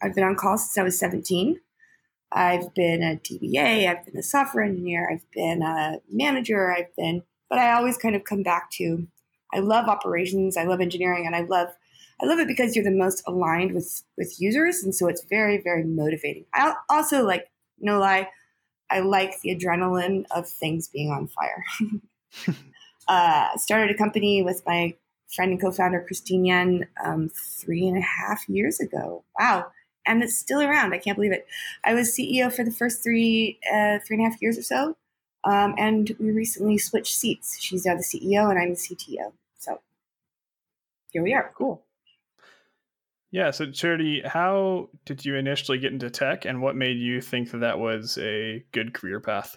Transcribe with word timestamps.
I've 0.00 0.14
been 0.14 0.22
on 0.22 0.36
call 0.36 0.58
since 0.58 0.78
I 0.78 0.84
was 0.84 0.96
17. 0.96 1.58
I've 2.34 2.74
been 2.74 3.02
a 3.02 3.16
DBA, 3.16 3.88
I've 3.88 4.04
been 4.06 4.16
a 4.16 4.22
software 4.22 4.64
engineer, 4.64 5.08
I've 5.10 5.30
been 5.32 5.62
a 5.62 6.00
manager, 6.10 6.72
I've 6.72 6.94
been, 6.96 7.22
but 7.50 7.58
I 7.58 7.72
always 7.72 7.98
kind 7.98 8.16
of 8.16 8.24
come 8.24 8.42
back 8.42 8.70
to 8.72 9.06
I 9.54 9.58
love 9.58 9.86
operations, 9.86 10.56
I 10.56 10.64
love 10.64 10.80
engineering, 10.80 11.26
and 11.26 11.36
I 11.36 11.42
love 11.42 11.68
I 12.22 12.26
love 12.26 12.38
it 12.38 12.46
because 12.46 12.74
you're 12.74 12.84
the 12.84 12.90
most 12.90 13.22
aligned 13.26 13.74
with 13.74 14.02
with 14.16 14.40
users, 14.40 14.82
and 14.82 14.94
so 14.94 15.08
it's 15.08 15.24
very 15.24 15.60
very 15.60 15.84
motivating. 15.84 16.46
I 16.54 16.74
also 16.88 17.24
like 17.24 17.50
no 17.78 17.98
lie, 17.98 18.28
I 18.90 19.00
like 19.00 19.40
the 19.42 19.54
adrenaline 19.54 20.24
of 20.30 20.48
things 20.48 20.88
being 20.88 21.10
on 21.10 21.28
fire. 21.28 21.64
uh, 23.08 23.56
started 23.56 23.94
a 23.94 23.98
company 23.98 24.42
with 24.42 24.62
my 24.66 24.94
friend 25.34 25.52
and 25.52 25.60
co-founder 25.60 26.04
Christine 26.06 26.44
Yen 26.44 26.86
um, 27.04 27.30
three 27.30 27.86
and 27.88 27.98
a 27.98 28.02
half 28.02 28.48
years 28.48 28.80
ago. 28.80 29.24
Wow 29.38 29.66
and 30.06 30.22
it's 30.22 30.36
still 30.36 30.60
around. 30.60 30.92
I 30.92 30.98
can't 30.98 31.16
believe 31.16 31.32
it. 31.32 31.46
I 31.84 31.94
was 31.94 32.10
CEO 32.10 32.52
for 32.52 32.64
the 32.64 32.70
first 32.70 33.02
three 33.02 33.58
uh, 33.72 33.98
three 34.06 34.16
and 34.16 34.26
a 34.26 34.30
half 34.30 34.40
years 34.42 34.58
or 34.58 34.62
so, 34.62 34.96
um, 35.44 35.74
and 35.78 36.14
we 36.18 36.30
recently 36.30 36.78
switched 36.78 37.14
seats. 37.14 37.58
She's 37.60 37.86
now 37.86 37.96
the 37.96 38.02
CEO, 38.02 38.50
and 38.50 38.58
I'm 38.58 38.70
the 38.70 38.76
CTO. 38.76 39.32
So 39.58 39.80
here 41.12 41.22
we 41.22 41.34
are. 41.34 41.52
Cool. 41.56 41.82
Yeah. 43.30 43.50
So, 43.50 43.70
Charity, 43.70 44.22
how 44.24 44.90
did 45.06 45.24
you 45.24 45.36
initially 45.36 45.78
get 45.78 45.92
into 45.92 46.10
tech, 46.10 46.44
and 46.44 46.60
what 46.60 46.76
made 46.76 46.98
you 46.98 47.20
think 47.20 47.50
that 47.50 47.58
that 47.58 47.78
was 47.78 48.18
a 48.18 48.64
good 48.72 48.94
career 48.94 49.20
path? 49.20 49.56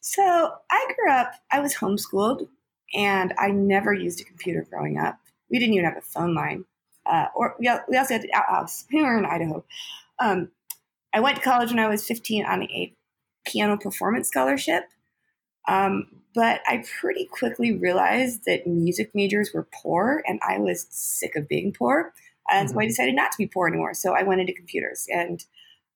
So, 0.00 0.22
I 0.70 0.92
grew 0.94 1.10
up. 1.10 1.32
I 1.50 1.60
was 1.60 1.74
homeschooled, 1.74 2.48
and 2.94 3.32
I 3.38 3.48
never 3.48 3.94
used 3.94 4.20
a 4.20 4.24
computer 4.24 4.66
growing 4.68 4.98
up. 4.98 5.18
We 5.50 5.58
didn't 5.58 5.74
even 5.74 5.86
have 5.86 5.96
a 5.96 6.02
phone 6.02 6.34
line 6.34 6.64
uh, 7.06 7.26
or 7.34 7.56
we, 7.58 7.70
we 7.88 7.96
also 7.96 8.14
had 8.14 8.22
the 8.22 8.34
outhouse. 8.34 8.84
We 8.92 9.02
were 9.02 9.18
in 9.18 9.26
Idaho. 9.26 9.64
Um, 10.18 10.50
I 11.12 11.20
went 11.20 11.36
to 11.36 11.42
college 11.42 11.70
when 11.70 11.78
I 11.78 11.88
was 11.88 12.06
15 12.06 12.44
on 12.44 12.62
a 12.64 12.94
piano 13.46 13.76
performance 13.76 14.28
scholarship. 14.28 14.84
Um, 15.68 16.08
but 16.34 16.60
I 16.66 16.84
pretty 17.00 17.26
quickly 17.26 17.72
realized 17.72 18.44
that 18.46 18.66
music 18.66 19.12
majors 19.14 19.52
were 19.54 19.68
poor 19.82 20.22
and 20.26 20.40
I 20.46 20.58
was 20.58 20.86
sick 20.90 21.36
of 21.36 21.48
being 21.48 21.72
poor. 21.72 22.12
And 22.50 22.68
mm-hmm. 22.68 22.74
so 22.74 22.80
I 22.80 22.86
decided 22.86 23.14
not 23.14 23.30
to 23.32 23.38
be 23.38 23.46
poor 23.46 23.68
anymore. 23.68 23.94
So 23.94 24.14
I 24.14 24.24
went 24.24 24.40
into 24.40 24.52
computers 24.52 25.06
and 25.08 25.44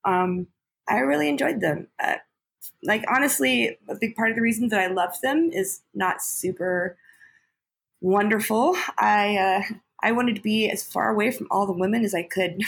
um, 0.05 0.47
I 0.89 0.99
really 0.99 1.29
enjoyed 1.29 1.61
them. 1.61 1.89
Uh, 2.03 2.17
like, 2.85 3.05
honestly, 3.09 3.77
a 3.89 3.97
big 4.01 4.15
part 4.15 4.31
of 4.31 4.37
the 4.37 4.43
reason 4.43 4.69
that 4.69 4.81
I 4.81 4.87
loved 4.87 5.21
them 5.23 5.51
is 5.53 5.81
not 5.95 6.23
super 6.23 6.97
wonderful. 8.01 8.77
I, 8.97 9.37
uh, 9.37 9.75
I 10.03 10.13
wanted 10.13 10.37
to 10.37 10.43
be 10.43 10.71
as 10.71 10.85
far 10.85 11.11
away 11.11 11.31
from 11.31 11.49
all 11.51 11.67
the 11.67 11.73
women 11.73 12.05
as 12.05 12.15
I 12.15 12.23
could 12.23 12.63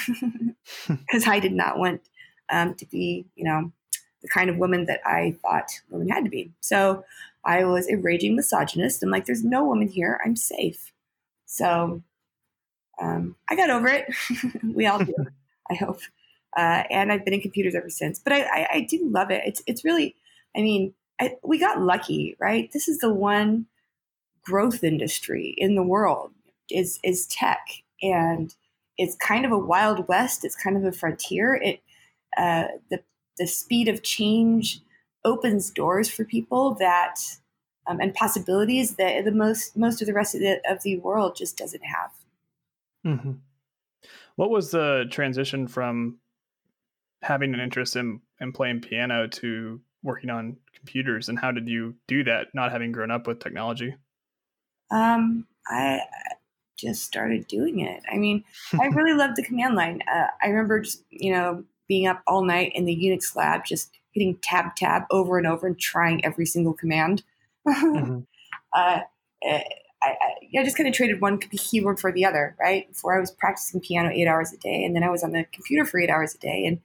because 0.89 1.27
I 1.27 1.39
did 1.39 1.53
not 1.53 1.79
want 1.79 2.03
um, 2.51 2.75
to 2.75 2.87
be, 2.87 3.27
you 3.37 3.45
know, 3.45 3.73
the 4.23 4.29
kind 4.29 4.51
of 4.51 4.57
woman 4.57 4.87
that 4.87 5.01
I 5.07 5.37
thought 5.43 5.71
women 5.89 6.09
had 6.09 6.25
to 6.25 6.31
be. 6.31 6.51
So 6.61 7.05
I 7.45 7.65
was 7.65 7.89
a 7.89 7.97
raging 7.97 8.37
misogynist. 8.37 9.03
I'm 9.03 9.11
like, 9.11 9.27
there's 9.27 9.45
no 9.45 9.65
woman 9.65 9.89
here. 9.89 10.21
I'm 10.25 10.37
safe. 10.37 10.93
So 11.47 12.03
um, 13.01 13.37
I 13.49 13.57
got 13.57 13.71
over 13.71 13.89
it. 13.89 14.13
we 14.75 14.87
all 14.87 14.99
do, 14.99 15.15
I 15.71 15.75
hope. 15.75 16.01
Uh, 16.57 16.83
and 16.91 17.13
I've 17.13 17.25
been 17.25 17.35
in 17.35 17.41
computers 17.41 17.75
ever 17.75 17.89
since. 17.89 18.19
But 18.19 18.33
I, 18.33 18.43
I, 18.43 18.69
I 18.73 18.81
do 18.89 19.09
love 19.09 19.31
it. 19.31 19.43
It's 19.47 19.63
it's 19.67 19.85
really, 19.85 20.17
I 20.57 20.63
mean, 20.63 20.95
I, 21.21 21.37
we 21.43 21.59
got 21.59 21.81
lucky, 21.81 22.37
right? 22.41 22.71
This 22.73 22.89
is 22.89 22.99
the 22.99 23.13
one 23.13 23.67
growth 24.43 24.83
industry 24.83 25.55
in 25.57 25.77
the 25.77 25.83
world 25.83 26.33
is 26.71 26.99
is 27.03 27.27
tech, 27.27 27.61
and 28.03 28.55
it's 28.97 29.17
kind 29.17 29.45
of 29.45 29.53
a 29.53 29.59
wild 29.59 30.09
west. 30.09 30.45
It's 30.45 30.57
kind 30.57 30.77
of 30.77 30.85
a 30.85 30.93
frontier. 30.93 31.55
It 31.55 31.81
uh, 32.37 32.65
the 32.91 33.03
the 33.39 33.47
speed 33.47 33.89
of 33.89 34.03
change 34.03 34.81
opens 35.25 35.71
doors 35.71 36.09
for 36.09 36.25
people 36.25 36.75
that 36.75 37.17
um, 37.87 38.01
and 38.01 38.15
possibilities 38.15 38.97
that 38.97 39.25
the 39.25 39.33
most 39.33 39.77
most 39.77 40.01
of 40.01 40.07
the 40.07 40.15
rest 40.15 40.35
of 40.35 40.41
the 40.41 40.61
of 40.69 40.83
the 40.83 40.99
world 40.99 41.37
just 41.37 41.57
doesn't 41.57 41.83
have. 41.85 42.11
Mm-hmm. 43.07 43.33
What 44.37 44.51
was 44.51 44.71
the 44.71 45.05
transition 45.11 45.67
from 45.67 46.19
having 47.23 47.53
an 47.53 47.61
interest 47.61 47.97
in, 47.97 48.21
in 48.41 48.53
playing 48.53 48.81
piano 48.81 49.27
to 49.27 49.81
working 50.03 50.31
on 50.31 50.57
computers, 50.75 51.29
and 51.29 51.39
how 51.39 51.51
did 51.51 51.69
you 51.69 51.95
do 52.09 52.25
that? 52.25 52.49
Not 52.55 52.73
having 52.73 52.93
grown 52.93 53.11
up 53.11 53.27
with 53.27 53.41
technology. 53.41 53.95
Um, 54.91 55.47
I 55.67 56.01
just 56.81 57.05
started 57.05 57.47
doing 57.47 57.81
it. 57.81 58.03
I 58.11 58.17
mean, 58.17 58.45
I 58.81 58.87
really 58.87 59.15
loved 59.15 59.37
the 59.37 59.45
command 59.45 59.75
line. 59.75 60.03
Uh, 60.13 60.29
I 60.43 60.49
remember 60.49 60.81
just, 60.81 61.05
you 61.11 61.33
know, 61.33 61.65
being 61.89 62.07
up 62.07 62.23
all 62.27 62.45
night 62.45 62.73
in 62.75 62.85
the 62.85 62.97
Unix 62.97 63.35
lab, 63.35 63.65
just 63.65 63.99
hitting 64.13 64.39
tab 64.43 64.77
tab 64.77 65.03
over 65.11 65.39
and 65.39 65.47
over 65.47 65.67
and 65.67 65.79
trying 65.79 66.25
every 66.25 66.47
single 66.47 66.73
command. 66.73 67.23
mm-hmm. 67.69 68.21
uh, 68.73 69.01
eh, 69.45 69.63
I, 70.03 70.09
I, 70.09 70.59
I, 70.59 70.65
just 70.65 70.77
kind 70.77 70.89
of 70.89 70.95
traded 70.95 71.21
one 71.21 71.39
keyboard 71.39 72.01
for 72.01 72.11
the 72.11 72.25
other, 72.25 72.57
right? 72.59 72.89
Before 72.89 73.15
I 73.15 73.21
was 73.21 73.31
practicing 73.31 73.81
piano 73.81 74.09
eight 74.11 74.27
hours 74.27 74.53
a 74.53 74.57
day, 74.57 74.83
and 74.83 74.97
then 74.97 75.03
I 75.03 75.11
was 75.11 75.23
on 75.23 75.33
the 75.33 75.45
computer 75.53 75.85
for 75.85 76.01
eight 76.01 76.09
hours 76.09 76.35
a 76.35 76.39
day, 76.39 76.65
and 76.65 76.81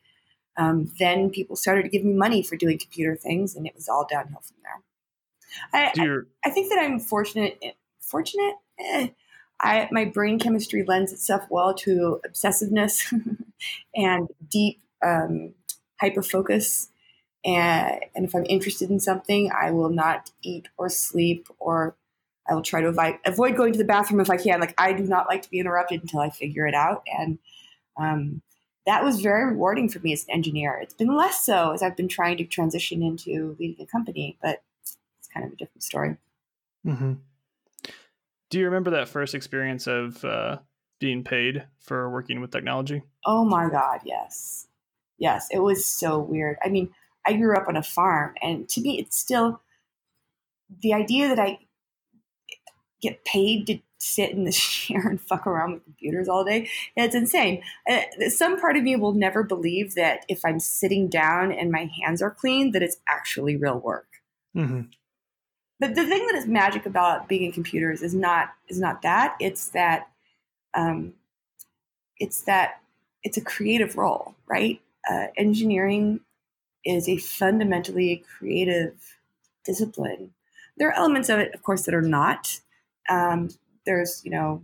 um, 0.57 0.91
then 0.99 1.29
people 1.29 1.55
started 1.55 1.83
to 1.83 1.89
give 1.89 2.03
me 2.03 2.13
money 2.13 2.43
for 2.43 2.55
doing 2.57 2.77
computer 2.77 3.15
things, 3.15 3.55
and 3.55 3.65
it 3.65 3.75
was 3.75 3.87
all 3.87 4.05
downhill 4.09 4.41
from 4.41 4.57
there. 4.63 4.83
I, 5.73 5.93
I, 5.97 6.49
I, 6.49 6.51
think 6.51 6.69
that 6.69 6.79
I'm 6.79 6.99
fortunate. 6.99 7.61
Fortunate. 8.01 8.55
Eh, 8.79 9.07
I, 9.59 9.87
my 9.91 10.05
brain 10.05 10.39
chemistry 10.39 10.83
lends 10.83 11.13
itself 11.13 11.43
well 11.49 11.73
to 11.75 12.19
obsessiveness 12.27 13.13
and 13.95 14.27
deep 14.49 14.81
um, 15.03 15.53
hyper 15.99 16.21
focus. 16.21 16.89
And, 17.45 17.99
and 18.15 18.25
if 18.25 18.35
I'm 18.35 18.45
interested 18.47 18.89
in 18.89 18.99
something, 18.99 19.51
I 19.51 19.71
will 19.71 19.89
not 19.89 20.31
eat 20.41 20.67
or 20.77 20.89
sleep, 20.89 21.47
or 21.59 21.95
I 22.49 22.53
will 22.53 22.63
try 22.63 22.81
to 22.81 22.87
avoid, 22.87 23.19
avoid 23.25 23.55
going 23.55 23.71
to 23.73 23.77
the 23.77 23.85
bathroom 23.85 24.19
if 24.19 24.29
I 24.29 24.37
can. 24.37 24.59
Like, 24.59 24.73
I 24.77 24.93
do 24.93 25.03
not 25.03 25.27
like 25.27 25.41
to 25.43 25.49
be 25.49 25.59
interrupted 25.59 26.01
until 26.01 26.19
I 26.19 26.29
figure 26.29 26.67
it 26.67 26.73
out. 26.73 27.03
And 27.07 27.39
um, 27.97 28.41
that 28.85 29.03
was 29.03 29.21
very 29.21 29.45
rewarding 29.45 29.89
for 29.89 29.99
me 29.99 30.13
as 30.13 30.25
an 30.25 30.33
engineer. 30.33 30.77
It's 30.81 30.93
been 30.93 31.15
less 31.15 31.43
so 31.43 31.71
as 31.71 31.81
I've 31.81 31.97
been 31.97 32.07
trying 32.07 32.37
to 32.37 32.45
transition 32.45 33.01
into 33.01 33.55
leading 33.59 33.83
a 33.83 33.87
company, 33.87 34.37
but 34.41 34.61
it's 34.81 35.27
kind 35.33 35.45
of 35.45 35.53
a 35.53 35.55
different 35.55 35.83
story. 35.83 36.17
Mm-hmm. 36.85 37.13
Do 38.55 38.59
you 38.61 38.67
remember 38.67 38.91
that 38.91 39.09
first 39.09 39.35
experience 39.35 39.85
of 39.85 40.23
uh, 40.23 40.59
being 41.01 41.25
paid 41.25 41.67
for 41.77 42.09
working 42.09 42.39
with 42.39 42.51
technology? 42.51 43.03
Oh 43.25 43.43
my 43.43 43.69
God, 43.69 43.99
yes. 44.05 44.69
Yes, 45.17 45.49
it 45.51 45.59
was 45.59 45.85
so 45.85 46.19
weird. 46.19 46.55
I 46.63 46.69
mean, 46.69 46.91
I 47.27 47.33
grew 47.33 47.57
up 47.57 47.67
on 47.67 47.75
a 47.75 47.83
farm, 47.83 48.33
and 48.41 48.69
to 48.69 48.79
me, 48.79 48.97
it's 48.97 49.17
still 49.17 49.59
the 50.81 50.93
idea 50.93 51.27
that 51.27 51.37
I 51.37 51.59
get 53.01 53.25
paid 53.25 53.67
to 53.67 53.79
sit 53.97 54.31
in 54.31 54.45
the 54.45 54.51
chair 54.53 55.05
and 55.05 55.19
fuck 55.19 55.45
around 55.45 55.73
with 55.73 55.83
computers 55.83 56.29
all 56.29 56.45
day. 56.45 56.69
It's 56.95 57.13
insane. 57.13 57.61
Uh, 57.89 58.03
some 58.29 58.57
part 58.57 58.77
of 58.77 58.83
me 58.83 58.95
will 58.95 59.15
never 59.15 59.43
believe 59.43 59.95
that 59.95 60.25
if 60.29 60.45
I'm 60.45 60.61
sitting 60.61 61.09
down 61.09 61.51
and 61.51 61.73
my 61.73 61.91
hands 62.01 62.21
are 62.21 62.31
clean, 62.31 62.71
that 62.71 62.81
it's 62.81 63.01
actually 63.05 63.57
real 63.57 63.79
work. 63.79 64.07
Mm-hmm 64.55 64.83
the, 65.79 65.87
the 65.87 66.05
thing 66.05 66.25
that 66.27 66.35
is 66.35 66.47
magic 66.47 66.85
about 66.85 67.27
being 67.27 67.43
in 67.43 67.51
computers 67.51 68.01
is 68.01 68.13
not 68.13 68.49
is 68.67 68.79
not 68.79 69.01
that 69.01 69.35
it's 69.39 69.69
that 69.69 70.07
um, 70.73 71.13
it's 72.17 72.41
that 72.43 72.81
it's 73.23 73.37
a 73.37 73.41
creative 73.41 73.97
role 73.97 74.35
right 74.47 74.81
uh, 75.09 75.27
engineering 75.37 76.19
is 76.83 77.09
a 77.09 77.17
fundamentally 77.17 78.23
creative 78.37 79.17
discipline 79.63 80.31
there 80.77 80.89
are 80.89 80.95
elements 80.95 81.29
of 81.29 81.39
it 81.39 81.53
of 81.53 81.63
course 81.63 81.83
that 81.83 81.95
are 81.95 82.01
not 82.01 82.59
um, 83.09 83.49
there's 83.85 84.21
you 84.23 84.31
know 84.31 84.61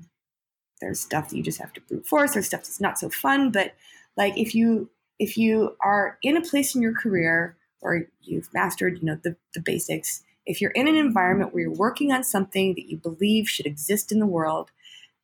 there's 0.81 0.99
stuff 0.99 1.29
that 1.29 1.37
you 1.37 1.43
just 1.43 1.59
have 1.59 1.71
to 1.73 1.81
brute 1.81 2.05
force. 2.05 2.33
There's 2.33 2.47
stuff 2.47 2.61
that's 2.61 2.81
not 2.81 2.99
so 2.99 3.09
fun. 3.09 3.51
But 3.51 3.73
like 4.17 4.37
if 4.37 4.53
you 4.53 4.89
if 5.19 5.37
you 5.37 5.77
are 5.81 6.17
in 6.23 6.35
a 6.35 6.41
place 6.41 6.75
in 6.75 6.81
your 6.81 6.93
career 6.93 7.55
or 7.81 8.07
you've 8.23 8.51
mastered, 8.53 8.97
you 8.99 9.05
know, 9.05 9.19
the, 9.23 9.35
the 9.53 9.61
basics, 9.61 10.23
if 10.45 10.61
you're 10.61 10.71
in 10.71 10.88
an 10.88 10.95
environment 10.95 11.53
where 11.53 11.63
you're 11.63 11.73
working 11.73 12.11
on 12.11 12.23
something 12.23 12.73
that 12.75 12.89
you 12.89 12.97
believe 12.97 13.49
should 13.49 13.65
exist 13.65 14.11
in 14.11 14.19
the 14.19 14.25
world, 14.25 14.71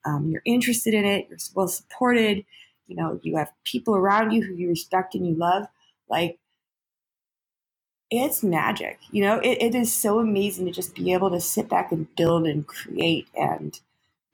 um, 0.05 0.29
you're 0.29 0.43
interested 0.45 0.93
in 0.93 1.05
it, 1.05 1.27
you're 1.29 1.39
well 1.55 1.67
supported, 1.67 2.45
you 2.87 2.95
know, 2.95 3.19
you 3.23 3.35
have 3.37 3.51
people 3.63 3.95
around 3.95 4.31
you 4.31 4.43
who 4.43 4.53
you 4.53 4.69
respect 4.69 5.15
and 5.15 5.27
you 5.27 5.35
love, 5.35 5.65
like 6.09 6.39
it's 8.09 8.43
magic. 8.43 8.99
You 9.11 9.23
know, 9.23 9.39
it, 9.39 9.61
it 9.61 9.75
is 9.75 9.93
so 9.93 10.19
amazing 10.19 10.65
to 10.65 10.71
just 10.71 10.95
be 10.95 11.13
able 11.13 11.29
to 11.31 11.41
sit 11.41 11.67
back 11.67 11.91
and 11.91 12.13
build 12.15 12.47
and 12.47 12.65
create 12.65 13.27
and 13.35 13.77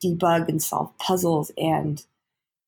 debug 0.03 0.47
and 0.49 0.61
solve 0.61 0.95
puzzles 0.99 1.51
and 1.57 2.03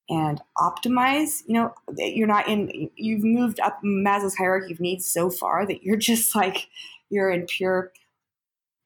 and 0.09 0.41
optimize. 0.57 1.43
You 1.47 1.55
know, 1.55 1.73
you're 1.97 2.27
not 2.27 2.47
in. 2.47 2.89
You've 2.95 3.23
moved 3.23 3.59
up 3.59 3.81
Maslow's 3.83 4.35
hierarchy 4.35 4.73
of 4.73 4.79
needs 4.79 5.05
so 5.11 5.29
far 5.29 5.65
that 5.65 5.83
you're 5.83 5.95
just 6.11 6.35
like 6.35 6.67
you're 7.09 7.29
in 7.31 7.45
pure. 7.45 7.91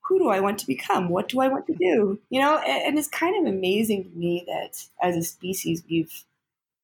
Who 0.10 0.20
do 0.20 0.30
I 0.30 0.40
want 0.40 0.60
to 0.60 0.68
become? 0.68 1.10
What 1.10 1.30
do 1.30 1.40
I 1.40 1.48
want 1.48 1.68
to 1.68 1.76
do? 1.76 2.20
You 2.30 2.42
know, 2.42 2.58
and, 2.58 2.84
and 2.88 3.00
it's 3.00 3.08
kind 3.08 3.48
of 3.48 3.54
amazing 3.54 4.04
to 4.06 4.10
me 4.18 4.44
that 4.48 4.84
as 5.02 5.16
a 5.16 5.24
species 5.24 5.84
we've 5.90 6.26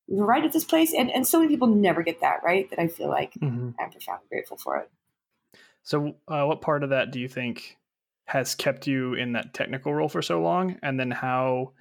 we've 0.07 0.21
arrived 0.21 0.45
at 0.45 0.53
this 0.53 0.63
place, 0.63 0.93
and 0.93 1.11
and 1.11 1.27
so 1.27 1.39
many 1.39 1.49
people 1.49 1.67
never 1.67 2.03
get 2.03 2.21
that 2.21 2.43
right. 2.43 2.69
That 2.69 2.79
I 2.79 2.87
feel 2.87 3.09
like 3.09 3.33
mm-hmm. 3.33 3.71
I'm 3.79 3.91
profoundly 3.91 4.27
grateful 4.29 4.57
for 4.57 4.77
it. 4.77 4.91
So, 5.83 6.15
uh, 6.27 6.45
what 6.45 6.61
part 6.61 6.83
of 6.83 6.91
that 6.91 7.11
do 7.11 7.19
you 7.19 7.27
think 7.27 7.77
has 8.25 8.55
kept 8.55 8.87
you 8.87 9.13
in 9.13 9.33
that 9.33 9.53
technical 9.53 9.93
role 9.93 10.09
for 10.09 10.21
so 10.21 10.41
long? 10.41 10.77
And 10.81 10.99
then 10.99 11.11
how 11.11 11.73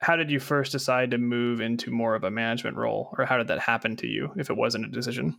how 0.00 0.16
did 0.16 0.30
you 0.30 0.38
first 0.38 0.72
decide 0.72 1.10
to 1.10 1.18
move 1.18 1.60
into 1.60 1.90
more 1.90 2.14
of 2.14 2.24
a 2.24 2.30
management 2.30 2.76
role, 2.76 3.14
or 3.18 3.24
how 3.24 3.36
did 3.36 3.48
that 3.48 3.58
happen 3.58 3.96
to 3.96 4.06
you 4.06 4.32
if 4.36 4.50
it 4.50 4.56
wasn't 4.56 4.84
a 4.84 4.88
decision? 4.88 5.38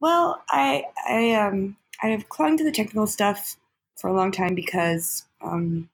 Well, 0.00 0.42
I 0.48 0.84
I 1.08 1.34
um 1.34 1.76
I 2.02 2.08
have 2.08 2.28
clung 2.28 2.56
to 2.56 2.64
the 2.64 2.72
technical 2.72 3.06
stuff 3.06 3.56
for 3.96 4.08
a 4.08 4.14
long 4.14 4.32
time 4.32 4.54
because 4.54 5.24
um 5.42 5.88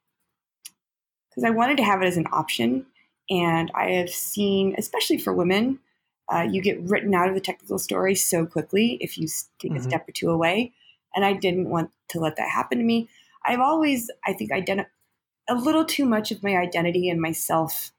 because 1.28 1.44
I 1.44 1.50
wanted 1.50 1.76
to 1.76 1.84
have 1.84 2.00
it 2.00 2.06
as 2.06 2.16
an 2.16 2.26
option, 2.32 2.86
and 3.28 3.70
I 3.74 3.90
have 3.90 4.08
seen, 4.08 4.74
especially 4.78 5.18
for 5.18 5.34
women, 5.34 5.80
uh, 6.32 6.46
you 6.50 6.62
get 6.62 6.80
written 6.80 7.14
out 7.14 7.28
of 7.28 7.34
the 7.34 7.40
technical 7.40 7.78
story 7.78 8.14
so 8.14 8.46
quickly 8.46 8.96
if 9.00 9.18
you 9.18 9.28
take 9.58 9.72
mm-hmm. 9.72 9.80
a 9.80 9.82
step 9.82 10.08
or 10.08 10.12
two 10.12 10.30
away. 10.30 10.72
And 11.14 11.24
I 11.24 11.34
didn't 11.34 11.68
want 11.68 11.90
to 12.10 12.20
let 12.20 12.36
that 12.36 12.48
happen 12.48 12.78
to 12.78 12.84
me. 12.84 13.08
I've 13.44 13.60
always, 13.60 14.10
I 14.26 14.32
think, 14.32 14.50
identi- 14.50 14.86
a 15.48 15.54
little 15.54 15.84
too 15.84 16.04
much 16.04 16.32
of 16.32 16.42
my 16.42 16.56
identity 16.56 17.08
and 17.08 17.20
my 17.20 17.32
self 17.32 17.92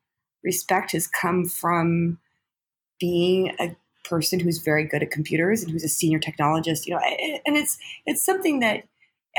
respect 0.44 0.92
has 0.92 1.07
come 1.07 1.45
from 1.45 2.19
being 3.00 3.56
a 3.59 3.75
person 4.07 4.39
who's 4.39 4.59
very 4.59 4.86
good 4.86 5.04
at 5.04 5.12
computers 5.12 5.63
and 5.63 5.71
who's 5.71 5.83
a 5.83 5.89
senior 5.89 6.19
technologist. 6.19 6.86
You 6.86 6.95
know, 6.95 7.01
and 7.45 7.57
it's 7.57 7.77
it's 8.06 8.24
something 8.24 8.59
that 8.59 8.83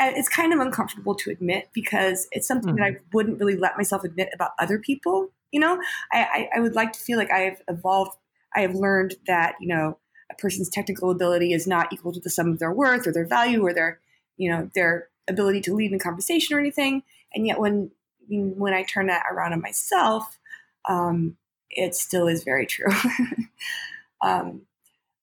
uh, 0.00 0.12
it's 0.14 0.28
kind 0.28 0.52
of 0.52 0.60
uncomfortable 0.60 1.14
to 1.16 1.30
admit 1.30 1.68
because 1.72 2.28
it's 2.32 2.46
something 2.46 2.74
mm-hmm. 2.74 2.82
that 2.82 3.00
I 3.00 3.04
wouldn't 3.12 3.40
really 3.40 3.56
let 3.56 3.76
myself 3.76 4.04
admit 4.04 4.28
about 4.34 4.52
other 4.58 4.78
people. 4.78 5.30
You 5.50 5.60
know, 5.60 5.80
I, 6.12 6.18
I, 6.22 6.48
I 6.56 6.60
would 6.60 6.74
like 6.74 6.92
to 6.92 7.00
feel 7.00 7.18
like 7.18 7.30
I 7.30 7.40
have 7.40 7.62
evolved 7.68 8.16
I 8.54 8.60
have 8.62 8.74
learned 8.74 9.14
that, 9.26 9.54
you 9.60 9.68
know, 9.68 9.98
a 10.30 10.34
person's 10.34 10.68
technical 10.68 11.10
ability 11.10 11.52
is 11.52 11.66
not 11.66 11.92
equal 11.92 12.12
to 12.12 12.20
the 12.20 12.30
sum 12.30 12.50
of 12.50 12.58
their 12.58 12.72
worth 12.72 13.06
or 13.06 13.12
their 13.12 13.26
value 13.26 13.64
or 13.64 13.72
their, 13.72 14.00
you 14.36 14.50
know, 14.50 14.70
their 14.74 15.08
ability 15.28 15.60
to 15.62 15.74
lead 15.74 15.92
in 15.92 15.98
conversation 15.98 16.56
or 16.56 16.60
anything. 16.60 17.02
And 17.34 17.46
yet 17.46 17.60
when 17.60 17.90
when 18.28 18.74
I 18.74 18.82
turn 18.82 19.06
that 19.06 19.24
around 19.30 19.54
on 19.54 19.62
myself, 19.62 20.38
um, 20.86 21.36
it 21.70 21.94
still 21.94 22.28
is 22.28 22.44
very 22.44 22.66
true. 22.66 22.92
um, 24.22 24.62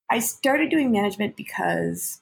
I 0.10 0.20
started 0.20 0.70
doing 0.70 0.92
management 0.92 1.36
because 1.36 2.22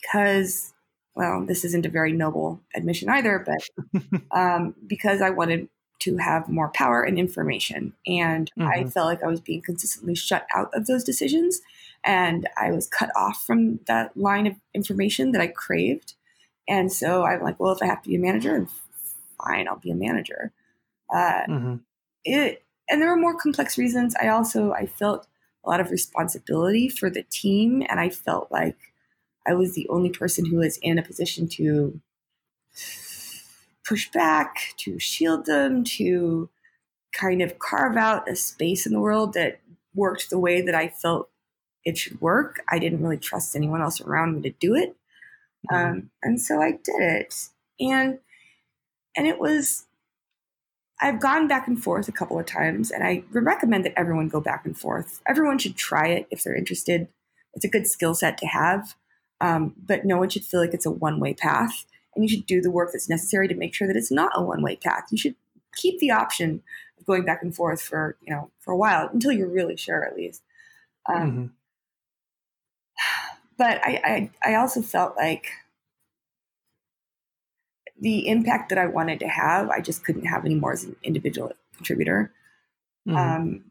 because 0.00 0.72
well, 1.14 1.44
this 1.44 1.64
isn't 1.64 1.86
a 1.86 1.90
very 1.90 2.12
noble 2.12 2.60
admission 2.74 3.08
either, 3.08 3.44
but 3.44 4.20
um, 4.30 4.74
because 4.86 5.20
I 5.20 5.30
wanted 5.30 5.68
to 6.00 6.16
have 6.16 6.48
more 6.48 6.70
power 6.70 7.02
and 7.02 7.18
information. 7.18 7.92
And 8.06 8.50
mm-hmm. 8.58 8.68
I 8.68 8.88
felt 8.88 9.06
like 9.06 9.22
I 9.22 9.26
was 9.26 9.40
being 9.40 9.60
consistently 9.60 10.14
shut 10.14 10.46
out 10.54 10.70
of 10.72 10.86
those 10.86 11.04
decisions. 11.04 11.60
And 12.02 12.48
I 12.56 12.70
was 12.70 12.86
cut 12.86 13.10
off 13.14 13.44
from 13.44 13.80
that 13.86 14.16
line 14.16 14.46
of 14.46 14.54
information 14.72 15.32
that 15.32 15.42
I 15.42 15.48
craved. 15.48 16.14
And 16.66 16.90
so 16.90 17.24
I'm 17.24 17.42
like, 17.42 17.60
well, 17.60 17.72
if 17.72 17.82
I 17.82 17.86
have 17.86 18.02
to 18.02 18.08
be 18.08 18.16
a 18.16 18.20
manager, 18.20 18.66
fine, 19.44 19.68
I'll 19.68 19.76
be 19.76 19.90
a 19.90 19.94
manager. 19.94 20.52
Uh, 21.12 21.42
mm-hmm. 21.48 21.76
It 22.24 22.62
and 22.90 23.00
there 23.00 23.08
were 23.08 23.16
more 23.16 23.38
complex 23.38 23.78
reasons. 23.78 24.14
I 24.20 24.28
also 24.28 24.72
I 24.72 24.86
felt 24.86 25.26
a 25.64 25.70
lot 25.70 25.80
of 25.80 25.90
responsibility 25.90 26.88
for 26.88 27.08
the 27.10 27.22
team, 27.22 27.82
and 27.88 28.00
I 28.00 28.10
felt 28.10 28.50
like 28.50 28.76
I 29.46 29.54
was 29.54 29.74
the 29.74 29.88
only 29.88 30.10
person 30.10 30.46
who 30.46 30.56
was 30.56 30.78
in 30.78 30.98
a 30.98 31.02
position 31.02 31.48
to 31.50 32.00
push 33.86 34.10
back, 34.10 34.74
to 34.78 34.98
shield 34.98 35.46
them, 35.46 35.82
to 35.82 36.48
kind 37.12 37.42
of 37.42 37.58
carve 37.58 37.96
out 37.96 38.28
a 38.30 38.36
space 38.36 38.86
in 38.86 38.92
the 38.92 39.00
world 39.00 39.34
that 39.34 39.60
worked 39.94 40.30
the 40.30 40.38
way 40.38 40.60
that 40.60 40.74
I 40.74 40.88
felt 40.88 41.28
it 41.84 41.98
should 41.98 42.20
work. 42.20 42.60
I 42.68 42.78
didn't 42.78 43.02
really 43.02 43.16
trust 43.16 43.56
anyone 43.56 43.80
else 43.80 44.00
around 44.00 44.36
me 44.36 44.42
to 44.42 44.56
do 44.60 44.74
it. 44.74 44.96
Mm-hmm. 45.70 45.92
Um, 45.92 46.10
and 46.22 46.40
so 46.40 46.60
I 46.60 46.72
did 46.72 47.00
it. 47.00 47.34
And 47.80 48.18
and 49.16 49.26
it 49.26 49.40
was 49.40 49.86
I've 51.02 51.20
gone 51.20 51.48
back 51.48 51.66
and 51.66 51.82
forth 51.82 52.08
a 52.08 52.12
couple 52.12 52.38
of 52.38 52.46
times, 52.46 52.90
and 52.90 53.02
I 53.02 53.24
recommend 53.32 53.84
that 53.84 53.98
everyone 53.98 54.28
go 54.28 54.40
back 54.40 54.66
and 54.66 54.76
forth. 54.76 55.20
Everyone 55.26 55.58
should 55.58 55.76
try 55.76 56.08
it 56.08 56.26
if 56.30 56.42
they're 56.42 56.54
interested. 56.54 57.08
It's 57.54 57.64
a 57.64 57.70
good 57.70 57.86
skill 57.86 58.14
set 58.14 58.38
to 58.38 58.46
have, 58.46 58.94
um, 59.40 59.74
but 59.82 60.04
no 60.04 60.18
one 60.18 60.28
should 60.28 60.44
feel 60.44 60.60
like 60.60 60.74
it's 60.74 60.86
a 60.86 60.90
one 60.90 61.18
way 61.18 61.34
path 61.34 61.86
and 62.14 62.24
you 62.24 62.28
should 62.28 62.46
do 62.46 62.60
the 62.60 62.70
work 62.70 62.90
that's 62.92 63.08
necessary 63.08 63.48
to 63.48 63.54
make 63.54 63.74
sure 63.74 63.86
that 63.86 63.96
it's 63.96 64.10
not 64.10 64.32
a 64.34 64.42
one 64.42 64.62
way 64.62 64.76
path. 64.76 65.04
You 65.10 65.18
should 65.18 65.36
keep 65.76 65.98
the 66.00 66.10
option 66.10 66.62
of 66.98 67.06
going 67.06 67.24
back 67.24 67.42
and 67.42 67.54
forth 67.54 67.80
for 67.80 68.16
you 68.20 68.34
know 68.34 68.50
for 68.58 68.72
a 68.72 68.76
while 68.76 69.08
until 69.12 69.32
you're 69.32 69.48
really 69.48 69.76
sure, 69.76 70.04
at 70.04 70.16
least. 70.16 70.42
Um, 71.08 71.30
mm-hmm. 71.30 71.46
But 73.56 73.78
I, 73.84 74.30
I 74.42 74.52
I 74.52 74.54
also 74.54 74.80
felt 74.80 75.18
like 75.18 75.48
the 78.00 78.28
impact 78.28 78.70
that 78.70 78.78
I 78.78 78.86
wanted 78.86 79.20
to 79.20 79.28
have, 79.28 79.68
I 79.68 79.80
just 79.80 80.04
couldn't 80.04 80.26
have 80.26 80.44
anymore 80.44 80.72
as 80.72 80.84
an 80.84 80.96
individual 81.02 81.52
contributor. 81.76 82.32
Mm-hmm. 83.06 83.16
Um, 83.16 83.64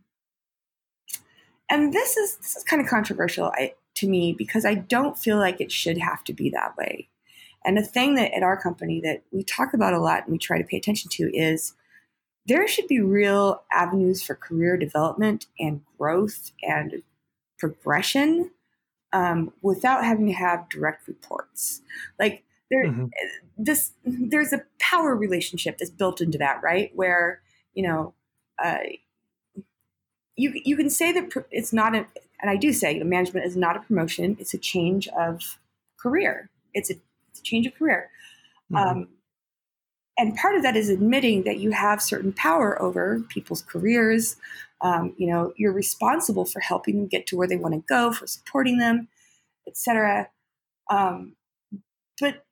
and 1.69 1.93
this 1.93 2.17
is 2.17 2.37
this 2.37 2.55
is 2.55 2.63
kind 2.63 2.81
of 2.81 2.87
controversial 2.87 3.51
I, 3.55 3.73
to 3.95 4.07
me 4.07 4.33
because 4.37 4.65
I 4.65 4.75
don't 4.75 5.17
feel 5.17 5.37
like 5.37 5.59
it 5.59 5.71
should 5.71 5.97
have 5.97 6.23
to 6.25 6.33
be 6.33 6.49
that 6.51 6.77
way. 6.77 7.09
And 7.65 7.77
the 7.77 7.83
thing 7.83 8.15
that 8.15 8.33
at 8.35 8.43
our 8.43 8.59
company 8.59 9.01
that 9.01 9.23
we 9.31 9.43
talk 9.43 9.73
about 9.73 9.93
a 9.93 9.99
lot 9.99 10.23
and 10.23 10.31
we 10.31 10.37
try 10.37 10.57
to 10.57 10.63
pay 10.63 10.77
attention 10.77 11.09
to 11.11 11.35
is 11.35 11.73
there 12.45 12.67
should 12.67 12.87
be 12.87 12.99
real 12.99 13.63
avenues 13.71 14.23
for 14.23 14.33
career 14.33 14.77
development 14.77 15.47
and 15.59 15.81
growth 15.97 16.51
and 16.63 17.03
progression 17.57 18.51
um, 19.11 19.51
without 19.61 20.05
having 20.05 20.27
to 20.27 20.33
have 20.33 20.69
direct 20.69 21.07
reports. 21.07 21.81
Like 22.17 22.43
there, 22.69 22.85
mm-hmm. 22.85 23.05
this 23.57 23.91
there's 24.03 24.53
a 24.53 24.63
power 24.79 25.15
relationship 25.15 25.77
that's 25.77 25.91
built 25.91 26.21
into 26.21 26.37
that, 26.37 26.61
right? 26.63 26.91
Where 26.95 27.41
you 27.73 27.83
know. 27.87 28.13
Uh, 28.63 28.79
you, 30.35 30.53
you 30.63 30.77
can 30.77 30.89
say 30.89 31.11
that 31.11 31.45
it's 31.51 31.73
not 31.73 31.93
a, 31.95 32.05
and 32.41 32.49
I 32.49 32.55
do 32.55 32.71
say 32.71 32.97
management 33.03 33.45
is 33.45 33.57
not 33.57 33.75
a 33.75 33.81
promotion. 33.81 34.37
It's 34.39 34.53
a 34.53 34.57
change 34.57 35.07
of 35.09 35.59
career. 35.99 36.49
It's 36.73 36.89
a 36.89 36.95
change 37.43 37.67
of 37.67 37.75
career. 37.75 38.09
Mm-hmm. 38.71 38.75
Um, 38.77 39.07
and 40.17 40.35
part 40.35 40.55
of 40.55 40.63
that 40.63 40.75
is 40.75 40.89
admitting 40.89 41.43
that 41.43 41.59
you 41.59 41.71
have 41.71 42.01
certain 42.01 42.33
power 42.33 42.81
over 42.81 43.21
people's 43.29 43.61
careers. 43.61 44.37
Um, 44.81 45.13
you 45.17 45.27
know, 45.27 45.53
you're 45.57 45.73
responsible 45.73 46.45
for 46.45 46.61
helping 46.61 46.97
them 46.97 47.07
get 47.07 47.27
to 47.27 47.37
where 47.37 47.47
they 47.47 47.57
want 47.57 47.73
to 47.73 47.83
go, 47.87 48.11
for 48.11 48.27
supporting 48.27 48.77
them, 48.77 49.07
etc. 49.67 50.29
Um, 50.89 51.35
but 52.19 52.45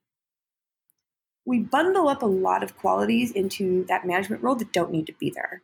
we 1.48 1.60
bundle 1.60 2.08
up 2.08 2.22
a 2.22 2.28
lot 2.28 2.62
of 2.62 2.78
qualities 2.78 3.32
into 3.32 3.86
that 3.86 4.06
management 4.06 4.44
role 4.44 4.56
that 4.56 4.74
don't 4.74 4.92
need 4.92 5.08
to 5.08 5.14
be 5.14 5.30
there, 5.30 5.62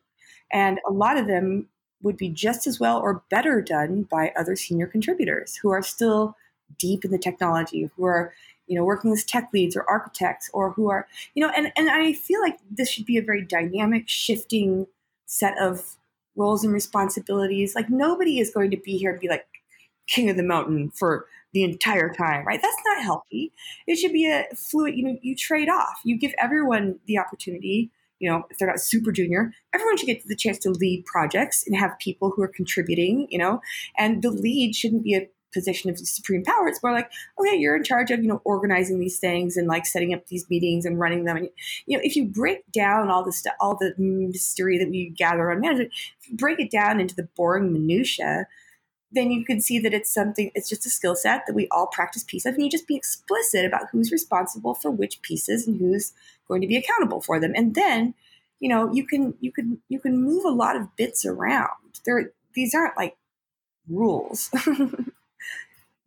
and 0.51 0.79
a 0.87 0.91
lot 0.91 1.17
of 1.17 1.27
them 1.27 1.67
would 2.01 2.17
be 2.17 2.29
just 2.29 2.67
as 2.67 2.79
well 2.79 2.99
or 2.99 3.23
better 3.29 3.61
done 3.61 4.03
by 4.03 4.31
other 4.37 4.55
senior 4.55 4.87
contributors 4.87 5.55
who 5.55 5.69
are 5.69 5.81
still 5.81 6.35
deep 6.77 7.05
in 7.05 7.11
the 7.11 7.17
technology, 7.17 7.89
who 7.95 8.05
are 8.05 8.33
you 8.67 8.77
know, 8.77 8.85
working 8.85 9.11
as 9.11 9.23
tech 9.23 9.49
leads 9.53 9.75
or 9.75 9.87
architects 9.89 10.49
or 10.53 10.71
who 10.71 10.89
are, 10.89 11.07
you 11.35 11.45
know, 11.45 11.51
and, 11.55 11.71
and 11.75 11.89
I 11.89 12.13
feel 12.13 12.41
like 12.41 12.57
this 12.71 12.89
should 12.89 13.05
be 13.05 13.17
a 13.17 13.21
very 13.21 13.43
dynamic, 13.43 14.07
shifting 14.07 14.87
set 15.25 15.57
of 15.59 15.95
roles 16.35 16.63
and 16.63 16.73
responsibilities. 16.73 17.75
Like 17.75 17.89
nobody 17.89 18.39
is 18.39 18.51
going 18.51 18.71
to 18.71 18.77
be 18.77 18.97
here 18.97 19.11
and 19.11 19.19
be 19.19 19.27
like 19.27 19.45
king 20.07 20.29
of 20.29 20.37
the 20.37 20.43
mountain 20.43 20.91
for 20.91 21.25
the 21.53 21.63
entire 21.63 22.11
time, 22.11 22.45
right? 22.45 22.61
That's 22.61 22.77
not 22.85 23.03
healthy. 23.03 23.53
It 23.87 23.97
should 23.97 24.11
be 24.11 24.27
a 24.27 24.45
fluid, 24.55 24.95
you 24.95 25.03
know, 25.03 25.17
you 25.21 25.35
trade 25.35 25.69
off. 25.69 25.99
You 26.03 26.17
give 26.17 26.33
everyone 26.37 26.99
the 27.05 27.19
opportunity, 27.19 27.91
you 28.19 28.29
know, 28.29 28.43
if 28.49 28.57
they're 28.57 28.67
not 28.67 28.79
super 28.79 29.11
junior, 29.11 29.53
everyone 29.73 29.97
should 29.97 30.07
get 30.07 30.25
the 30.25 30.35
chance 30.35 30.57
to 30.59 30.71
lead 30.71 31.05
projects 31.05 31.65
and 31.67 31.75
have 31.75 31.97
people 31.99 32.31
who 32.35 32.41
are 32.41 32.47
contributing, 32.47 33.27
you 33.29 33.37
know, 33.37 33.61
and 33.97 34.21
the 34.21 34.31
lead 34.31 34.75
shouldn't 34.75 35.03
be 35.03 35.15
a 35.15 35.29
position 35.53 35.89
of 35.89 35.99
supreme 35.99 36.43
power. 36.43 36.67
It's 36.67 36.81
more 36.81 36.91
like, 36.91 37.11
okay, 37.39 37.55
you're 37.55 37.75
in 37.75 37.83
charge 37.83 38.09
of, 38.11 38.21
you 38.21 38.27
know, 38.27 38.41
organizing 38.43 38.99
these 38.99 39.19
things 39.19 39.55
and 39.55 39.67
like 39.67 39.85
setting 39.85 40.13
up 40.13 40.25
these 40.27 40.49
meetings 40.49 40.85
and 40.85 40.99
running 40.99 41.25
them. 41.25 41.37
And, 41.37 41.49
you 41.85 41.95
know, 41.95 42.01
if 42.03 42.15
you 42.15 42.25
break 42.25 42.69
down 42.71 43.09
all 43.09 43.23
the 43.23 43.31
stuff, 43.31 43.53
all 43.59 43.77
the 43.77 43.93
mystery 43.97 44.79
that 44.79 44.89
we 44.89 45.09
gather 45.09 45.51
on 45.51 45.61
management, 45.61 45.91
break 46.33 46.59
it 46.59 46.71
down 46.71 46.99
into 46.99 47.15
the 47.15 47.29
boring 47.35 47.71
minutia, 47.71 48.47
then 49.13 49.31
you 49.31 49.45
can 49.45 49.61
see 49.61 49.79
that 49.79 49.93
it's 49.93 50.13
something, 50.13 50.51
it's 50.55 50.69
just 50.69 50.85
a 50.85 50.89
skill 50.89 51.15
set 51.15 51.45
that 51.45 51.53
we 51.53 51.67
all 51.69 51.87
practice 51.87 52.23
piece 52.23 52.45
of. 52.45 52.55
And 52.55 52.63
you 52.63 52.69
just 52.69 52.87
be 52.87 52.95
explicit 52.95 53.65
about 53.65 53.87
who's 53.91 54.11
responsible 54.11 54.73
for 54.73 54.91
which 54.91 55.21
pieces 55.21 55.67
and 55.67 55.79
who's 55.79 56.13
going 56.47 56.61
to 56.61 56.67
be 56.67 56.77
accountable 56.77 57.21
for 57.21 57.39
them. 57.39 57.53
And 57.55 57.75
then, 57.75 58.13
you 58.59 58.69
know, 58.69 58.91
you 58.91 59.05
can, 59.05 59.35
you 59.39 59.51
can, 59.51 59.81
you 59.89 59.99
can 59.99 60.21
move 60.21 60.45
a 60.45 60.49
lot 60.49 60.75
of 60.75 60.95
bits 60.95 61.25
around. 61.25 61.69
There, 62.05 62.31
these 62.53 62.73
aren't 62.73 62.97
like 62.97 63.15
rules. 63.87 64.49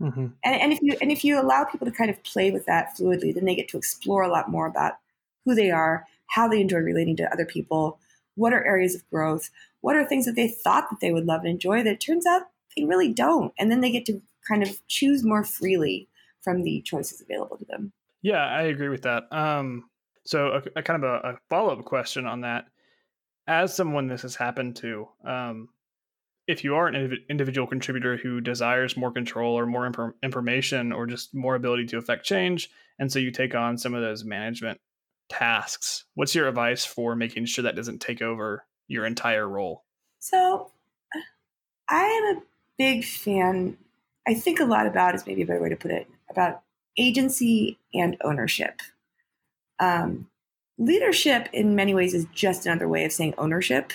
Mm-hmm. 0.00 0.26
And, 0.44 0.60
and 0.60 0.72
if 0.74 0.82
you 0.82 0.94
and 1.00 1.10
if 1.10 1.24
you 1.24 1.40
allow 1.40 1.64
people 1.64 1.86
to 1.86 1.90
kind 1.90 2.10
of 2.10 2.22
play 2.22 2.50
with 2.50 2.66
that 2.66 2.94
fluidly, 2.94 3.34
then 3.34 3.46
they 3.46 3.54
get 3.54 3.68
to 3.68 3.78
explore 3.78 4.22
a 4.22 4.28
lot 4.28 4.50
more 4.50 4.66
about 4.66 4.98
who 5.46 5.54
they 5.54 5.70
are, 5.70 6.04
how 6.26 6.46
they 6.46 6.60
enjoy 6.60 6.80
relating 6.80 7.16
to 7.16 7.32
other 7.32 7.46
people, 7.46 7.98
what 8.34 8.52
are 8.52 8.62
areas 8.62 8.94
of 8.94 9.08
growth, 9.08 9.48
what 9.80 9.96
are 9.96 10.04
things 10.04 10.26
that 10.26 10.34
they 10.36 10.48
thought 10.48 10.90
that 10.90 11.00
they 11.00 11.12
would 11.12 11.24
love 11.24 11.40
and 11.40 11.48
enjoy 11.48 11.82
that 11.82 11.94
it 11.94 12.00
turns 12.00 12.26
out 12.26 12.42
they 12.76 12.84
really 12.84 13.12
don't, 13.12 13.52
and 13.58 13.70
then 13.70 13.80
they 13.80 13.90
get 13.90 14.06
to 14.06 14.20
kind 14.46 14.62
of 14.62 14.86
choose 14.86 15.24
more 15.24 15.44
freely 15.44 16.08
from 16.42 16.62
the 16.62 16.82
choices 16.82 17.20
available 17.20 17.56
to 17.56 17.64
them. 17.64 17.92
Yeah, 18.22 18.44
I 18.44 18.62
agree 18.62 18.88
with 18.88 19.02
that. 19.02 19.24
Um, 19.32 19.90
so 20.24 20.48
a, 20.48 20.80
a 20.80 20.82
kind 20.82 21.02
of 21.02 21.10
a, 21.10 21.28
a 21.28 21.38
follow 21.48 21.72
up 21.72 21.84
question 21.84 22.26
on 22.26 22.42
that: 22.42 22.66
as 23.46 23.74
someone 23.74 24.06
this 24.06 24.22
has 24.22 24.36
happened 24.36 24.76
to, 24.76 25.08
um, 25.24 25.68
if 26.46 26.64
you 26.64 26.74
are 26.76 26.86
an 26.86 27.18
individual 27.28 27.66
contributor 27.66 28.16
who 28.16 28.40
desires 28.40 28.96
more 28.96 29.12
control 29.12 29.58
or 29.58 29.66
more 29.66 29.86
imp- 29.86 30.16
information 30.22 30.92
or 30.92 31.06
just 31.06 31.34
more 31.34 31.54
ability 31.54 31.86
to 31.86 31.98
affect 31.98 32.24
change, 32.24 32.70
and 32.98 33.10
so 33.10 33.18
you 33.18 33.30
take 33.30 33.54
on 33.54 33.78
some 33.78 33.94
of 33.94 34.02
those 34.02 34.24
management 34.24 34.80
tasks, 35.28 36.04
what's 36.14 36.34
your 36.34 36.48
advice 36.48 36.84
for 36.84 37.16
making 37.16 37.46
sure 37.46 37.64
that 37.64 37.76
doesn't 37.76 38.00
take 38.00 38.22
over 38.22 38.64
your 38.88 39.04
entire 39.04 39.48
role? 39.48 39.84
So, 40.20 40.70
I 41.88 42.02
am 42.02 42.36
a 42.36 42.42
big 42.78 43.04
fan. 43.04 43.76
I 44.26 44.34
think 44.34 44.60
a 44.60 44.64
lot 44.64 44.86
about 44.86 45.14
is 45.14 45.26
maybe 45.26 45.42
a 45.42 45.46
better 45.46 45.62
way 45.62 45.68
to 45.68 45.76
put 45.76 45.90
it 45.90 46.08
about 46.30 46.62
agency 46.98 47.78
and 47.94 48.16
ownership. 48.22 48.80
Um, 49.78 50.28
leadership, 50.78 51.48
in 51.52 51.74
many 51.74 51.94
ways, 51.94 52.14
is 52.14 52.26
just 52.34 52.66
another 52.66 52.88
way 52.88 53.04
of 53.04 53.12
saying 53.12 53.34
ownership 53.38 53.92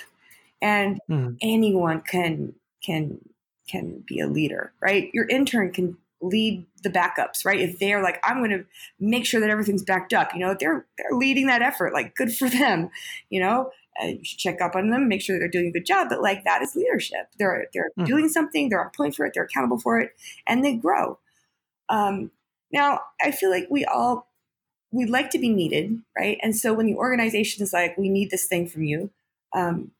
and 0.61 0.99
mm. 1.09 1.37
anyone 1.41 2.01
can 2.01 2.53
can 2.83 3.19
can 3.67 4.03
be 4.05 4.19
a 4.19 4.27
leader 4.27 4.73
right 4.81 5.09
your 5.13 5.27
intern 5.27 5.71
can 5.71 5.97
lead 6.21 6.65
the 6.83 6.89
backups 6.89 7.43
right 7.45 7.59
if 7.59 7.79
they're 7.79 8.03
like 8.03 8.19
i'm 8.23 8.37
going 8.37 8.51
to 8.51 8.63
make 8.99 9.25
sure 9.25 9.39
that 9.39 9.49
everything's 9.49 9.83
backed 9.83 10.13
up 10.13 10.33
you 10.33 10.39
know 10.39 10.55
they're 10.59 10.85
they're 10.97 11.17
leading 11.17 11.47
that 11.47 11.61
effort 11.61 11.93
like 11.93 12.15
good 12.15 12.33
for 12.33 12.47
them 12.49 12.89
you 13.29 13.39
know 13.39 13.71
uh, 14.01 14.07
you 14.07 14.23
should 14.23 14.39
check 14.39 14.61
up 14.61 14.75
on 14.75 14.89
them 14.89 15.07
make 15.07 15.21
sure 15.21 15.39
they're 15.39 15.47
doing 15.47 15.67
a 15.67 15.71
good 15.71 15.85
job 15.85 16.07
but 16.09 16.21
like 16.21 16.43
that 16.43 16.61
is 16.61 16.75
leadership 16.75 17.27
they're 17.37 17.67
they're 17.73 17.91
mm. 17.97 18.05
doing 18.05 18.29
something 18.29 18.69
they're 18.69 18.83
on 18.83 18.91
point 18.95 19.15
for 19.15 19.25
it 19.25 19.33
they're 19.33 19.43
accountable 19.45 19.79
for 19.79 19.99
it 19.99 20.11
and 20.47 20.63
they 20.63 20.75
grow 20.75 21.17
um, 21.89 22.31
now 22.71 22.99
i 23.21 23.31
feel 23.31 23.49
like 23.49 23.67
we 23.69 23.85
all 23.85 24.27
we 24.91 25.05
like 25.05 25.29
to 25.29 25.39
be 25.39 25.49
needed 25.49 26.01
right 26.17 26.37
and 26.41 26.55
so 26.55 26.73
when 26.73 26.85
the 26.85 26.95
organization 26.95 27.63
is 27.63 27.73
like 27.73 27.97
we 27.97 28.09
need 28.09 28.29
this 28.29 28.45
thing 28.45 28.67
from 28.67 28.83
you 28.83 29.09
um, 29.53 29.91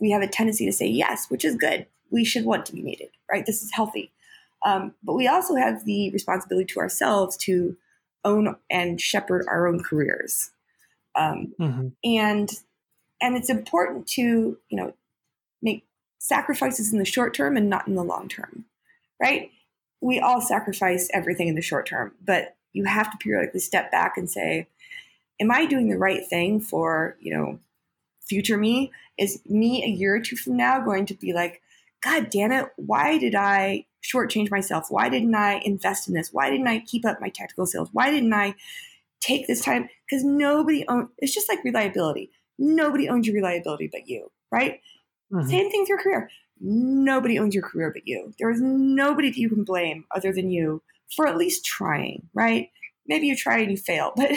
we 0.00 0.10
have 0.10 0.22
a 0.22 0.26
tendency 0.26 0.66
to 0.66 0.72
say 0.72 0.86
yes, 0.86 1.26
which 1.28 1.44
is 1.44 1.56
good. 1.56 1.86
We 2.10 2.24
should 2.24 2.44
want 2.44 2.66
to 2.66 2.72
be 2.72 2.82
needed, 2.82 3.10
right? 3.30 3.44
This 3.46 3.62
is 3.62 3.70
healthy. 3.72 4.10
Um, 4.64 4.94
but 5.02 5.14
we 5.14 5.28
also 5.28 5.54
have 5.54 5.84
the 5.84 6.10
responsibility 6.10 6.72
to 6.72 6.80
ourselves 6.80 7.36
to 7.38 7.76
own 8.24 8.56
and 8.70 9.00
shepherd 9.00 9.46
our 9.48 9.66
own 9.68 9.82
careers. 9.82 10.50
Um, 11.14 11.54
mm-hmm. 11.58 11.88
And 12.04 12.50
and 13.20 13.36
it's 13.36 13.50
important 13.50 14.06
to 14.08 14.58
you 14.68 14.76
know 14.76 14.94
make 15.62 15.84
sacrifices 16.18 16.92
in 16.92 16.98
the 16.98 17.04
short 17.04 17.34
term 17.34 17.56
and 17.56 17.70
not 17.70 17.88
in 17.88 17.94
the 17.94 18.04
long 18.04 18.28
term, 18.28 18.64
right? 19.20 19.50
We 20.00 20.18
all 20.18 20.40
sacrifice 20.40 21.08
everything 21.12 21.48
in 21.48 21.54
the 21.54 21.62
short 21.62 21.86
term, 21.86 22.12
but 22.24 22.56
you 22.72 22.84
have 22.84 23.10
to 23.10 23.18
periodically 23.18 23.60
step 23.60 23.90
back 23.90 24.16
and 24.16 24.30
say, 24.30 24.68
"Am 25.40 25.50
I 25.50 25.66
doing 25.66 25.88
the 25.88 25.98
right 25.98 26.26
thing 26.26 26.60
for 26.60 27.16
you 27.20 27.34
know 27.36 27.58
future 28.30 28.56
me 28.56 28.92
is 29.18 29.42
me 29.44 29.84
a 29.84 29.88
year 29.88 30.14
or 30.14 30.20
two 30.20 30.36
from 30.36 30.56
now 30.56 30.80
going 30.80 31.04
to 31.04 31.14
be 31.14 31.32
like, 31.32 31.60
God 32.02 32.30
damn 32.30 32.52
it, 32.52 32.68
why 32.76 33.18
did 33.18 33.34
I 33.34 33.86
shortchange 34.02 34.50
myself? 34.50 34.86
Why 34.88 35.08
didn't 35.08 35.34
I 35.34 35.60
invest 35.64 36.08
in 36.08 36.14
this? 36.14 36.32
Why 36.32 36.48
didn't 36.48 36.68
I 36.68 36.78
keep 36.78 37.04
up 37.04 37.20
my 37.20 37.28
tactical 37.28 37.66
sales 37.66 37.90
Why 37.92 38.10
didn't 38.10 38.32
I 38.32 38.54
take 39.20 39.46
this 39.46 39.62
time? 39.62 39.88
Because 40.08 40.24
nobody 40.24 40.84
owns 40.88 41.08
it's 41.18 41.34
just 41.34 41.48
like 41.48 41.62
reliability. 41.64 42.30
Nobody 42.60 43.08
owns 43.08 43.26
your 43.26 43.34
reliability 43.34 43.88
but 43.90 44.06
you, 44.06 44.30
right? 44.52 44.80
Mm-hmm. 45.32 45.48
Same 45.48 45.70
thing 45.70 45.80
with 45.80 45.88
your 45.88 45.98
career. 45.98 46.30
Nobody 46.60 47.38
owns 47.38 47.54
your 47.54 47.62
career 47.64 47.90
but 47.90 48.06
you. 48.06 48.34
There 48.38 48.50
is 48.50 48.60
nobody 48.60 49.30
that 49.30 49.38
you 49.38 49.48
can 49.48 49.64
blame 49.64 50.04
other 50.14 50.30
than 50.30 50.50
you 50.50 50.82
for 51.16 51.26
at 51.26 51.38
least 51.38 51.64
trying, 51.64 52.28
right? 52.34 52.68
Maybe 53.06 53.26
you 53.26 53.34
try 53.34 53.58
and 53.58 53.70
you 53.70 53.78
fail, 53.78 54.12
but 54.16 54.30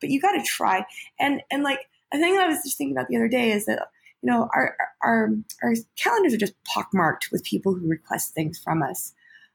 but 0.00 0.10
you 0.10 0.20
got 0.20 0.32
to 0.32 0.42
try. 0.44 0.86
And 1.18 1.42
and 1.50 1.64
like 1.64 1.80
a 2.14 2.18
thing 2.18 2.36
that 2.36 2.44
I 2.44 2.48
was 2.48 2.62
just 2.64 2.78
thinking 2.78 2.96
about 2.96 3.08
the 3.08 3.16
other 3.16 3.28
day 3.28 3.50
is 3.50 3.66
that 3.66 3.88
you 4.22 4.30
know 4.30 4.48
our 4.54 4.76
our 5.02 5.30
our 5.62 5.74
calendars 5.96 6.34
are 6.34 6.38
just 6.38 6.54
pockmarked 6.64 7.30
with 7.32 7.42
people 7.42 7.74
who 7.74 7.88
request 7.88 8.32
things 8.32 8.58
from 8.58 8.82
us, 8.82 9.12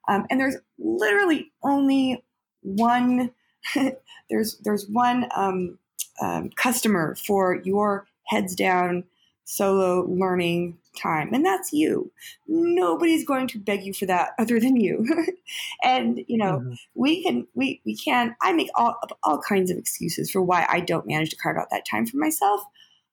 um, 0.10 0.25
and 0.30 0.39
there's 0.39 0.58
literally 0.77 1.51
only 1.63 2.24
one. 2.62 3.32
there's 4.30 4.58
there's 4.58 4.88
one 4.89 5.30
um, 5.36 5.77
um, 6.22 6.50
customer 6.55 7.15
for 7.15 7.62
your 7.63 8.08
heads 8.27 8.55
down 8.55 9.03
solo 9.43 10.05
learning 10.08 10.77
time. 10.98 11.34
And 11.34 11.46
that's 11.46 11.74
you. 11.74 12.12
Nobody's 12.48 13.25
going 13.25 13.48
to 13.48 13.60
beg 13.60 13.84
you 13.84 13.93
for 13.93 14.05
that 14.05 14.31
other 14.39 14.60
than 14.60 14.75
you. 14.77 15.05
And 15.84 16.24
you 16.27 16.38
know 16.38 16.60
mm-hmm. 16.60 16.74
we 16.96 17.24
can 17.24 17.46
we 17.55 17.81
we 17.86 17.98
can 17.98 18.36
i 18.41 18.53
make 18.53 18.70
all 18.75 18.96
all 19.24 19.41
kinds 19.41 19.70
of 19.70 19.77
excuses 19.77 20.31
for 20.31 20.41
why 20.41 20.65
i 20.70 20.79
don't 20.79 21.08
manage 21.08 21.31
to 21.31 21.36
carve 21.36 21.58
out 21.58 21.70
that 21.72 21.86
time 21.89 22.05
for 22.05 22.17
myself. 22.17 22.62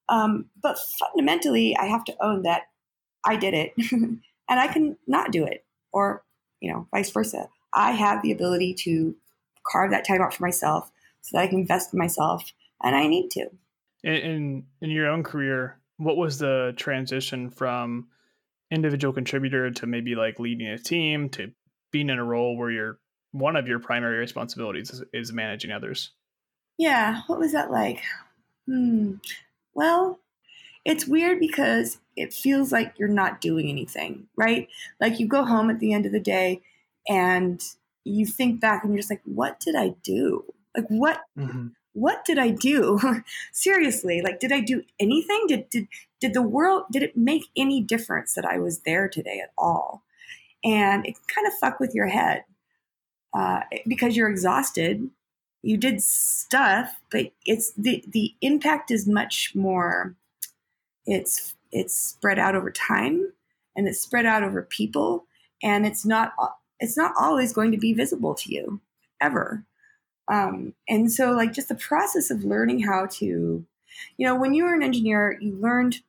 Um, 0.08 0.46
but 0.62 0.78
fundamentally 0.78 1.76
i 1.76 1.86
have 1.86 2.04
to 2.04 2.16
own 2.20 2.42
that 2.42 2.62
i 3.24 3.34
did 3.34 3.54
it 3.54 3.72
and 3.92 4.20
i 4.48 4.68
can 4.68 4.96
not 5.08 5.32
do 5.32 5.44
it 5.44 5.64
or 5.92 6.22
you 6.60 6.72
know 6.72 6.86
vice 6.92 7.10
versa. 7.10 7.48
I 7.74 7.90
have 7.92 8.22
the 8.22 8.32
ability 8.32 8.74
to 8.84 9.16
carve 9.66 9.90
that 9.90 10.06
time 10.06 10.22
out 10.22 10.34
for 10.34 10.44
myself 10.44 10.92
so 11.22 11.36
that 11.36 11.42
i 11.42 11.46
can 11.48 11.60
invest 11.60 11.92
in 11.92 11.98
myself 11.98 12.52
and 12.82 12.96
i 12.96 13.06
need 13.06 13.30
to 13.30 13.46
in 14.04 14.14
in, 14.14 14.66
in 14.82 14.90
your 14.90 15.08
own 15.08 15.22
career 15.22 15.78
what 15.98 16.16
was 16.16 16.38
the 16.38 16.72
transition 16.76 17.50
from 17.50 18.08
individual 18.70 19.12
contributor 19.12 19.70
to 19.70 19.86
maybe 19.86 20.14
like 20.14 20.38
leading 20.38 20.68
a 20.68 20.78
team 20.78 21.28
to 21.30 21.50
being 21.90 22.08
in 22.08 22.18
a 22.18 22.24
role 22.24 22.56
where 22.56 22.70
you're 22.70 22.98
one 23.32 23.56
of 23.56 23.68
your 23.68 23.78
primary 23.78 24.18
responsibilities 24.18 24.90
is, 24.90 25.02
is 25.12 25.32
managing 25.32 25.70
others? 25.70 26.12
Yeah, 26.78 27.22
what 27.26 27.38
was 27.38 27.52
that 27.52 27.70
like? 27.70 28.02
Hmm. 28.66 29.14
Well, 29.74 30.20
it's 30.84 31.06
weird 31.06 31.40
because 31.40 31.98
it 32.16 32.32
feels 32.32 32.72
like 32.72 32.94
you're 32.98 33.08
not 33.08 33.40
doing 33.40 33.68
anything, 33.68 34.28
right? 34.36 34.68
Like 35.00 35.18
you 35.18 35.26
go 35.26 35.44
home 35.44 35.70
at 35.70 35.80
the 35.80 35.92
end 35.92 36.06
of 36.06 36.12
the 36.12 36.20
day 36.20 36.62
and 37.08 37.62
you 38.04 38.26
think 38.26 38.60
back 38.60 38.84
and 38.84 38.92
you're 38.92 39.00
just 39.00 39.10
like, 39.10 39.22
what 39.24 39.60
did 39.60 39.74
I 39.74 39.94
do? 40.02 40.44
Like 40.76 40.86
what 40.88 41.20
mm-hmm 41.36 41.68
what 41.98 42.24
did 42.24 42.38
I 42.38 42.50
do? 42.50 42.98
Seriously, 43.52 44.22
like, 44.22 44.40
did 44.40 44.52
I 44.52 44.60
do 44.60 44.82
anything? 45.00 45.46
Did, 45.48 45.68
did, 45.70 45.88
did 46.20 46.34
the 46.34 46.42
world, 46.42 46.84
did 46.90 47.02
it 47.02 47.16
make 47.16 47.44
any 47.56 47.80
difference 47.80 48.34
that 48.34 48.44
I 48.44 48.58
was 48.58 48.80
there 48.80 49.08
today 49.08 49.40
at 49.42 49.52
all? 49.58 50.02
And 50.64 51.06
it 51.06 51.16
kind 51.34 51.46
of 51.46 51.52
fuck 51.54 51.80
with 51.80 51.94
your 51.94 52.08
head 52.08 52.44
uh, 53.34 53.60
because 53.86 54.16
you're 54.16 54.30
exhausted. 54.30 55.10
You 55.62 55.76
did 55.76 56.02
stuff, 56.02 57.00
but 57.10 57.32
it's 57.44 57.72
the, 57.72 58.04
the 58.06 58.34
impact 58.40 58.90
is 58.90 59.06
much 59.06 59.52
more, 59.54 60.14
it's, 61.06 61.54
it's 61.72 61.96
spread 61.96 62.38
out 62.38 62.54
over 62.54 62.70
time 62.70 63.32
and 63.76 63.88
it's 63.88 64.00
spread 64.00 64.26
out 64.26 64.42
over 64.42 64.62
people 64.62 65.26
and 65.62 65.84
it's 65.84 66.06
not, 66.06 66.32
it's 66.80 66.96
not 66.96 67.12
always 67.18 67.52
going 67.52 67.72
to 67.72 67.78
be 67.78 67.92
visible 67.92 68.34
to 68.36 68.52
you 68.52 68.80
ever. 69.20 69.64
Um, 70.28 70.74
and 70.88 71.10
so, 71.10 71.32
like, 71.32 71.52
just 71.52 71.68
the 71.68 71.74
process 71.74 72.30
of 72.30 72.44
learning 72.44 72.80
how 72.80 73.06
to, 73.12 73.64
you 74.16 74.26
know, 74.26 74.34
when 74.34 74.54
you 74.54 74.64
were 74.64 74.74
an 74.74 74.82
engineer, 74.82 75.38
you 75.40 75.56
learned 75.56 76.00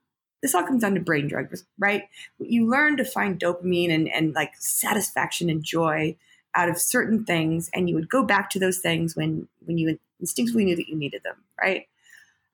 this 0.42 0.56
all 0.56 0.64
comes 0.64 0.82
down 0.82 0.96
to 0.96 1.02
brain 1.02 1.28
drugs, 1.28 1.66
right? 1.78 2.04
You 2.40 2.70
learn 2.70 2.98
to 2.98 3.06
find 3.06 3.40
dopamine 3.40 3.94
and, 3.94 4.08
and 4.10 4.34
like 4.34 4.54
satisfaction 4.58 5.50
and 5.50 5.64
joy 5.64 6.16
out 6.56 6.70
of 6.70 6.80
certain 6.80 7.26
things, 7.26 7.70
and 7.74 7.90
you 7.90 7.96
would 7.96 8.10
go 8.10 8.24
back 8.24 8.50
to 8.52 8.60
those 8.60 8.80
things 8.80 9.16
when 9.16 9.48
when 9.66 9.78
you 9.78 10.00
instinctively 10.20 10.66
knew 10.66 10.76
that 10.76 10.88
you 10.88 10.96
needed 10.96 11.24
them, 11.24 11.36
right? 11.60 11.88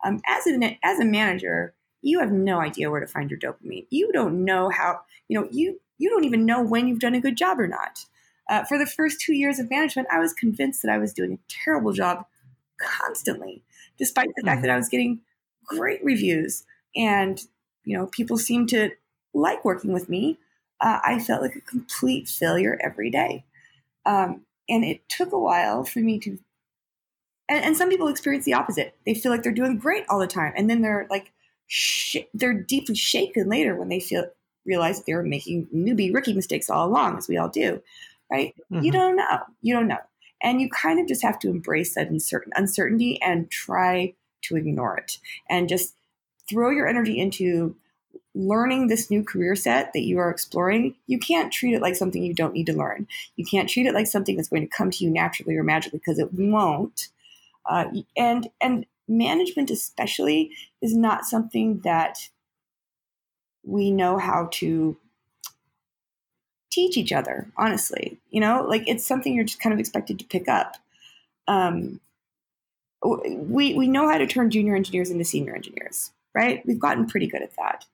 Um, 0.03 0.21
as 0.27 0.47
a 0.47 0.79
as 0.83 0.99
a 0.99 1.05
manager, 1.05 1.73
you 2.01 2.19
have 2.19 2.31
no 2.31 2.59
idea 2.59 2.89
where 2.91 2.99
to 2.99 3.07
find 3.07 3.29
your 3.29 3.39
dopamine. 3.39 3.85
You 3.89 4.11
don't 4.11 4.43
know 4.43 4.69
how 4.69 5.01
you 5.27 5.39
know 5.39 5.47
you 5.51 5.79
you 5.97 6.09
don't 6.09 6.25
even 6.25 6.45
know 6.45 6.61
when 6.61 6.87
you've 6.87 6.99
done 6.99 7.15
a 7.15 7.21
good 7.21 7.37
job 7.37 7.59
or 7.59 7.67
not. 7.67 8.05
Uh, 8.49 8.63
for 8.63 8.77
the 8.77 8.85
first 8.85 9.19
two 9.19 9.33
years 9.33 9.59
of 9.59 9.69
management, 9.69 10.07
I 10.11 10.19
was 10.19 10.33
convinced 10.33 10.81
that 10.83 10.91
I 10.91 10.97
was 10.97 11.13
doing 11.13 11.33
a 11.33 11.39
terrible 11.47 11.93
job 11.93 12.25
constantly, 12.79 13.63
despite 13.97 14.27
the 14.35 14.41
mm-hmm. 14.41 14.47
fact 14.47 14.61
that 14.61 14.71
I 14.71 14.77
was 14.77 14.89
getting 14.89 15.21
great 15.67 16.03
reviews 16.03 16.63
and 16.95 17.41
you 17.83 17.97
know 17.97 18.07
people 18.07 18.37
seemed 18.37 18.69
to 18.69 18.91
like 19.33 19.65
working 19.65 19.91
with 19.91 20.09
me. 20.09 20.37
Uh, 20.81 20.99
I 21.03 21.19
felt 21.19 21.41
like 21.41 21.55
a 21.55 21.61
complete 21.61 22.27
failure 22.27 22.77
every 22.83 23.09
day, 23.09 23.45
um, 24.05 24.41
and 24.67 24.83
it 24.83 25.07
took 25.09 25.31
a 25.31 25.39
while 25.39 25.83
for 25.83 25.99
me 25.99 26.19
to. 26.19 26.37
And, 27.47 27.63
and, 27.63 27.77
some 27.77 27.89
people 27.89 28.07
experience 28.07 28.43
the 28.43 28.55
opposite. 28.55 28.95
They 29.05 29.13
feel 29.13 29.31
like 29.31 29.43
they're 29.43 29.51
doing 29.51 29.77
great 29.77 30.03
all 30.09 30.19
the 30.19 30.27
time, 30.27 30.53
and 30.57 30.67
then 30.69 30.81
they're 30.81 31.05
like, 31.11 31.31
sh- 31.67 32.17
they're 32.33 32.59
deeply 32.59 32.95
shaken 32.95 33.47
later 33.47 33.75
when 33.75 33.87
they 33.87 33.99
feel 33.99 34.25
realize 34.65 35.03
they 35.03 35.13
were 35.13 35.23
making 35.23 35.67
newbie 35.67 36.13
rookie 36.13 36.33
mistakes 36.33 36.69
all 36.69 36.87
along, 36.87 37.17
as 37.17 37.27
we 37.27 37.37
all 37.37 37.49
do, 37.49 37.81
right? 38.31 38.55
Mm-hmm. 38.71 38.83
You 38.83 38.91
don't 38.91 39.15
know. 39.15 39.39
You 39.61 39.73
don't 39.73 39.87
know. 39.87 39.99
And 40.41 40.61
you 40.61 40.69
kind 40.69 40.99
of 40.99 41.07
just 41.07 41.23
have 41.23 41.39
to 41.39 41.49
embrace 41.49 41.95
that 41.95 42.09
uncertain 42.09 42.51
uncertainty 42.55 43.21
and 43.21 43.49
try 43.49 44.13
to 44.43 44.55
ignore 44.55 44.97
it 44.97 45.17
and 45.49 45.69
just 45.69 45.95
throw 46.49 46.69
your 46.69 46.87
energy 46.87 47.19
into 47.19 47.75
learning 48.35 48.87
this 48.87 49.09
new 49.09 49.23
career 49.23 49.55
set 49.55 49.93
that 49.93 50.03
you 50.03 50.19
are 50.19 50.29
exploring. 50.29 50.95
You 51.07 51.17
can't 51.17 51.53
treat 51.53 51.73
it 51.73 51.81
like 51.81 51.95
something 51.95 52.21
you 52.21 52.33
don't 52.33 52.53
need 52.53 52.65
to 52.67 52.73
learn. 52.73 53.07
You 53.37 53.45
can't 53.45 53.69
treat 53.69 53.87
it 53.87 53.93
like 53.93 54.07
something 54.07 54.35
that's 54.35 54.49
going 54.49 54.67
to 54.67 54.75
come 54.75 54.91
to 54.91 55.03
you 55.03 55.09
naturally 55.09 55.55
or 55.55 55.63
magically 55.63 55.99
because 55.99 56.19
it 56.19 56.33
won't. 56.33 57.07
Uh, 57.65 57.85
and 58.15 58.49
and 58.61 58.85
management 59.07 59.71
especially 59.71 60.51
is 60.81 60.95
not 60.95 61.25
something 61.25 61.79
that 61.79 62.29
we 63.63 63.91
know 63.91 64.17
how 64.17 64.49
to 64.51 64.97
teach 66.75 66.97
each 66.97 67.13
other 67.13 67.47
honestly 67.57 68.17
you 68.29 68.41
know? 68.41 68.65
Like 68.67 68.83
it's 68.87 69.05
something 69.05 69.33
you're 69.33 69.45
just 69.45 69.61
kind 69.61 69.73
of 69.73 69.79
expected 69.79 70.19
to 70.19 70.25
pick 70.25 70.47
up. 70.49 70.75
Um, 71.47 72.01
we 73.03 73.73
we 73.75 73.87
know 73.87 74.09
how 74.09 74.17
to 74.17 74.27
turn 74.27 74.49
junior 74.49 74.75
engineers 74.75 75.09
into 75.09 75.25
senior 75.25 75.55
engineers 75.55 76.11
right? 76.33 76.61
We've 76.65 76.79
gotten 76.79 77.07
pretty 77.07 77.27
good 77.27 77.41
at 77.41 77.55
that. 77.55 77.85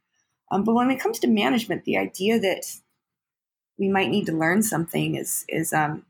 Um, 0.52 0.64
but 0.64 0.74
when 0.74 0.90
it 0.90 1.00
comes 1.00 1.20
to 1.20 1.28
management 1.28 1.86
the 1.86 1.98
idea 1.98 2.40
that 2.40 2.64
we 3.78 3.88
might 3.88 4.10
need 4.10 4.26
to 4.26 4.34
learn 4.34 4.64
something 4.64 5.16
is 5.16 5.46
is 5.48 5.74
um, 5.74 6.06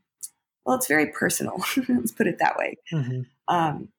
well 0.66 0.78
it's 0.78 0.88
very 0.88 1.08
personal 1.08 1.64
let's 1.90 2.12
put 2.12 2.28
it 2.28 2.40
that 2.40 2.58
way. 2.58 2.78
Mm-hmm. 2.92 3.22
um, 3.54 3.90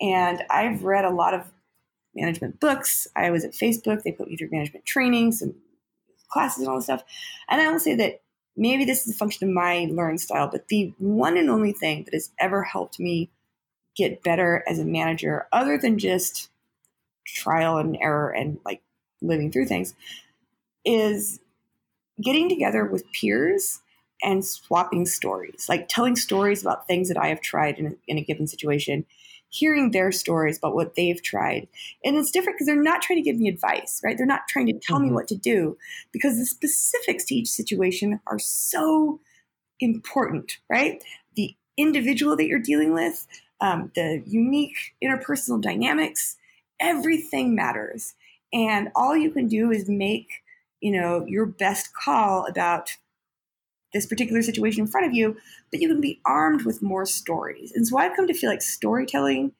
and 0.00 0.44
i've 0.50 0.84
read 0.84 1.04
a 1.04 1.10
lot 1.10 1.34
of 1.34 1.50
management 2.14 2.60
books. 2.60 3.06
I 3.16 3.30
was 3.30 3.44
at 3.44 3.52
facebook. 3.52 4.02
They 4.02 4.12
put 4.12 4.28
me 4.28 4.36
through 4.36 4.50
management 4.50 4.84
trainings 4.84 5.40
and 5.42 5.54
classes 6.30 6.60
and 6.60 6.68
all 6.68 6.76
this 6.76 6.84
stuff. 6.84 7.04
And 7.48 7.60
I 7.60 7.70
will 7.70 7.78
say 7.78 7.94
that 7.96 8.20
maybe 8.56 8.84
this 8.84 9.06
is 9.06 9.14
a 9.14 9.18
function 9.18 9.48
of 9.48 9.54
my 9.54 9.88
learning 9.90 10.18
style, 10.18 10.48
but 10.50 10.68
the 10.68 10.92
one 10.98 11.36
and 11.36 11.48
only 11.48 11.72
thing 11.72 12.04
that 12.04 12.14
has 12.14 12.30
ever 12.38 12.62
helped 12.62 12.98
me 12.98 13.30
get 13.96 14.22
better 14.22 14.64
as 14.68 14.78
a 14.78 14.84
manager, 14.84 15.46
other 15.52 15.78
than 15.78 15.98
just 15.98 16.50
trial 17.26 17.78
and 17.78 17.96
error 18.00 18.30
and 18.30 18.58
like 18.64 18.82
living 19.20 19.50
through 19.50 19.66
things, 19.66 19.94
is 20.84 21.40
getting 22.22 22.48
together 22.48 22.84
with 22.84 23.10
peers 23.12 23.80
and 24.22 24.44
swapping 24.44 25.06
stories, 25.06 25.66
like 25.68 25.88
telling 25.88 26.16
stories 26.16 26.62
about 26.62 26.86
things 26.86 27.08
that 27.08 27.18
I 27.18 27.28
have 27.28 27.40
tried 27.40 27.78
in 27.78 27.86
a, 27.86 27.92
in 28.08 28.18
a 28.18 28.24
given 28.24 28.46
situation 28.46 29.04
hearing 29.50 29.90
their 29.90 30.12
stories 30.12 30.58
about 30.58 30.74
what 30.74 30.94
they've 30.94 31.22
tried. 31.22 31.68
And 32.04 32.16
it's 32.16 32.30
different 32.30 32.56
because 32.56 32.66
they're 32.66 32.82
not 32.82 33.02
trying 33.02 33.22
to 33.22 33.30
give 33.30 33.38
me 33.38 33.48
advice, 33.48 34.00
right? 34.04 34.16
They're 34.16 34.26
not 34.26 34.48
trying 34.48 34.66
to 34.66 34.78
tell 34.78 34.96
mm-hmm. 34.96 35.08
me 35.08 35.12
what 35.12 35.28
to 35.28 35.36
do 35.36 35.76
because 36.12 36.36
the 36.36 36.46
specifics 36.46 37.24
to 37.26 37.34
each 37.34 37.48
situation 37.48 38.20
are 38.26 38.38
so 38.38 39.20
important, 39.80 40.58
right? 40.68 41.02
The 41.36 41.54
individual 41.76 42.36
that 42.36 42.46
you're 42.46 42.58
dealing 42.58 42.92
with, 42.92 43.26
um, 43.60 43.90
the 43.94 44.22
unique 44.26 44.76
interpersonal 45.02 45.60
dynamics, 45.60 46.36
everything 46.80 47.54
matters. 47.54 48.14
And 48.52 48.88
all 48.94 49.16
you 49.16 49.30
can 49.30 49.48
do 49.48 49.70
is 49.70 49.88
make, 49.88 50.28
you 50.80 50.92
know, 50.92 51.24
your 51.26 51.46
best 51.46 51.94
call 51.94 52.46
about 52.46 52.96
this 53.92 54.06
particular 54.06 54.42
situation 54.42 54.82
in 54.82 54.86
front 54.86 55.06
of 55.06 55.14
you, 55.14 55.36
but 55.70 55.80
you 55.80 55.88
can 55.88 56.00
be 56.00 56.20
armed 56.24 56.64
with 56.64 56.82
more 56.82 57.06
stories. 57.06 57.72
And 57.72 57.86
so 57.86 57.98
I've 57.98 58.14
come 58.14 58.26
to 58.26 58.34
feel 58.34 58.50
like 58.50 58.62
storytelling 58.62 59.52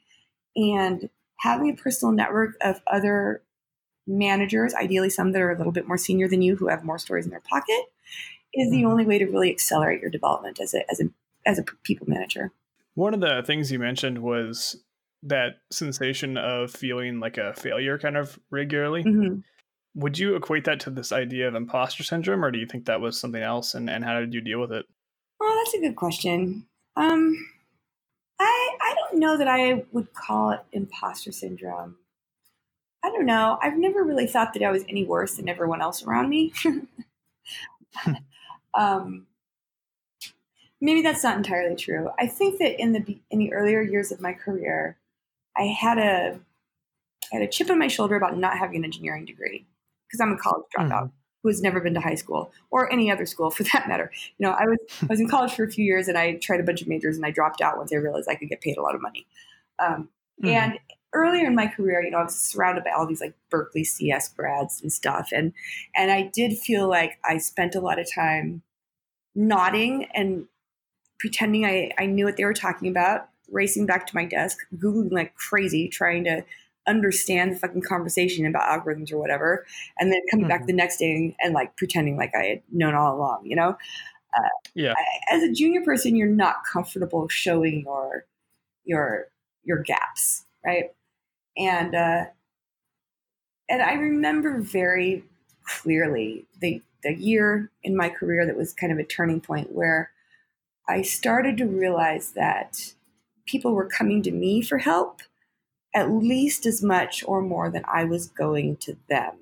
and 0.56 1.08
having 1.38 1.70
a 1.70 1.76
personal 1.76 2.12
network 2.12 2.56
of 2.60 2.80
other 2.86 3.42
managers, 4.06 4.74
ideally 4.74 5.10
some 5.10 5.32
that 5.32 5.42
are 5.42 5.52
a 5.52 5.56
little 5.56 5.72
bit 5.72 5.86
more 5.86 5.98
senior 5.98 6.28
than 6.28 6.42
you 6.42 6.56
who 6.56 6.68
have 6.68 6.84
more 6.84 6.98
stories 6.98 7.24
in 7.24 7.30
their 7.30 7.42
pocket, 7.48 7.84
is 8.54 8.70
the 8.70 8.78
mm-hmm. 8.78 8.86
only 8.86 9.06
way 9.06 9.18
to 9.18 9.26
really 9.26 9.50
accelerate 9.50 10.00
your 10.00 10.10
development 10.10 10.58
as 10.60 10.74
a 10.74 10.90
as 10.90 11.00
a 11.00 11.04
as 11.46 11.58
a 11.58 11.64
people 11.84 12.08
manager. 12.08 12.52
One 12.94 13.14
of 13.14 13.20
the 13.20 13.42
things 13.46 13.70
you 13.70 13.78
mentioned 13.78 14.18
was 14.18 14.82
that 15.22 15.56
sensation 15.70 16.36
of 16.36 16.70
feeling 16.70 17.20
like 17.20 17.38
a 17.38 17.54
failure 17.54 17.98
kind 17.98 18.16
of 18.16 18.38
regularly. 18.50 19.04
Mm-hmm. 19.04 19.40
Would 19.94 20.18
you 20.18 20.36
equate 20.36 20.64
that 20.64 20.80
to 20.80 20.90
this 20.90 21.12
idea 21.12 21.48
of 21.48 21.54
imposter 21.54 22.04
syndrome, 22.04 22.44
or 22.44 22.50
do 22.50 22.58
you 22.58 22.66
think 22.66 22.84
that 22.84 23.00
was 23.00 23.18
something 23.18 23.42
else? 23.42 23.74
And, 23.74 23.90
and 23.90 24.04
how 24.04 24.20
did 24.20 24.32
you 24.32 24.40
deal 24.40 24.60
with 24.60 24.72
it? 24.72 24.86
Oh, 25.40 25.62
that's 25.64 25.74
a 25.74 25.80
good 25.80 25.96
question. 25.96 26.66
Um, 26.96 27.34
I 28.40 28.76
I 28.80 28.94
don't 28.94 29.20
know 29.20 29.36
that 29.36 29.48
I 29.48 29.84
would 29.92 30.12
call 30.14 30.50
it 30.50 30.60
imposter 30.72 31.32
syndrome. 31.32 31.96
I 33.04 33.10
don't 33.10 33.26
know. 33.26 33.58
I've 33.62 33.78
never 33.78 34.02
really 34.02 34.26
thought 34.26 34.52
that 34.54 34.62
I 34.62 34.70
was 34.70 34.84
any 34.88 35.04
worse 35.04 35.36
than 35.36 35.48
everyone 35.48 35.80
else 35.80 36.02
around 36.02 36.28
me. 36.28 36.52
um, 38.74 39.26
maybe 40.80 41.02
that's 41.02 41.22
not 41.22 41.36
entirely 41.36 41.76
true. 41.76 42.10
I 42.18 42.26
think 42.26 42.58
that 42.58 42.80
in 42.80 42.92
the 42.92 43.18
in 43.30 43.38
the 43.38 43.52
earlier 43.52 43.80
years 43.80 44.12
of 44.12 44.20
my 44.20 44.32
career, 44.32 44.98
I 45.56 45.64
had 45.64 45.98
a 45.98 46.40
I 47.32 47.36
had 47.36 47.42
a 47.42 47.48
chip 47.48 47.70
on 47.70 47.78
my 47.78 47.88
shoulder 47.88 48.16
about 48.16 48.36
not 48.38 48.58
having 48.58 48.78
an 48.78 48.84
engineering 48.84 49.24
degree 49.24 49.66
because 50.08 50.20
I'm 50.20 50.32
a 50.32 50.36
college 50.36 50.64
dropout 50.76 50.90
mm-hmm. 50.90 51.06
who 51.42 51.48
has 51.48 51.60
never 51.60 51.80
been 51.80 51.94
to 51.94 52.00
high 52.00 52.14
school 52.14 52.50
or 52.70 52.90
any 52.92 53.10
other 53.10 53.26
school 53.26 53.50
for 53.50 53.64
that 53.64 53.88
matter. 53.88 54.10
You 54.38 54.46
know, 54.46 54.52
I 54.52 54.64
was 54.64 54.78
I 55.02 55.06
was 55.06 55.20
in 55.20 55.28
college 55.28 55.52
for 55.52 55.64
a 55.64 55.70
few 55.70 55.84
years 55.84 56.08
and 56.08 56.16
I 56.16 56.34
tried 56.36 56.60
a 56.60 56.64
bunch 56.64 56.82
of 56.82 56.88
majors 56.88 57.16
and 57.16 57.26
I 57.26 57.30
dropped 57.30 57.60
out 57.60 57.76
once 57.76 57.92
I 57.92 57.96
realized 57.96 58.28
I 58.28 58.34
could 58.34 58.48
get 58.48 58.60
paid 58.60 58.76
a 58.76 58.82
lot 58.82 58.94
of 58.94 59.02
money. 59.02 59.26
Um, 59.78 60.08
mm-hmm. 60.42 60.48
And 60.48 60.78
earlier 61.12 61.46
in 61.46 61.54
my 61.54 61.66
career, 61.66 62.02
you 62.02 62.10
know, 62.10 62.18
I 62.18 62.24
was 62.24 62.36
surrounded 62.36 62.84
by 62.84 62.90
all 62.90 63.06
these 63.06 63.20
like 63.20 63.34
Berkeley 63.50 63.84
CS 63.84 64.28
grads 64.28 64.82
and 64.82 64.92
stuff, 64.92 65.28
and 65.32 65.52
and 65.94 66.10
I 66.10 66.30
did 66.32 66.58
feel 66.58 66.88
like 66.88 67.18
I 67.24 67.38
spent 67.38 67.74
a 67.74 67.80
lot 67.80 67.98
of 67.98 68.12
time 68.12 68.62
nodding 69.34 70.06
and 70.14 70.46
pretending 71.18 71.64
I, 71.64 71.90
I 71.98 72.06
knew 72.06 72.24
what 72.24 72.36
they 72.36 72.44
were 72.44 72.54
talking 72.54 72.88
about, 72.88 73.28
racing 73.50 73.86
back 73.86 74.06
to 74.06 74.14
my 74.14 74.24
desk, 74.24 74.58
googling 74.76 75.12
like 75.12 75.34
crazy, 75.34 75.88
trying 75.88 76.24
to 76.24 76.44
understand 76.88 77.52
the 77.52 77.58
fucking 77.58 77.82
conversation 77.82 78.46
about 78.46 78.62
algorithms 78.62 79.12
or 79.12 79.18
whatever, 79.18 79.66
and 79.98 80.10
then 80.10 80.20
coming 80.30 80.46
mm-hmm. 80.46 80.58
back 80.58 80.66
the 80.66 80.72
next 80.72 80.98
day 80.98 81.14
and, 81.14 81.34
and, 81.40 81.54
like 81.54 81.76
pretending 81.76 82.16
like 82.16 82.32
I 82.34 82.44
had 82.44 82.62
known 82.72 82.94
all 82.94 83.16
along, 83.16 83.44
you 83.44 83.56
know? 83.56 83.76
Uh, 84.36 84.48
yeah. 84.74 84.94
I, 84.96 85.34
as 85.34 85.42
a 85.42 85.52
junior 85.52 85.82
person, 85.82 86.16
you're 86.16 86.28
not 86.28 86.56
comfortable 86.70 87.28
showing 87.28 87.82
your 87.82 88.26
your 88.84 89.26
your 89.64 89.82
gaps, 89.82 90.44
right? 90.64 90.92
And 91.56 91.94
uh, 91.94 92.24
and 93.68 93.82
I 93.82 93.94
remember 93.94 94.60
very 94.60 95.24
clearly 95.64 96.46
the 96.60 96.82
the 97.02 97.14
year 97.14 97.70
in 97.82 97.96
my 97.96 98.08
career 98.08 98.46
that 98.46 98.56
was 98.56 98.72
kind 98.72 98.92
of 98.92 98.98
a 98.98 99.04
turning 99.04 99.40
point 99.40 99.72
where 99.72 100.10
I 100.88 101.02
started 101.02 101.56
to 101.58 101.66
realize 101.66 102.32
that 102.32 102.94
people 103.46 103.72
were 103.72 103.86
coming 103.86 104.22
to 104.22 104.30
me 104.30 104.62
for 104.62 104.78
help 104.78 105.20
at 105.94 106.10
least 106.10 106.66
as 106.66 106.82
much 106.82 107.24
or 107.26 107.40
more 107.40 107.70
than 107.70 107.84
I 107.86 108.04
was 108.04 108.28
going 108.28 108.76
to 108.78 108.96
them. 109.08 109.34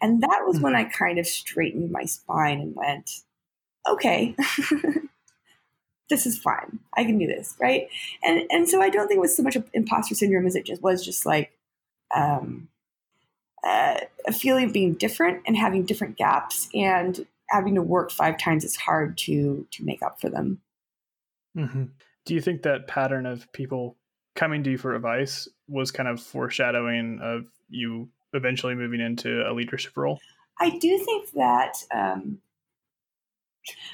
And 0.00 0.22
that 0.22 0.42
was 0.46 0.56
mm-hmm. 0.56 0.64
when 0.64 0.76
I 0.76 0.84
kind 0.84 1.18
of 1.18 1.26
straightened 1.26 1.90
my 1.90 2.04
spine 2.04 2.60
and 2.60 2.74
went, 2.74 3.10
okay, 3.88 4.34
this 6.08 6.26
is 6.26 6.38
fine. 6.38 6.80
I 6.96 7.04
can 7.04 7.18
do 7.18 7.26
this, 7.26 7.56
right? 7.60 7.88
And 8.22 8.42
and 8.50 8.68
so 8.68 8.80
I 8.80 8.90
don't 8.90 9.08
think 9.08 9.18
it 9.18 9.22
was 9.22 9.36
so 9.36 9.42
much 9.42 9.56
imposter 9.72 10.14
syndrome 10.14 10.46
as 10.46 10.56
it 10.56 10.66
just 10.66 10.82
was 10.82 11.04
just 11.04 11.26
like 11.26 11.52
um, 12.14 12.68
uh, 13.64 14.00
a 14.26 14.32
feeling 14.32 14.66
of 14.66 14.72
being 14.72 14.94
different 14.94 15.42
and 15.46 15.56
having 15.56 15.84
different 15.84 16.16
gaps 16.16 16.68
and 16.74 17.26
having 17.50 17.74
to 17.74 17.82
work 17.82 18.10
five 18.10 18.38
times 18.38 18.64
as 18.64 18.76
hard 18.76 19.18
to 19.18 19.66
to 19.70 19.84
make 19.84 20.02
up 20.02 20.20
for 20.20 20.28
them. 20.28 20.60
Mm-hmm. 21.56 21.84
Do 22.26 22.34
you 22.34 22.40
think 22.40 22.62
that 22.62 22.86
pattern 22.86 23.26
of 23.26 23.50
people 23.52 23.96
coming 24.36 24.62
to 24.64 24.70
you 24.70 24.78
for 24.78 24.94
advice 24.94 25.48
was 25.68 25.90
kind 25.90 26.08
of 26.08 26.20
foreshadowing 26.20 27.20
of 27.22 27.46
you 27.68 28.08
eventually 28.32 28.74
moving 28.74 29.00
into 29.00 29.42
a 29.48 29.52
leadership 29.52 29.96
role? 29.96 30.18
I 30.60 30.70
do 30.78 30.98
think 30.98 31.30
that 31.32 31.74
um, 31.92 32.38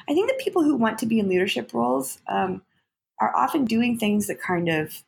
I 0.09 0.15
think 0.15 0.29
that 0.29 0.39
people 0.39 0.63
who 0.63 0.77
want 0.77 0.99
to 0.99 1.07
be 1.07 1.19
in 1.19 1.29
leadership 1.29 1.73
roles 1.73 2.19
um, 2.29 2.63
are 3.21 3.35
often 3.37 3.65
doing 3.65 3.99
things 3.99 4.27
that 4.27 4.41
kind 4.41 4.69
of 4.69 5.03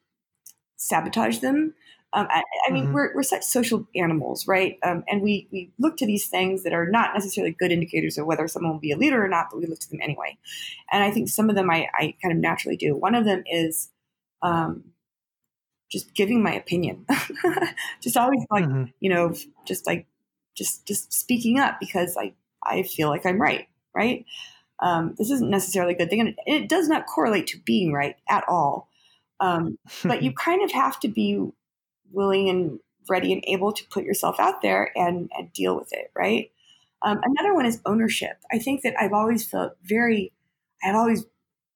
sabotage 0.76 1.38
them 1.38 1.74
Um, 2.12 2.26
I, 2.30 2.42
I, 2.66 2.72
mean, 2.72 2.84
mm-hmm. 2.84 2.94
we're, 2.94 3.14
we're 3.14 3.22
such 3.22 3.42
social 3.42 3.86
animals, 3.94 4.48
right? 4.48 4.78
Um, 4.82 5.04
and 5.08 5.20
we, 5.20 5.46
we 5.52 5.70
look 5.78 5.96
to 5.98 6.06
these 6.06 6.26
things 6.28 6.62
that 6.62 6.72
are 6.72 6.86
not 6.86 7.12
necessarily 7.12 7.54
good 7.58 7.70
indicators 7.70 8.16
of 8.16 8.24
whether 8.24 8.48
someone 8.48 8.72
will 8.72 8.80
be 8.80 8.92
a 8.92 8.96
leader 8.96 9.22
or 9.22 9.28
not, 9.28 9.48
but 9.50 9.58
we 9.60 9.66
look 9.66 9.80
to 9.80 9.90
them 9.90 10.00
anyway. 10.02 10.38
And 10.90 11.04
I 11.04 11.10
think 11.10 11.28
some 11.28 11.50
of 11.50 11.56
them 11.56 11.68
I, 11.70 11.88
I 11.94 12.14
kind 12.22 12.32
of 12.32 12.38
naturally 12.38 12.76
do. 12.76 12.96
One 12.96 13.14
of 13.14 13.26
them 13.26 13.42
is 13.46 13.90
um, 14.42 14.84
just 15.90 16.14
giving 16.14 16.42
my 16.42 16.52
opinion, 16.52 17.06
just 18.00 18.16
always 18.16 18.44
like, 18.50 18.64
mm-hmm. 18.64 18.84
you 19.00 19.10
know, 19.10 19.34
just 19.66 19.86
like, 19.86 20.06
just, 20.56 20.86
just 20.86 21.12
speaking 21.12 21.58
up 21.58 21.78
because 21.80 22.16
I, 22.16 22.34
I 22.62 22.82
feel 22.82 23.08
like 23.08 23.24
I'm 23.24 23.40
right, 23.40 23.68
right? 23.94 24.24
Um, 24.80 25.14
this 25.18 25.30
isn't 25.30 25.50
necessarily 25.50 25.94
a 25.94 25.96
good 25.96 26.10
thing. 26.10 26.20
And 26.20 26.28
it, 26.30 26.36
it, 26.46 26.68
does 26.68 26.88
not 26.88 27.06
correlate 27.06 27.46
to 27.48 27.58
being 27.64 27.92
right 27.92 28.16
at 28.28 28.44
all. 28.48 28.88
Um, 29.40 29.78
but 30.04 30.22
you 30.22 30.32
kind 30.38 30.62
of 30.62 30.72
have 30.72 31.00
to 31.00 31.08
be 31.08 31.42
willing 32.12 32.48
and 32.48 32.80
ready 33.08 33.32
and 33.32 33.42
able 33.46 33.72
to 33.72 33.84
put 33.88 34.04
yourself 34.04 34.38
out 34.38 34.62
there 34.62 34.90
and, 34.96 35.30
and 35.36 35.52
deal 35.52 35.76
with 35.76 35.92
it, 35.92 36.10
right? 36.14 36.50
Um, 37.02 37.20
another 37.22 37.54
one 37.54 37.66
is 37.66 37.80
ownership. 37.86 38.38
I 38.52 38.58
think 38.58 38.82
that 38.82 38.94
I've 39.00 39.12
always 39.12 39.46
felt 39.46 39.76
very, 39.82 40.32
I've 40.82 40.96
always 40.96 41.24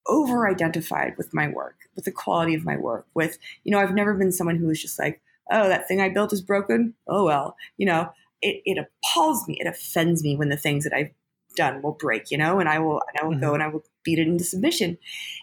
over 0.06 0.48
identified 0.48 1.16
with 1.16 1.32
my 1.32 1.48
work, 1.48 1.76
with 1.94 2.04
the 2.04 2.12
quality 2.12 2.54
of 2.54 2.64
my 2.64 2.76
work, 2.76 3.06
with, 3.14 3.38
you 3.64 3.72
know, 3.72 3.78
I've 3.78 3.94
never 3.94 4.14
been 4.14 4.32
someone 4.32 4.56
who 4.56 4.66
was 4.66 4.80
just 4.80 4.98
like, 4.98 5.20
oh, 5.50 5.68
that 5.68 5.88
thing 5.88 6.00
I 6.00 6.08
built 6.08 6.32
is 6.32 6.40
broken. 6.40 6.94
Oh, 7.06 7.24
well, 7.24 7.56
you 7.76 7.86
know, 7.86 8.12
it, 8.40 8.62
it 8.64 8.78
appalls 8.78 9.46
me. 9.46 9.58
It 9.60 9.66
offends 9.66 10.22
me 10.22 10.36
when 10.36 10.48
the 10.48 10.56
things 10.56 10.84
that 10.84 10.94
I've 10.94 11.10
done 11.56 11.82
will 11.82 11.92
break, 11.92 12.30
you 12.30 12.38
know, 12.38 12.60
and 12.60 12.68
I 12.68 12.78
will, 12.78 13.00
and 13.08 13.18
I 13.20 13.24
will 13.24 13.32
mm-hmm. 13.32 13.44
go 13.44 13.54
and 13.54 13.62
I 13.62 13.68
will 13.68 13.84
beat 14.04 14.18
it 14.18 14.26
into 14.26 14.44
submission. 14.44 14.98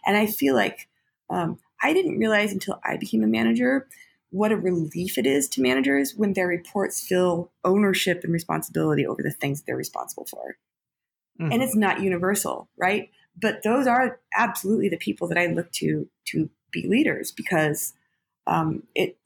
And 0.06 0.18
I 0.18 0.26
feel 0.26 0.56
like 0.56 0.88
um, 1.30 1.60
I 1.82 1.94
didn't 1.94 2.18
realize 2.18 2.52
until 2.52 2.80
I 2.84 2.98
became 2.98 3.24
a 3.24 3.28
manager 3.28 3.88
what 4.32 4.52
a 4.52 4.58
relief 4.58 5.18
it 5.18 5.26
is 5.26 5.48
to 5.50 5.62
managers 5.62 6.14
when 6.16 6.34
their 6.34 6.48
reports 6.48 7.06
feel 7.06 7.52
ownership 7.64 8.24
and 8.24 8.32
responsibility 8.32 9.06
over 9.06 9.24
the 9.24 9.32
things 9.32 9.62
they're 9.62 9.76
responsible 9.76 10.26
for. 10.26 10.58
Mm-hmm. 11.40 11.52
And 11.52 11.64
it's 11.64 11.76
not 11.76 12.02
universal, 12.02 12.70
right? 12.78 13.10
But 13.40 13.64
those 13.64 13.88
are 13.88 14.20
absolutely 14.36 14.90
the 14.90 14.98
people 14.98 15.28
that 15.28 15.38
I 15.38 15.48
look 15.48 15.72
to 15.74 16.08
to 16.26 16.50
be 16.72 16.88
leaders 16.88 17.32
because 17.32 17.94
um, 18.48 18.84
it 18.96 19.18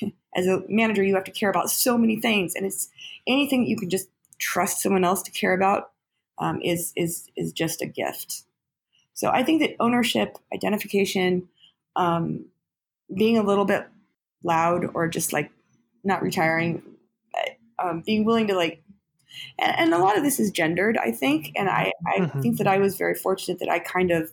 as 0.36 0.46
a 0.46 0.62
manager 0.68 1.02
you 1.02 1.14
have 1.14 1.24
to 1.24 1.30
care 1.30 1.50
about 1.50 1.70
so 1.70 1.98
many 1.98 2.20
things 2.20 2.54
and 2.54 2.66
it's 2.66 2.88
anything 3.26 3.62
that 3.62 3.68
you 3.68 3.76
can 3.76 3.90
just 3.90 4.08
trust 4.38 4.82
someone 4.82 5.04
else 5.04 5.22
to 5.22 5.30
care 5.30 5.54
about 5.54 5.90
um, 6.38 6.60
is 6.62 6.92
is 6.96 7.28
is 7.36 7.52
just 7.52 7.82
a 7.82 7.86
gift. 7.86 8.44
So 9.14 9.28
I 9.28 9.42
think 9.42 9.60
that 9.60 9.76
ownership, 9.80 10.38
identification, 10.54 11.48
um, 11.94 12.46
being 13.14 13.36
a 13.36 13.42
little 13.42 13.66
bit 13.66 13.86
loud 14.42 14.86
or 14.94 15.08
just 15.08 15.32
like 15.32 15.50
not 16.04 16.22
retiring, 16.22 16.82
um, 17.78 18.02
being 18.04 18.24
willing 18.24 18.46
to 18.46 18.54
like, 18.54 18.82
and, 19.58 19.78
and, 19.78 19.94
a 19.94 19.98
lot 19.98 20.16
of 20.16 20.24
this 20.24 20.40
is 20.40 20.50
gendered, 20.50 20.96
I 20.98 21.12
think, 21.12 21.52
and 21.56 21.68
I 21.68 21.92
I 22.06 22.20
mm-hmm. 22.20 22.40
think 22.40 22.58
that 22.58 22.66
I 22.66 22.78
was 22.78 22.96
very 22.96 23.14
fortunate 23.14 23.58
that 23.60 23.70
I 23.70 23.78
kind 23.78 24.10
of 24.10 24.32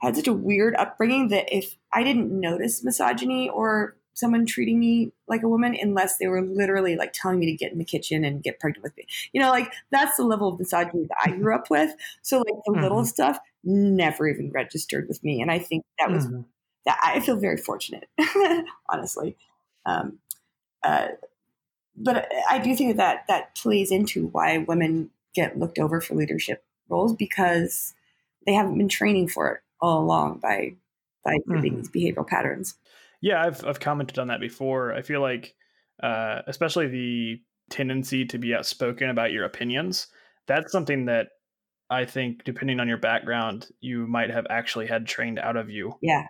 had 0.00 0.16
such 0.16 0.28
a 0.28 0.32
weird 0.32 0.74
upbringing 0.76 1.28
that 1.28 1.54
if 1.54 1.76
I 1.92 2.02
didn't 2.02 2.32
notice 2.32 2.82
misogyny 2.82 3.48
or 3.48 3.96
someone 4.14 4.46
treating 4.46 4.78
me 4.78 5.12
like 5.28 5.42
a 5.42 5.48
woman 5.48 5.76
unless 5.80 6.18
they 6.18 6.26
were 6.26 6.42
literally 6.42 6.96
like 6.96 7.12
telling 7.12 7.38
me 7.38 7.46
to 7.46 7.56
get 7.56 7.72
in 7.72 7.78
the 7.78 7.84
kitchen 7.84 8.24
and 8.24 8.42
get 8.42 8.60
pregnant 8.60 8.82
with 8.82 8.96
me. 8.96 9.06
You 9.32 9.40
know, 9.40 9.50
like 9.50 9.72
that's 9.90 10.16
the 10.16 10.24
level 10.24 10.48
of 10.48 10.58
misogyny 10.58 11.06
that 11.06 11.16
I 11.24 11.30
grew 11.36 11.54
up 11.54 11.70
with. 11.70 11.94
So 12.22 12.38
like 12.38 12.46
the 12.66 12.72
mm-hmm. 12.72 12.82
little 12.82 13.04
stuff 13.04 13.38
never 13.64 14.28
even 14.28 14.50
registered 14.52 15.08
with 15.08 15.22
me. 15.24 15.40
And 15.40 15.50
I 15.50 15.58
think 15.58 15.84
that 15.98 16.10
was 16.10 16.26
mm-hmm. 16.26 16.42
that 16.86 17.00
I 17.02 17.20
feel 17.20 17.36
very 17.36 17.56
fortunate, 17.56 18.08
honestly. 18.88 19.36
Um, 19.86 20.18
uh, 20.82 21.08
but 22.04 22.28
I 22.50 22.58
do 22.58 22.74
think 22.74 22.96
that 22.96 23.24
that 23.28 23.54
plays 23.56 23.90
into 23.90 24.26
why 24.28 24.58
women 24.58 25.10
get 25.34 25.58
looked 25.58 25.78
over 25.78 26.00
for 26.00 26.14
leadership 26.14 26.64
roles 26.88 27.14
because 27.14 27.94
they 28.46 28.52
haven't 28.52 28.78
been 28.78 28.88
training 28.88 29.28
for 29.28 29.48
it 29.48 29.60
all 29.80 30.02
along 30.02 30.38
by 30.38 30.74
by 31.24 31.36
mm-hmm. 31.48 31.60
these 31.60 31.88
behavioral 31.88 32.26
patterns. 32.26 32.74
Yeah, 33.20 33.42
I've 33.42 33.64
I've 33.64 33.80
commented 33.80 34.18
on 34.18 34.28
that 34.28 34.40
before. 34.40 34.92
I 34.92 35.02
feel 35.02 35.20
like, 35.20 35.54
uh, 36.02 36.40
especially 36.46 36.88
the 36.88 37.40
tendency 37.70 38.24
to 38.26 38.38
be 38.38 38.54
outspoken 38.54 39.10
about 39.10 39.32
your 39.32 39.44
opinions. 39.44 40.08
That's 40.46 40.72
something 40.72 41.06
that 41.06 41.28
I 41.90 42.04
think, 42.04 42.44
depending 42.44 42.80
on 42.80 42.88
your 42.88 42.98
background, 42.98 43.68
you 43.80 44.06
might 44.06 44.30
have 44.30 44.46
actually 44.48 44.86
had 44.86 45.06
trained 45.06 45.38
out 45.38 45.56
of 45.56 45.70
you. 45.70 45.94
Yeah, 46.00 46.26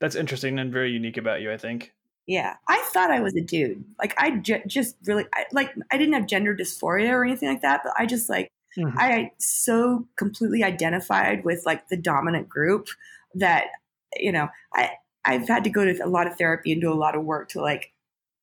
that's 0.00 0.16
interesting 0.16 0.58
and 0.58 0.72
very 0.72 0.90
unique 0.90 1.16
about 1.16 1.40
you. 1.40 1.52
I 1.52 1.56
think. 1.56 1.92
Yeah, 2.28 2.56
I 2.68 2.76
thought 2.92 3.10
I 3.10 3.20
was 3.20 3.34
a 3.36 3.40
dude. 3.40 3.86
Like 3.98 4.14
I 4.18 4.36
j- 4.36 4.62
just 4.66 4.96
really 5.06 5.24
I, 5.34 5.46
like 5.50 5.74
I 5.90 5.96
didn't 5.96 6.12
have 6.12 6.26
gender 6.26 6.54
dysphoria 6.54 7.08
or 7.08 7.24
anything 7.24 7.48
like 7.48 7.62
that, 7.62 7.80
but 7.82 7.94
I 7.96 8.04
just 8.04 8.28
like 8.28 8.52
mm-hmm. 8.76 8.98
I 8.98 9.32
so 9.38 10.06
completely 10.16 10.62
identified 10.62 11.42
with 11.42 11.64
like 11.64 11.88
the 11.88 11.96
dominant 11.96 12.46
group 12.46 12.88
that 13.34 13.68
you 14.14 14.30
know 14.30 14.48
I 14.74 14.90
I've 15.24 15.48
had 15.48 15.64
to 15.64 15.70
go 15.70 15.86
to 15.86 16.04
a 16.04 16.06
lot 16.06 16.26
of 16.26 16.36
therapy 16.36 16.70
and 16.70 16.82
do 16.82 16.92
a 16.92 16.94
lot 16.94 17.14
of 17.14 17.24
work 17.24 17.48
to 17.50 17.62
like 17.62 17.92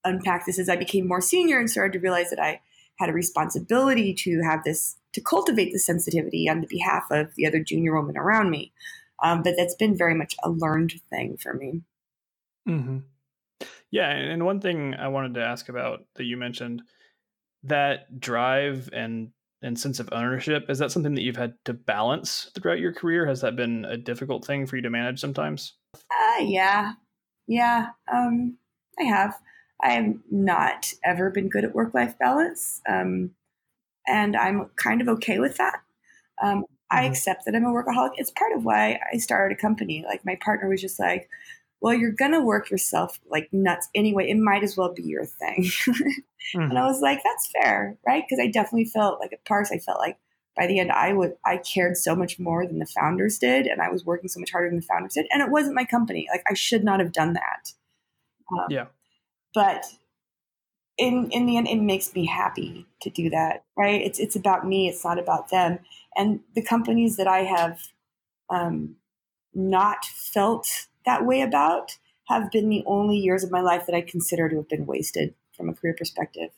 unpack 0.04 0.48
this 0.48 0.58
as 0.58 0.68
I 0.68 0.78
became 0.78 1.08
more 1.08 1.22
senior 1.22 1.60
and 1.60 1.70
started 1.70 1.94
to 1.94 2.00
realize 2.00 2.32
that 2.32 2.42
I 2.42 2.62
had 2.98 3.12
a 3.12 3.14
responsibility 3.14 4.16
to 4.16 4.42
have 4.42 4.64
this 4.64 4.98
to 5.14 5.22
cultivate 5.22 5.74
the 5.74 5.80
sensitivity 5.80 6.50
on 6.50 6.62
the 6.62 6.68
behalf 6.68 7.06
of 7.12 7.36
the 7.36 7.46
other 7.46 7.60
junior 7.60 7.96
women 7.96 8.18
around 8.18 8.50
me. 8.50 8.74
Um, 9.24 9.44
but 9.44 9.54
that's 9.56 9.76
been 9.76 9.96
very 9.96 10.16
much 10.16 10.36
a 10.44 10.50
learned 10.50 10.94
thing 11.12 11.38
for 11.38 11.54
me. 11.54 11.84
Mm-hmm. 12.68 12.98
Yeah, 13.92 14.10
and 14.10 14.46
one 14.46 14.60
thing 14.60 14.96
I 14.96 15.08
wanted 15.08 15.36
to 15.36 15.46
ask 15.46 15.70
about 15.70 16.02
that 16.16 16.26
you 16.26 16.38
mentioned 16.38 16.82
that 17.64 18.20
drive 18.20 18.90
and 18.94 19.30
and 19.62 19.80
sense 19.80 20.00
of 20.00 20.10
ownership 20.12 20.70
is 20.70 20.78
that 20.78 20.92
something 20.92 21.16
that 21.16 21.24
you've 21.24 21.38
had 21.38 21.56
to 21.66 21.74
balance 21.74 22.52
throughout 22.54 22.80
your 22.80 22.94
career? 22.94 23.26
Has 23.26 23.42
that 23.42 23.56
been 23.56 23.86
a 23.86 23.98
difficult 23.98 24.46
thing 24.46 24.68
for 24.68 24.76
you 24.76 24.82
to 24.84 24.90
manage 24.90 25.20
sometimes? 25.20 25.74
Uh, 25.96 26.42
yeah. 26.42 26.94
Yeah. 27.48 27.90
Um, 28.12 28.58
I 29.00 29.04
have. 29.04 29.40
I 29.82 29.92
have 29.92 30.14
not 30.30 30.94
ever 31.04 31.30
been 31.32 31.50
good 31.50 31.66
at 31.66 31.74
work 31.74 31.94
life 31.94 32.18
balance. 32.20 32.82
Um, 32.88 33.32
and 34.08 34.36
I'm 34.36 34.70
kind 34.76 35.02
of 35.02 35.10
okay 35.10 35.40
with 35.40 35.58
that. 35.58 35.80
Um, 36.42 36.60
mm-hmm. 36.60 36.64
I 36.92 37.04
accept 37.06 37.46
that 37.46 37.56
I'm 37.56 37.66
a 37.66 37.70
workaholic. 37.70 38.12
It's 38.18 38.32
part 38.32 38.54
of 38.56 38.64
why 38.64 39.00
I 39.12 39.18
started 39.18 39.58
a 39.58 39.62
company. 39.62 40.06
Like 40.08 40.24
my 40.26 40.38
partner 40.44 40.70
was 40.70 40.82
just 40.82 41.00
like, 41.00 41.28
well, 41.82 41.94
you're 41.94 42.12
going 42.12 42.32
to 42.32 42.42
work 42.42 42.70
yourself 42.72 43.20
like 43.30 43.50
nuts 43.52 43.90
anyway. 43.94 44.30
It 44.30 44.38
might 44.38 44.64
as 44.64 44.76
well 44.76 44.94
be 44.94 45.04
your 45.04 45.26
thing. 45.26 45.64
mm-hmm. 45.64 46.12
And 46.62 46.78
I 46.78 46.86
was 46.86 47.02
like, 47.02 47.22
that's 47.24 47.50
fair, 47.52 47.98
right? 48.06 48.24
Because 48.24 48.42
I 48.42 48.52
definitely 48.52 48.86
felt 48.86 49.20
like 49.20 49.34
at 49.34 49.44
Parse, 49.46 49.72
I 49.72 49.80
felt 49.80 49.98
like 49.98 50.18
by 50.56 50.68
the 50.68 50.80
end 50.80 50.92
I 50.92 51.14
would 51.14 51.36
I 51.46 51.58
cared 51.58 51.98
so 51.98 52.16
much 52.16 52.40
more 52.40 52.66
than 52.66 52.80
the 52.80 52.86
founders 52.86 53.38
did 53.38 53.68
and 53.68 53.82
I 53.82 53.90
was 53.90 54.06
working 54.06 54.30
so 54.30 54.40
much 54.40 54.52
harder 54.52 54.70
than 54.70 54.78
the 54.78 54.86
founders 54.86 55.14
did 55.14 55.28
and 55.32 55.42
it 55.42 55.52
wasn't 55.52 55.76
my 55.76 55.86
company 55.86 56.28
like 56.32 56.44
I 56.50 56.54
should 56.54 56.84
not 56.84 57.00
have 57.00 57.12
done 57.12 57.34
that 57.34 57.72
um, 58.52 58.68
yeah 58.70 58.86
but 59.54 59.86
in 60.98 61.30
in 61.32 61.46
the 61.46 61.58
end 61.58 61.68
it 61.68 61.82
makes 61.82 62.14
me 62.16 62.26
happy 62.26 62.86
to 63.02 63.10
do 63.10 63.30
that 63.30 63.66
right 63.78 64.02
it's 64.02 64.20
it's 64.20 64.36
about 64.36 64.66
me 64.66 64.88
it's 64.88 65.04
not 65.04 65.20
about 65.20 65.50
them 65.50 65.80
and 66.16 66.40
the 66.56 66.64
companies 66.64 67.18
that 67.18 67.28
I 67.28 67.40
have 67.40 67.82
um, 68.50 68.96
not 69.54 70.06
felt 70.06 70.68
that 71.06 71.26
way 71.26 71.42
about 71.42 71.98
have 72.28 72.52
been 72.52 72.70
the 72.70 72.84
only 72.86 73.18
years 73.18 73.44
of 73.44 73.52
my 73.52 73.62
life 73.62 73.86
that 73.86 73.96
I 73.96 74.02
consider 74.02 74.50
to 74.50 74.58
have 74.58 74.70
been 74.70 74.86
wasted 74.86 75.34
from 75.56 75.70
a 75.70 75.74
career 75.74 75.96
perspective 75.98 76.50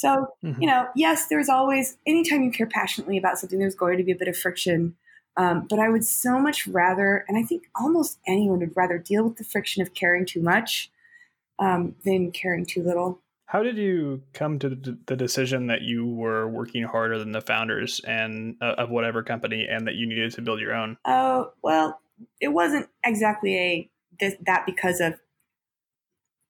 so, 0.00 0.28
mm-hmm. 0.42 0.62
you 0.62 0.66
know, 0.66 0.88
yes, 0.96 1.26
there's 1.26 1.50
always, 1.50 1.98
anytime 2.06 2.42
you 2.42 2.50
care 2.50 2.66
passionately 2.66 3.18
about 3.18 3.38
something, 3.38 3.58
there's 3.58 3.74
going 3.74 3.98
to 3.98 4.02
be 4.02 4.12
a 4.12 4.16
bit 4.16 4.28
of 4.28 4.36
friction. 4.36 4.96
Um, 5.36 5.66
but 5.68 5.78
I 5.78 5.90
would 5.90 6.06
so 6.06 6.38
much 6.38 6.66
rather, 6.66 7.26
and 7.28 7.36
I 7.36 7.42
think 7.42 7.64
almost 7.78 8.18
anyone 8.26 8.60
would 8.60 8.74
rather 8.74 8.96
deal 8.96 9.24
with 9.24 9.36
the 9.36 9.44
friction 9.44 9.82
of 9.82 9.92
caring 9.92 10.24
too 10.24 10.40
much 10.40 10.90
um, 11.58 11.96
than 12.06 12.32
caring 12.32 12.64
too 12.64 12.82
little. 12.82 13.20
How 13.44 13.62
did 13.62 13.76
you 13.76 14.22
come 14.32 14.58
to 14.60 14.70
the 14.70 15.16
decision 15.16 15.66
that 15.66 15.82
you 15.82 16.06
were 16.06 16.48
working 16.48 16.84
harder 16.84 17.18
than 17.18 17.32
the 17.32 17.42
founders 17.42 18.00
and 18.00 18.56
uh, 18.62 18.76
of 18.78 18.88
whatever 18.88 19.22
company, 19.22 19.66
and 19.68 19.86
that 19.86 19.96
you 19.96 20.06
needed 20.06 20.32
to 20.32 20.40
build 20.40 20.60
your 20.60 20.72
own? 20.72 20.96
Oh 21.04 21.52
well, 21.62 22.00
it 22.40 22.48
wasn't 22.48 22.88
exactly 23.04 23.56
a 23.56 23.90
this, 24.18 24.34
that 24.46 24.66
because 24.66 25.00
of 25.00 25.14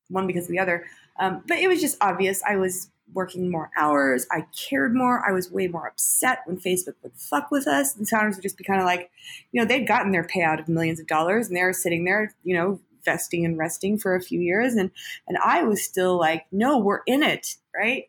one 0.08 0.26
because 0.26 0.44
of 0.44 0.50
the 0.50 0.58
other, 0.58 0.84
um, 1.18 1.42
but 1.46 1.58
it 1.58 1.68
was 1.68 1.80
just 1.80 1.96
obvious. 2.00 2.42
I 2.42 2.56
was 2.56 2.90
working 3.12 3.50
more 3.50 3.70
hours. 3.76 4.26
I 4.30 4.46
cared 4.56 4.94
more. 4.94 5.26
I 5.26 5.32
was 5.32 5.50
way 5.50 5.68
more 5.68 5.86
upset 5.86 6.40
when 6.46 6.58
Facebook 6.58 6.94
would 7.02 7.12
fuck 7.14 7.50
with 7.50 7.66
us. 7.66 7.96
And 7.96 8.08
founders 8.08 8.36
would 8.36 8.42
just 8.42 8.56
be 8.56 8.64
kind 8.64 8.80
of 8.80 8.86
like, 8.86 9.10
you 9.52 9.60
know, 9.60 9.66
they'd 9.66 9.86
gotten 9.86 10.12
their 10.12 10.24
payout 10.24 10.60
of 10.60 10.68
millions 10.68 11.00
of 11.00 11.06
dollars 11.06 11.48
and 11.48 11.56
they 11.56 11.62
were 11.62 11.72
sitting 11.72 12.04
there, 12.04 12.34
you 12.44 12.54
know, 12.54 12.80
vesting 13.04 13.44
and 13.44 13.58
resting 13.58 13.98
for 13.98 14.14
a 14.14 14.22
few 14.22 14.40
years. 14.40 14.74
And, 14.74 14.90
and 15.26 15.38
I 15.44 15.62
was 15.62 15.82
still 15.82 16.18
like, 16.18 16.46
no, 16.52 16.78
we're 16.78 17.02
in 17.06 17.22
it. 17.22 17.56
Right. 17.74 18.04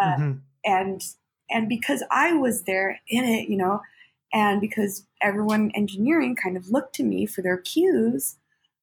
Uh, 0.00 0.16
mm-hmm. 0.16 0.32
And, 0.64 1.02
and 1.50 1.68
because 1.68 2.02
I 2.10 2.32
was 2.32 2.62
there 2.62 3.00
in 3.08 3.24
it, 3.24 3.48
you 3.48 3.56
know, 3.56 3.80
and 4.32 4.60
because 4.60 5.06
everyone 5.22 5.70
engineering 5.74 6.36
kind 6.36 6.56
of 6.56 6.70
looked 6.70 6.94
to 6.96 7.02
me 7.02 7.26
for 7.26 7.42
their 7.42 7.58
cues, 7.58 8.36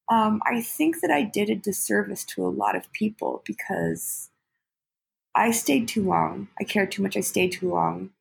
um, 0.09 0.41
I 0.45 0.61
think 0.61 1.01
that 1.01 1.11
I 1.11 1.23
did 1.23 1.49
a 1.49 1.55
disservice 1.55 2.23
to 2.25 2.45
a 2.45 2.49
lot 2.49 2.75
of 2.75 2.91
people 2.91 3.41
because 3.45 4.29
I 5.35 5.51
stayed 5.51 5.87
too 5.87 6.03
long. 6.03 6.49
I 6.59 6.63
cared 6.63 6.91
too 6.91 7.01
much. 7.01 7.17
I 7.17 7.21
stayed 7.21 7.53
too 7.53 7.69
long. 7.69 8.11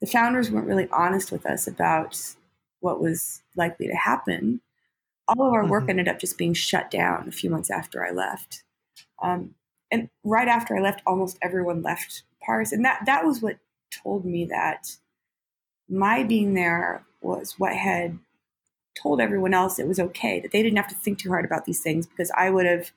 The 0.00 0.06
founders 0.06 0.50
weren't 0.50 0.66
really 0.66 0.88
honest 0.92 1.32
with 1.32 1.46
us 1.46 1.66
about 1.66 2.34
what 2.80 3.00
was 3.00 3.42
likely 3.56 3.86
to 3.88 3.94
happen. 3.94 4.60
All 5.26 5.46
of 5.46 5.54
our 5.54 5.66
work 5.66 5.84
mm-hmm. 5.84 5.90
ended 5.90 6.08
up 6.08 6.18
just 6.18 6.36
being 6.36 6.54
shut 6.54 6.90
down 6.90 7.26
a 7.26 7.32
few 7.32 7.48
months 7.48 7.70
after 7.70 8.06
I 8.06 8.10
left. 8.10 8.62
Um, 9.22 9.54
and 9.90 10.10
right 10.22 10.48
after 10.48 10.76
I 10.76 10.80
left, 10.80 11.02
almost 11.06 11.38
everyone 11.40 11.82
left 11.82 12.24
Parse, 12.42 12.72
And 12.72 12.84
that, 12.84 13.00
that 13.06 13.24
was 13.24 13.40
what 13.40 13.56
told 13.90 14.24
me 14.26 14.44
that 14.46 14.96
my 15.94 16.22
being 16.22 16.54
there 16.54 17.04
was 17.20 17.54
what 17.58 17.74
had 17.74 18.18
told 19.00 19.20
everyone 19.20 19.54
else 19.54 19.78
it 19.78 19.88
was 19.88 19.98
okay, 19.98 20.40
that 20.40 20.52
they 20.52 20.62
didn't 20.62 20.76
have 20.76 20.88
to 20.88 20.94
think 20.94 21.18
too 21.18 21.30
hard 21.30 21.44
about 21.44 21.64
these 21.64 21.80
things 21.80 22.06
because 22.06 22.30
I 22.36 22.50
would 22.50 22.66
have, 22.66 22.90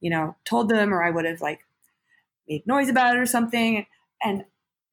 you 0.00 0.10
know, 0.10 0.36
told 0.44 0.68
them 0.68 0.92
or 0.92 1.02
I 1.02 1.10
would 1.10 1.24
have 1.24 1.40
like 1.40 1.60
made 2.48 2.66
noise 2.66 2.88
about 2.88 3.16
it 3.16 3.18
or 3.18 3.26
something. 3.26 3.86
And 4.22 4.44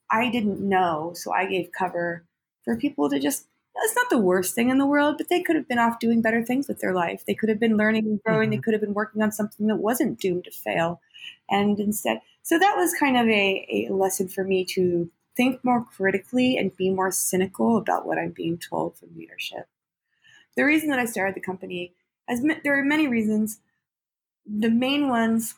I 0.09 0.29
didn't 0.29 0.59
know. 0.59 1.13
So 1.15 1.31
I 1.31 1.45
gave 1.45 1.71
cover 1.71 2.23
for 2.63 2.75
people 2.75 3.09
to 3.09 3.19
just, 3.19 3.47
it's 3.83 3.95
not 3.95 4.09
the 4.09 4.17
worst 4.17 4.53
thing 4.53 4.69
in 4.69 4.77
the 4.77 4.85
world, 4.85 5.15
but 5.17 5.29
they 5.29 5.41
could 5.41 5.55
have 5.55 5.67
been 5.67 5.79
off 5.79 5.99
doing 5.99 6.21
better 6.21 6.43
things 6.43 6.67
with 6.67 6.79
their 6.79 6.93
life. 6.93 7.23
They 7.25 7.33
could 7.33 7.49
have 7.49 7.59
been 7.59 7.77
learning 7.77 8.05
and 8.05 8.21
growing. 8.23 8.49
Mm-hmm. 8.49 8.51
They 8.51 8.61
could 8.61 8.73
have 8.73 8.81
been 8.81 8.93
working 8.93 9.21
on 9.21 9.31
something 9.31 9.67
that 9.67 9.77
wasn't 9.77 10.19
doomed 10.19 10.43
to 10.45 10.51
fail. 10.51 10.99
And 11.49 11.79
instead, 11.79 12.21
so 12.43 12.59
that 12.59 12.75
was 12.75 12.93
kind 12.93 13.17
of 13.17 13.27
a, 13.27 13.87
a 13.89 13.93
lesson 13.93 14.27
for 14.27 14.43
me 14.43 14.65
to 14.65 15.09
think 15.41 15.63
more 15.63 15.83
critically 15.83 16.55
and 16.55 16.75
be 16.77 16.91
more 16.91 17.09
cynical 17.09 17.77
about 17.77 18.05
what 18.05 18.19
I'm 18.19 18.29
being 18.29 18.59
told 18.59 18.95
from 18.95 19.15
leadership. 19.15 19.65
The 20.55 20.63
reason 20.63 20.89
that 20.89 20.99
I 20.99 21.05
started 21.05 21.35
the 21.35 21.41
company, 21.41 21.93
as 22.29 22.43
there 22.63 22.79
are 22.79 22.83
many 22.83 23.07
reasons. 23.07 23.59
The 24.45 24.69
main 24.69 25.07
ones, 25.09 25.55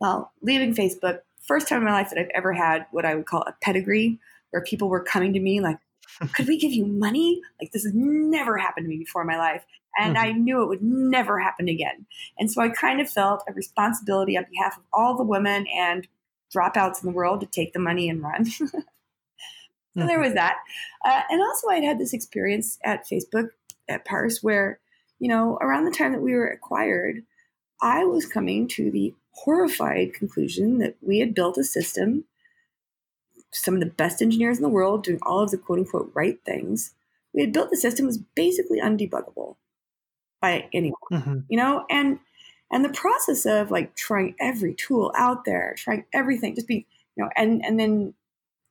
well, 0.00 0.32
leaving 0.40 0.74
Facebook, 0.74 1.20
first 1.46 1.68
time 1.68 1.78
in 1.78 1.84
my 1.84 1.92
life 1.92 2.08
that 2.08 2.18
I've 2.18 2.30
ever 2.34 2.54
had 2.54 2.86
what 2.90 3.04
I 3.04 3.14
would 3.14 3.26
call 3.26 3.42
a 3.42 3.54
pedigree, 3.60 4.18
where 4.50 4.62
people 4.62 4.88
were 4.88 5.02
coming 5.02 5.34
to 5.34 5.40
me 5.40 5.60
like, 5.60 5.78
could 6.34 6.48
we 6.48 6.58
give 6.58 6.72
you 6.72 6.86
money? 6.86 7.42
Like 7.60 7.72
this 7.72 7.84
has 7.84 7.92
never 7.94 8.56
happened 8.56 8.84
to 8.84 8.88
me 8.88 8.98
before 8.98 9.22
in 9.22 9.28
my 9.28 9.36
life. 9.38 9.64
And 9.98 10.16
mm-hmm. 10.16 10.24
I 10.24 10.32
knew 10.32 10.62
it 10.62 10.68
would 10.68 10.82
never 10.82 11.38
happen 11.38 11.68
again. 11.68 12.06
And 12.38 12.50
so 12.50 12.62
I 12.62 12.70
kind 12.70 13.00
of 13.00 13.10
felt 13.10 13.44
a 13.46 13.52
responsibility 13.52 14.38
on 14.38 14.46
behalf 14.50 14.78
of 14.78 14.84
all 14.92 15.16
the 15.16 15.24
women 15.24 15.66
and 15.66 16.08
dropouts 16.54 17.02
in 17.02 17.08
the 17.08 17.14
world 17.14 17.40
to 17.40 17.46
take 17.46 17.72
the 17.72 17.78
money 17.78 18.08
and 18.08 18.22
run. 18.22 18.44
so 18.46 18.66
mm-hmm. 18.66 20.06
there 20.06 20.20
was 20.20 20.34
that. 20.34 20.56
Uh, 21.04 21.22
and 21.30 21.40
also, 21.40 21.68
I'd 21.68 21.84
had 21.84 21.98
this 21.98 22.12
experience 22.12 22.78
at 22.84 23.06
Facebook 23.06 23.50
at 23.88 24.04
Parse 24.04 24.42
where, 24.42 24.80
you 25.18 25.28
know, 25.28 25.58
around 25.60 25.84
the 25.84 25.90
time 25.90 26.12
that 26.12 26.22
we 26.22 26.34
were 26.34 26.48
acquired, 26.48 27.22
I 27.80 28.04
was 28.04 28.26
coming 28.26 28.68
to 28.68 28.90
the 28.90 29.14
horrified 29.32 30.14
conclusion 30.14 30.78
that 30.78 30.96
we 31.00 31.18
had 31.18 31.34
built 31.34 31.58
a 31.58 31.64
system, 31.64 32.24
some 33.52 33.74
of 33.74 33.80
the 33.80 33.86
best 33.86 34.20
engineers 34.20 34.58
in 34.58 34.62
the 34.62 34.68
world 34.68 35.04
doing 35.04 35.20
all 35.22 35.40
of 35.40 35.50
the 35.50 35.58
quote 35.58 35.78
unquote 35.78 36.10
right 36.14 36.38
things. 36.44 36.94
We 37.32 37.42
had 37.42 37.52
built 37.52 37.70
the 37.70 37.76
system 37.76 38.06
was 38.06 38.18
basically 38.18 38.80
undebuggable 38.80 39.56
by 40.40 40.68
anyone, 40.72 40.98
mm-hmm. 41.12 41.38
you 41.48 41.56
know, 41.56 41.84
and 41.90 42.18
and 42.70 42.84
the 42.84 42.90
process 42.90 43.46
of 43.46 43.70
like 43.70 43.94
trying 43.94 44.34
every 44.40 44.74
tool 44.74 45.12
out 45.16 45.44
there, 45.44 45.74
trying 45.78 46.04
everything, 46.12 46.54
just 46.54 46.68
be, 46.68 46.86
you 47.16 47.24
know, 47.24 47.30
and 47.36 47.64
and 47.64 47.78
then 47.78 48.14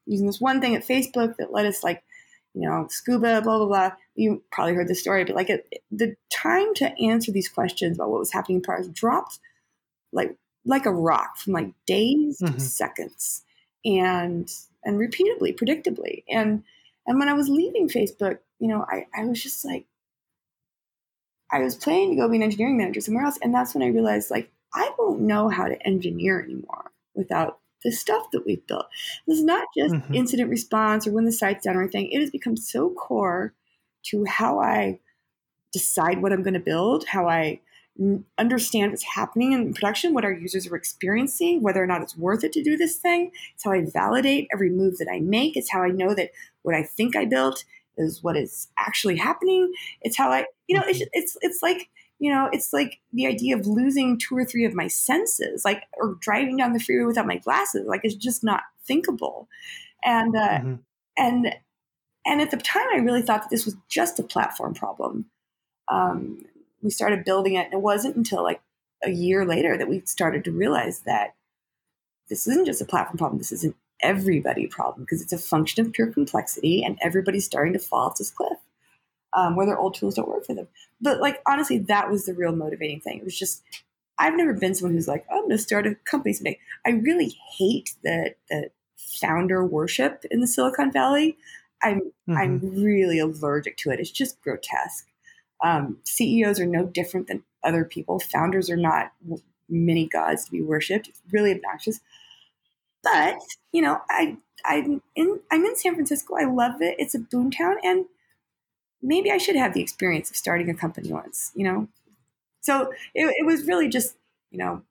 using 0.06 0.28
this 0.28 0.42
one 0.42 0.62
thing 0.62 0.76
at 0.76 0.88
Facebook 0.88 1.36
that 1.38 1.52
let 1.52 1.66
us 1.66 1.84
like, 1.84 2.04
you 2.54 2.68
know, 2.68 2.88
scuba, 2.90 3.42
blah 3.42 3.58
blah 3.58 3.68
blah. 3.68 3.92
You 4.16 4.44
probably 4.52 4.74
heard 4.74 4.88
the 4.88 4.96
story, 4.96 5.24
but 5.26 5.36
like 5.36 5.50
it, 5.50 5.68
the 5.92 6.16
time 6.30 6.74
to 6.76 6.94
answer 7.04 7.32
these 7.32 7.50
questions 7.50 7.98
about 7.98 8.10
what 8.10 8.20
was 8.20 8.32
happening 8.32 8.58
in 8.58 8.62
Parse 8.64 8.88
dropped 8.88 9.40
like 10.12 10.36
like 10.66 10.86
a 10.86 10.92
rock 10.92 11.38
from 11.38 11.54
like 11.54 11.72
days 11.86 12.40
mm-hmm. 12.42 12.54
to 12.54 12.60
seconds, 12.60 13.44
and 13.84 14.52
and 14.84 15.00
repeatedly, 15.00 15.54
predictably, 15.54 16.24
and 16.30 16.64
and 17.06 17.20
when 17.20 17.30
I 17.30 17.34
was 17.34 17.50
leaving 17.50 17.90
Facebook, 17.90 18.40
you 18.60 18.68
know, 18.68 18.86
I 18.88 19.08
I 19.16 19.26
was 19.26 19.42
just 19.42 19.66
like 19.66 19.86
I 21.52 21.60
was 21.60 21.76
planning 21.76 22.12
to 22.12 22.16
go 22.18 22.30
be 22.30 22.38
an 22.38 22.44
engineering 22.44 22.78
manager 22.78 23.02
somewhere 23.02 23.26
else. 23.26 23.38
And 23.42 23.54
that's 23.54 23.74
when 23.74 23.84
I 23.84 23.88
realized, 23.88 24.32
like, 24.32 24.52
I 24.74 24.92
don't 24.98 25.22
know 25.22 25.50
how 25.50 25.68
to 25.68 25.82
engineer 25.88 26.42
anymore 26.42 26.92
without 27.16 27.60
the 27.84 27.92
stuff 27.92 28.32
that 28.32 28.46
we've 28.46 28.66
built. 28.68 28.88
This 29.28 29.38
is 29.38 29.46
not 29.46 29.68
just 29.76 29.94
mm-hmm. 29.94 30.14
incident 30.14 30.50
response 30.50 31.08
or 31.08 31.12
when 31.12 31.26
the 31.26 31.32
site's 31.32 31.64
down 31.64 31.76
or 31.76 31.84
anything. 31.84 32.12
It 32.12 32.20
has 32.20 32.32
become 32.32 32.58
so 32.58 32.90
core 32.90 33.54
to 34.08 34.26
how 34.26 34.60
I 34.60 35.00
decide 35.72 36.22
what 36.22 36.34
I'm 36.34 36.44
going 36.44 36.54
to 36.54 36.60
build, 36.60 37.06
how 37.08 37.28
I 37.28 37.62
understand 38.38 38.92
what's 38.92 39.04
happening 39.04 39.54
in 39.54 39.74
production, 39.74 40.14
what 40.14 40.24
our 40.24 40.32
users 40.32 40.68
are 40.68 40.76
experiencing, 40.76 41.64
whether 41.64 41.82
or 41.82 41.88
not 41.88 42.02
it's 42.02 42.16
worth 42.16 42.44
it 42.44 42.52
to 42.54 42.64
do 42.64 42.78
this 42.78 42.98
thing. 42.98 43.32
It's 43.56 43.64
how 43.64 43.72
I 43.72 43.86
validate 43.86 44.48
every 44.54 44.70
move 44.70 44.98
that 44.98 45.10
I 45.12 45.20
make. 45.20 45.58
It's 45.58 45.72
how 45.72 45.82
I 45.82 45.90
know 45.90 46.14
that 46.14 46.30
what 46.62 46.76
I 46.76 46.84
think 46.84 47.16
I 47.16 47.26
built 47.26 47.66
is 47.98 48.24
what 48.24 48.38
is 48.38 48.68
actually 48.78 49.18
happening. 49.18 49.72
It's 50.02 50.18
how 50.18 50.30
I, 50.32 50.46
you 50.68 50.78
know, 50.78 50.84
it's, 50.86 51.02
it's, 51.14 51.38
it's 51.42 51.62
like, 51.62 51.90
you 52.20 52.32
know, 52.32 52.50
it's 52.52 52.74
like 52.74 53.00
the 53.14 53.28
idea 53.28 53.56
of 53.56 53.68
losing 53.68 54.18
two 54.18 54.36
or 54.36 54.46
three 54.46 54.66
of 54.66 54.74
my 54.74 54.88
senses, 54.88 55.64
like, 55.66 55.84
or 55.94 56.18
driving 56.20 56.58
down 56.58 56.74
the 56.74 56.80
freeway 56.80 57.06
without 57.06 57.28
my 57.28 57.38
glasses. 57.38 57.86
Like, 57.88 58.02
it's 58.04 58.16
just 58.16 58.44
not 58.44 58.64
thinkable. 58.86 59.48
And, 60.04 60.36
uh, 60.36 60.60
mm-hmm. 60.60 60.76
and, 61.18 61.56
and 62.26 62.42
at 62.42 62.52
the 62.52 62.58
time, 62.58 62.88
I 62.94 62.98
really 62.98 63.22
thought 63.22 63.44
that 63.44 63.50
this 63.50 63.66
was 63.66 63.76
just 63.88 64.20
a 64.20 64.24
platform 64.24 64.74
problem. 64.74 65.26
Um, 65.90 66.44
we 66.82 66.90
started 66.90 67.24
building 67.24 67.56
it, 67.56 67.66
and 67.66 67.74
it 67.74 67.82
wasn't 67.82 68.16
until 68.16 68.44
like 68.44 68.62
a 69.04 69.10
year 69.10 69.46
later 69.46 69.78
that 69.78 69.88
we 69.88 70.02
started 70.06 70.44
to 70.44 70.52
realize 70.52 71.02
that 71.06 71.36
this 72.30 72.48
isn't 72.48 72.66
just 72.66 72.82
a 72.82 72.86
platform 72.86 73.18
problem. 73.18 73.38
This 73.38 73.52
is 73.52 73.64
an 73.64 73.74
everybody 74.02 74.68
problem 74.68 75.04
because 75.04 75.22
it's 75.22 75.34
a 75.34 75.38
function 75.38 75.86
of 75.86 75.94
pure 75.94 76.08
complexity 76.08 76.84
and 76.84 76.98
everybody's 77.02 77.46
starting 77.46 77.74
to 77.74 77.80
fall 77.80 78.08
off 78.08 78.18
this 78.18 78.32
cliff 78.32 78.58
um, 79.34 79.56
where 79.56 79.66
their 79.66 79.78
old 79.78 79.96
tools 79.96 80.16
don't 80.16 80.30
work 80.30 80.46
for 80.46 80.54
them. 80.54 80.68
But 81.02 81.20
like 81.20 81.42
honestly, 81.48 81.78
that 81.80 82.10
was 82.10 82.26
the 82.26 82.34
real 82.34 82.56
motivating 82.56 83.02
thing. 83.02 83.20
It 83.20 83.24
was 83.24 83.38
just 83.38 83.64
I've 84.20 84.36
never 84.36 84.54
been 84.54 84.74
someone 84.74 84.96
who's 84.96 85.08
like, 85.08 85.26
oh, 85.30 85.36
I'm 85.36 85.44
going 85.44 85.52
to 85.52 85.58
start 85.60 85.86
a 85.86 85.96
company 86.10 86.34
today. 86.34 86.60
I 86.86 86.92
really 86.92 87.38
hate 87.58 87.96
the 88.04 88.34
the 88.50 88.72
founder 88.98 89.66
worship 89.66 90.26
in 90.32 90.42
the 90.42 90.48
Silicon 90.48 90.92
Valley. 90.92 91.38
I'm 91.84 92.00
mm-hmm. 92.00 92.38
I'm 92.38 92.60
really 92.60 93.20
allergic 93.20 93.78
to 93.78 93.92
it. 93.92 94.00
It's 94.00 94.12
just 94.12 94.42
grotesque. 94.42 95.08
Um, 95.64 95.98
CEOs 96.04 96.60
are 96.60 96.66
no 96.66 96.86
different 96.86 97.28
than 97.28 97.44
other 97.64 97.84
people. 97.84 98.20
Founders 98.20 98.70
are 98.70 98.78
not 98.78 99.12
many 99.70 100.08
gods 100.08 100.46
to 100.46 100.52
be 100.52 100.62
worshipped. 100.62 101.08
It's 101.08 101.22
really 101.32 101.54
obnoxious. 101.54 102.00
But 103.04 103.40
you 103.72 103.82
know, 103.82 104.00
I 104.10 104.38
I'm 104.66 105.02
in 105.16 105.40
I'm 105.52 105.66
in 105.66 105.76
San 105.76 105.94
Francisco. 105.94 106.36
I 106.36 106.46
love 106.46 106.82
it. 106.82 106.96
It's 106.98 107.16
a 107.16 107.20
boomtown, 107.20 107.76
and 107.84 108.06
maybe 109.02 109.32
I 109.32 109.38
should 109.38 109.56
have 109.56 109.74
the 109.74 109.82
experience 109.82 110.30
of 110.30 110.36
starting 110.36 110.70
a 110.70 110.74
company 110.74 111.12
once. 111.12 111.52
You 111.56 111.66
know, 111.66 111.88
so 112.62 112.92
it, 113.14 113.34
it 113.38 113.46
was 113.46 113.68
really 113.68 113.88
just 113.88 114.16
you 114.52 114.58
know 114.58 114.82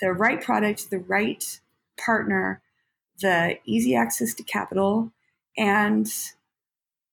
the 0.00 0.12
right 0.12 0.40
product, 0.40 0.90
the 0.90 0.98
right 0.98 1.60
partner, 1.98 2.62
the 3.20 3.58
easy 3.64 3.94
access 3.96 4.34
to 4.34 4.42
capital, 4.42 5.10
and 5.56 6.06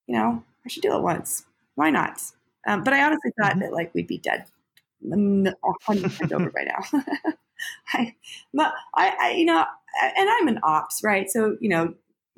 you 0.07 0.15
know 0.15 0.43
I 0.65 0.69
should 0.69 0.83
do 0.83 0.95
it 0.95 1.01
once. 1.01 1.45
Why 1.75 1.89
not? 1.89 2.21
Um, 2.67 2.83
but 2.83 2.93
I 2.93 3.03
honestly 3.03 3.31
thought 3.39 3.51
mm-hmm. 3.51 3.61
that 3.61 3.73
like 3.73 3.93
we'd 3.93 4.07
be 4.07 4.17
dead, 4.17 4.45
hundred 5.83 6.03
percent 6.03 6.33
over 6.33 6.51
by 6.51 6.63
now. 6.63 7.01
I, 7.93 8.15
I, 8.59 9.15
I, 9.19 9.31
you 9.37 9.45
know, 9.45 9.65
and 10.01 10.29
I'm 10.29 10.47
an 10.47 10.59
ops, 10.63 11.01
right? 11.03 11.29
So, 11.29 11.57
you 11.59 11.69
know, 11.69 11.93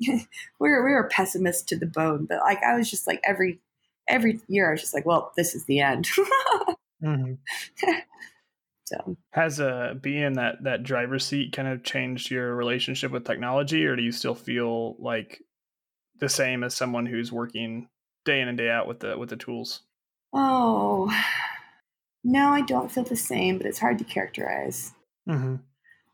we're 0.60 0.82
we're 0.82 1.00
a 1.00 1.08
pessimist 1.08 1.68
to 1.68 1.76
the 1.76 1.86
bone. 1.86 2.26
But 2.28 2.38
like, 2.38 2.62
I 2.62 2.76
was 2.76 2.90
just 2.90 3.06
like 3.06 3.20
every 3.24 3.60
every 4.08 4.40
year, 4.48 4.68
I 4.68 4.72
was 4.72 4.80
just 4.80 4.94
like, 4.94 5.06
well, 5.06 5.32
this 5.36 5.54
is 5.54 5.64
the 5.64 5.80
end. 5.80 6.08
mm-hmm. 7.02 7.34
so, 8.84 9.16
has 9.32 9.60
uh, 9.60 9.94
being 10.00 10.34
that 10.34 10.64
that 10.64 10.82
driver's 10.82 11.26
seat 11.26 11.52
kind 11.52 11.68
of 11.68 11.82
changed 11.82 12.30
your 12.30 12.54
relationship 12.54 13.10
with 13.10 13.24
technology, 13.24 13.84
or 13.86 13.96
do 13.96 14.02
you 14.02 14.12
still 14.12 14.34
feel 14.34 14.96
like 14.98 15.42
the 16.20 16.28
same 16.28 16.64
as 16.64 16.76
someone 16.76 17.06
who's 17.06 17.32
working 17.32 17.88
day 18.24 18.40
in 18.40 18.48
and 18.48 18.58
day 18.58 18.70
out 18.70 18.86
with 18.86 19.00
the 19.00 19.18
with 19.18 19.30
the 19.30 19.36
tools? 19.36 19.82
Oh, 20.32 21.12
no, 22.24 22.48
I 22.48 22.62
don't 22.62 22.90
feel 22.90 23.04
the 23.04 23.16
same, 23.16 23.58
but 23.58 23.66
it's 23.66 23.78
hard 23.78 23.98
to 23.98 24.04
characterize. 24.04 24.92
Mm-hmm. 25.28 25.56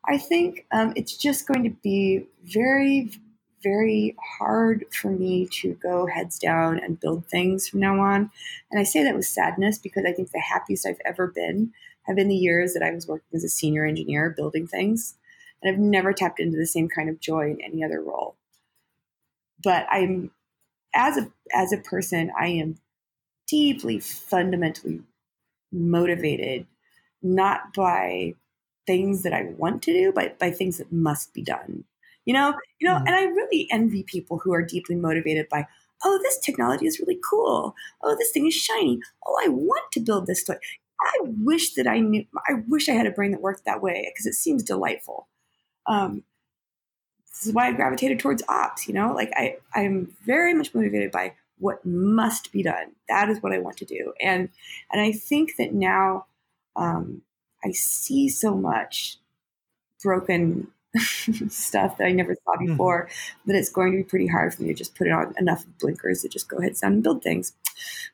I 0.09 0.19
think 0.19 0.67
um, 0.73 0.93
it's 0.97 1.17
just 1.17 1.47
going 1.47 1.65
to 1.65 1.71
be 1.83 2.27
very, 2.45 3.11
very 3.63 4.15
hard 4.39 4.85
for 4.93 5.11
me 5.11 5.49
to 5.61 5.75
go 5.75 6.07
heads 6.07 6.39
down 6.39 6.79
and 6.79 7.01
build 7.01 7.27
things 7.27 7.69
from 7.69 7.81
now 7.81 8.01
on. 8.01 8.31
And 8.71 8.81
I 8.81 8.85
say 8.85 9.03
that 9.03 9.15
with 9.15 9.27
sadness 9.27 9.79
because 9.79 10.05
I 10.07 10.13
think 10.13 10.31
the 10.31 10.41
happiest 10.41 10.87
I've 10.87 11.01
ever 11.05 11.27
been 11.27 11.73
have 12.03 12.17
been 12.17 12.29
the 12.29 12.37
years 12.37 12.75
that 12.75 12.83
I 12.83 12.91
was 12.91 13.07
working 13.07 13.29
as 13.35 13.45
a 13.45 13.49
senior 13.49 13.87
engineer 13.87 14.35
building 14.37 14.67
things. 14.67 15.15
And 15.63 15.73
I've 15.73 15.81
never 15.81 16.13
tapped 16.13 16.41
into 16.41 16.59
the 16.59 16.67
same 16.67 16.89
kind 16.89 17.09
of 17.09 17.21
joy 17.21 17.51
in 17.51 17.61
any 17.63 17.83
other 17.83 18.03
role. 18.03 18.37
But 19.63 19.87
I'm 19.91 20.31
as 20.95 21.17
a 21.17 21.31
as 21.55 21.73
a 21.73 21.79
person, 21.79 22.31
I 22.39 22.49
am 22.49 22.79
deeply 23.49 24.01
fundamentally 24.01 25.03
motivated 25.73 26.67
not 27.23 27.73
by 27.75 28.35
things 28.87 29.23
that 29.23 29.33
I 29.33 29.53
want 29.57 29.83
to 29.85 29.93
do, 29.93 30.13
but 30.13 30.39
by 30.39 30.51
things 30.51 30.79
that 30.79 30.93
must 30.93 31.33
be 31.35 31.43
done. 31.43 31.85
You 32.25 32.35
know, 32.35 32.55
you 32.79 32.89
know, 32.89 32.97
mm-hmm. 32.97 33.07
and 33.07 33.17
I 33.17 33.25
really 33.25 33.69
envy 33.71 34.03
people 34.03 34.39
who 34.39 34.53
are 34.53 34.63
deeply 34.63 34.97
motivated 34.97 35.49
by, 35.51 35.67
oh, 36.05 36.19
this 36.23 36.39
technology 36.39 36.87
is 36.87 36.99
really 36.99 37.19
cool. 37.29 37.75
Oh, 38.03 38.17
this 38.19 38.31
thing 38.31 38.47
is 38.47 38.55
shiny. 38.55 39.01
Oh, 39.27 39.39
I 39.45 39.49
want 39.49 39.93
to 39.93 40.01
build 40.01 40.27
this 40.27 40.45
toy. 40.45 40.57
I 41.01 41.19
wish 41.23 41.75
that 41.75 41.87
I 41.87 42.01
knew. 42.01 42.25
I 42.49 42.55
wish 42.69 42.89
I 42.89 42.93
had 42.93 43.07
a 43.07 43.11
brain 43.11 43.33
that 43.33 43.43
worked 43.43 43.65
that 43.67 43.83
way 43.83 44.11
because 44.13 44.27
it 44.27 44.35
seems 44.35 44.63
delightful. 44.63 45.29
Um, 45.87 46.23
this 47.29 47.47
is 47.47 47.53
why 47.53 47.69
I 47.69 47.73
gravitated 47.73 48.21
towards 48.21 48.43
ops. 48.49 48.89
You 48.89 48.95
know, 48.95 49.13
like 49.13 49.31
I, 49.35 49.57
I'm 49.75 50.15
very 50.25 50.55
much 50.55 50.75
motivated 50.75 51.11
by 51.11 51.35
what 51.59 51.85
must 51.85 52.53
be 52.53 52.63
done. 52.63 52.93
That 53.09 53.29
is 53.29 53.43
what 53.43 53.53
I 53.53 53.59
want 53.59 53.77
to 53.79 53.85
do, 53.85 54.15
and 54.21 54.49
and 54.91 55.01
I 55.01 55.13
think 55.13 55.57
that 55.59 55.75
now 55.75 56.27
um, 56.77 57.23
I 57.65 57.73
see 57.73 58.29
so 58.29 58.55
much 58.55 59.19
broken 60.03 60.69
stuff 61.49 61.99
that 61.99 62.05
I 62.05 62.13
never 62.13 62.37
saw 62.45 62.53
mm-hmm. 62.55 62.67
before 62.73 63.07
mm-hmm. 63.07 63.51
that 63.51 63.59
it's 63.59 63.71
going 63.71 63.93
to 63.93 63.99
be 63.99 64.05
pretty 64.05 64.27
hard 64.27 64.55
for 64.55 64.63
me 64.63 64.69
to 64.69 64.75
just 64.75 64.95
put 64.95 65.07
it 65.07 65.13
on 65.13 65.35
enough 65.39 65.65
blinkers 65.81 66.23
to 66.23 66.29
just 66.29 66.49
go 66.49 66.59
ahead 66.59 66.77
and 66.83 67.03
build 67.03 67.23
things. 67.23 67.53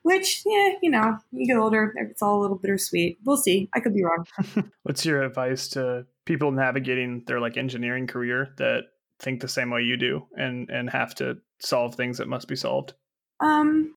Which, 0.03 0.41
yeah, 0.45 0.71
you 0.81 0.89
know, 0.89 1.19
you 1.31 1.45
get 1.45 1.57
older, 1.57 1.93
it's 1.97 2.21
all 2.21 2.39
a 2.39 2.41
little 2.41 2.57
bittersweet. 2.57 3.19
We'll 3.23 3.37
see. 3.37 3.69
I 3.75 3.79
could 3.79 3.93
be 3.93 4.03
wrong. 4.03 4.25
What's 4.83 5.05
your 5.05 5.21
advice 5.21 5.67
to 5.69 6.05
people 6.25 6.51
navigating 6.51 7.23
their 7.27 7.39
like 7.39 7.57
engineering 7.57 8.07
career 8.07 8.53
that 8.57 8.85
think 9.19 9.41
the 9.41 9.47
same 9.47 9.69
way 9.69 9.83
you 9.83 9.97
do 9.97 10.25
and 10.35 10.69
and 10.71 10.89
have 10.89 11.13
to 11.15 11.37
solve 11.59 11.93
things 11.93 12.17
that 12.17 12.27
must 12.27 12.47
be 12.47 12.55
solved? 12.55 12.93
Um, 13.39 13.95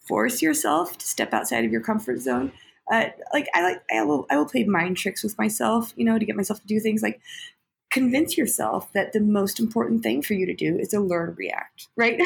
force 0.00 0.42
yourself 0.42 0.98
to 0.98 1.06
step 1.06 1.32
outside 1.32 1.64
of 1.64 1.70
your 1.70 1.80
comfort 1.80 2.20
zone. 2.20 2.52
Uh, 2.90 3.06
like 3.32 3.48
I 3.54 3.62
like 3.62 3.82
I 3.90 4.02
will 4.04 4.26
I 4.30 4.36
will 4.36 4.46
play 4.46 4.64
mind 4.64 4.96
tricks 4.96 5.22
with 5.22 5.36
myself, 5.38 5.92
you 5.96 6.04
know, 6.04 6.18
to 6.18 6.24
get 6.24 6.36
myself 6.36 6.60
to 6.60 6.66
do 6.66 6.80
things 6.80 7.02
like 7.02 7.20
convince 7.90 8.36
yourself 8.36 8.92
that 8.92 9.12
the 9.12 9.20
most 9.20 9.58
important 9.58 10.02
thing 10.02 10.20
for 10.20 10.34
you 10.34 10.44
to 10.44 10.54
do 10.54 10.76
is 10.76 10.88
to 10.88 11.00
learn 11.00 11.34
React, 11.36 11.88
right? 11.96 12.20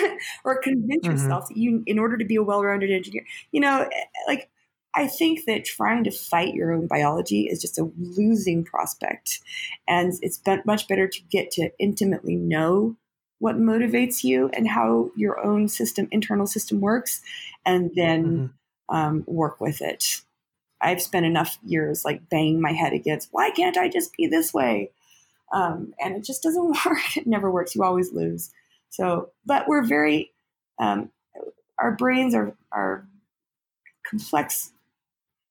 or 0.45 0.61
convince 0.61 1.07
mm-hmm. 1.07 1.13
yourself 1.13 1.49
that 1.49 1.57
you, 1.57 1.83
in 1.87 1.99
order 1.99 2.17
to 2.17 2.25
be 2.25 2.37
a 2.37 2.43
well-rounded 2.43 2.91
engineer, 2.91 3.25
you 3.53 3.61
know, 3.61 3.89
like 4.27 4.51
I 4.95 5.07
think 5.07 5.45
that 5.47 5.65
trying 5.65 6.05
to 6.05 6.11
fight 6.11 6.55
your 6.55 6.73
own 6.73 6.89
biology 6.89 7.43
is 7.43 7.61
just 7.61 7.79
a 7.79 7.91
losing 7.99 8.65
prospect, 8.65 9.41
and 9.87 10.13
it's 10.23 10.41
much 10.65 10.89
better 10.89 11.07
to 11.07 11.23
get 11.31 11.53
to 11.53 11.71
intimately 11.79 12.35
know 12.35 12.97
what 13.39 13.57
motivates 13.57 14.23
you 14.25 14.51
and 14.53 14.69
how 14.69 15.11
your 15.17 15.45
own 15.45 15.69
system, 15.69 16.09
internal 16.11 16.47
system 16.47 16.81
works, 16.81 17.23
and 17.65 17.93
then 17.95 18.25
mm-hmm. 18.91 18.97
um, 18.97 19.25
work 19.27 19.61
with 19.61 19.81
it. 19.81 20.23
I've 20.83 21.03
spent 21.03 21.27
enough 21.27 21.59
years 21.65 22.05
like 22.05 22.29
banging 22.29 22.61
my 22.61 22.73
head 22.73 22.93
against 22.93 23.29
why 23.33 23.51
can't 23.51 23.77
I 23.77 23.89
just 23.89 24.17
be 24.17 24.27
this 24.27 24.55
way? 24.55 24.91
Um, 25.53 25.95
and 26.03 26.17
it 26.17 26.25
just 26.25 26.43
doesn't 26.43 26.69
work. 26.87 27.17
It 27.17 27.27
never 27.27 27.51
works. 27.51 27.75
You 27.75 27.83
always 27.83 28.13
lose. 28.13 28.51
So, 28.89 29.31
but 29.47 29.69
we're 29.69 29.85
very, 29.85 30.33
um, 30.79 31.11
our 31.79 31.93
brains 31.93 32.35
are, 32.35 32.55
are 32.73 33.07
complex 34.09 34.73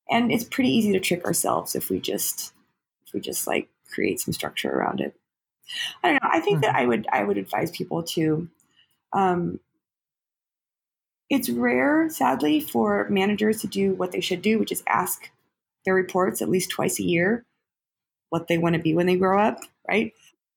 and 0.10 0.32
it's 0.32 0.44
pretty 0.44 0.70
easy 0.70 0.92
to 0.92 1.00
trick 1.00 1.24
ourselves 1.26 1.76
if 1.76 1.90
we 1.90 2.00
just, 2.00 2.54
if 3.06 3.14
we 3.14 3.20
just 3.20 3.48
like 3.48 3.70
create 3.94 4.20
some 4.20 4.34
structure 4.34 4.70
around 4.70 5.00
it. 5.00 5.16
I 6.04 6.10
don't 6.10 6.24
know. 6.24 6.30
I 6.32 6.40
think 6.40 6.58
mm-hmm. 6.58 6.74
that 6.74 6.76
I 6.76 6.86
would, 6.86 7.08
I 7.12 7.24
would 7.24 7.38
advise 7.38 7.72
people 7.72 8.04
to, 8.04 8.50
um, 9.14 9.60
it's 11.30 11.50
rare, 11.50 12.10
sadly, 12.10 12.60
for 12.60 13.08
managers 13.10 13.62
to 13.62 13.68
do 13.68 13.94
what 13.94 14.12
they 14.12 14.20
should 14.20 14.42
do, 14.42 14.58
which 14.58 14.72
is 14.72 14.84
ask 14.88 15.30
their 15.86 15.94
reports 15.94 16.42
at 16.42 16.50
least 16.50 16.72
twice 16.72 17.00
a 17.00 17.04
year 17.04 17.46
what 18.30 18.48
they 18.48 18.58
want 18.58 18.76
to 18.76 18.82
be 18.82 18.94
when 18.94 19.06
they 19.06 19.16
grow 19.16 19.40
up, 19.40 19.60
right? 19.88 20.14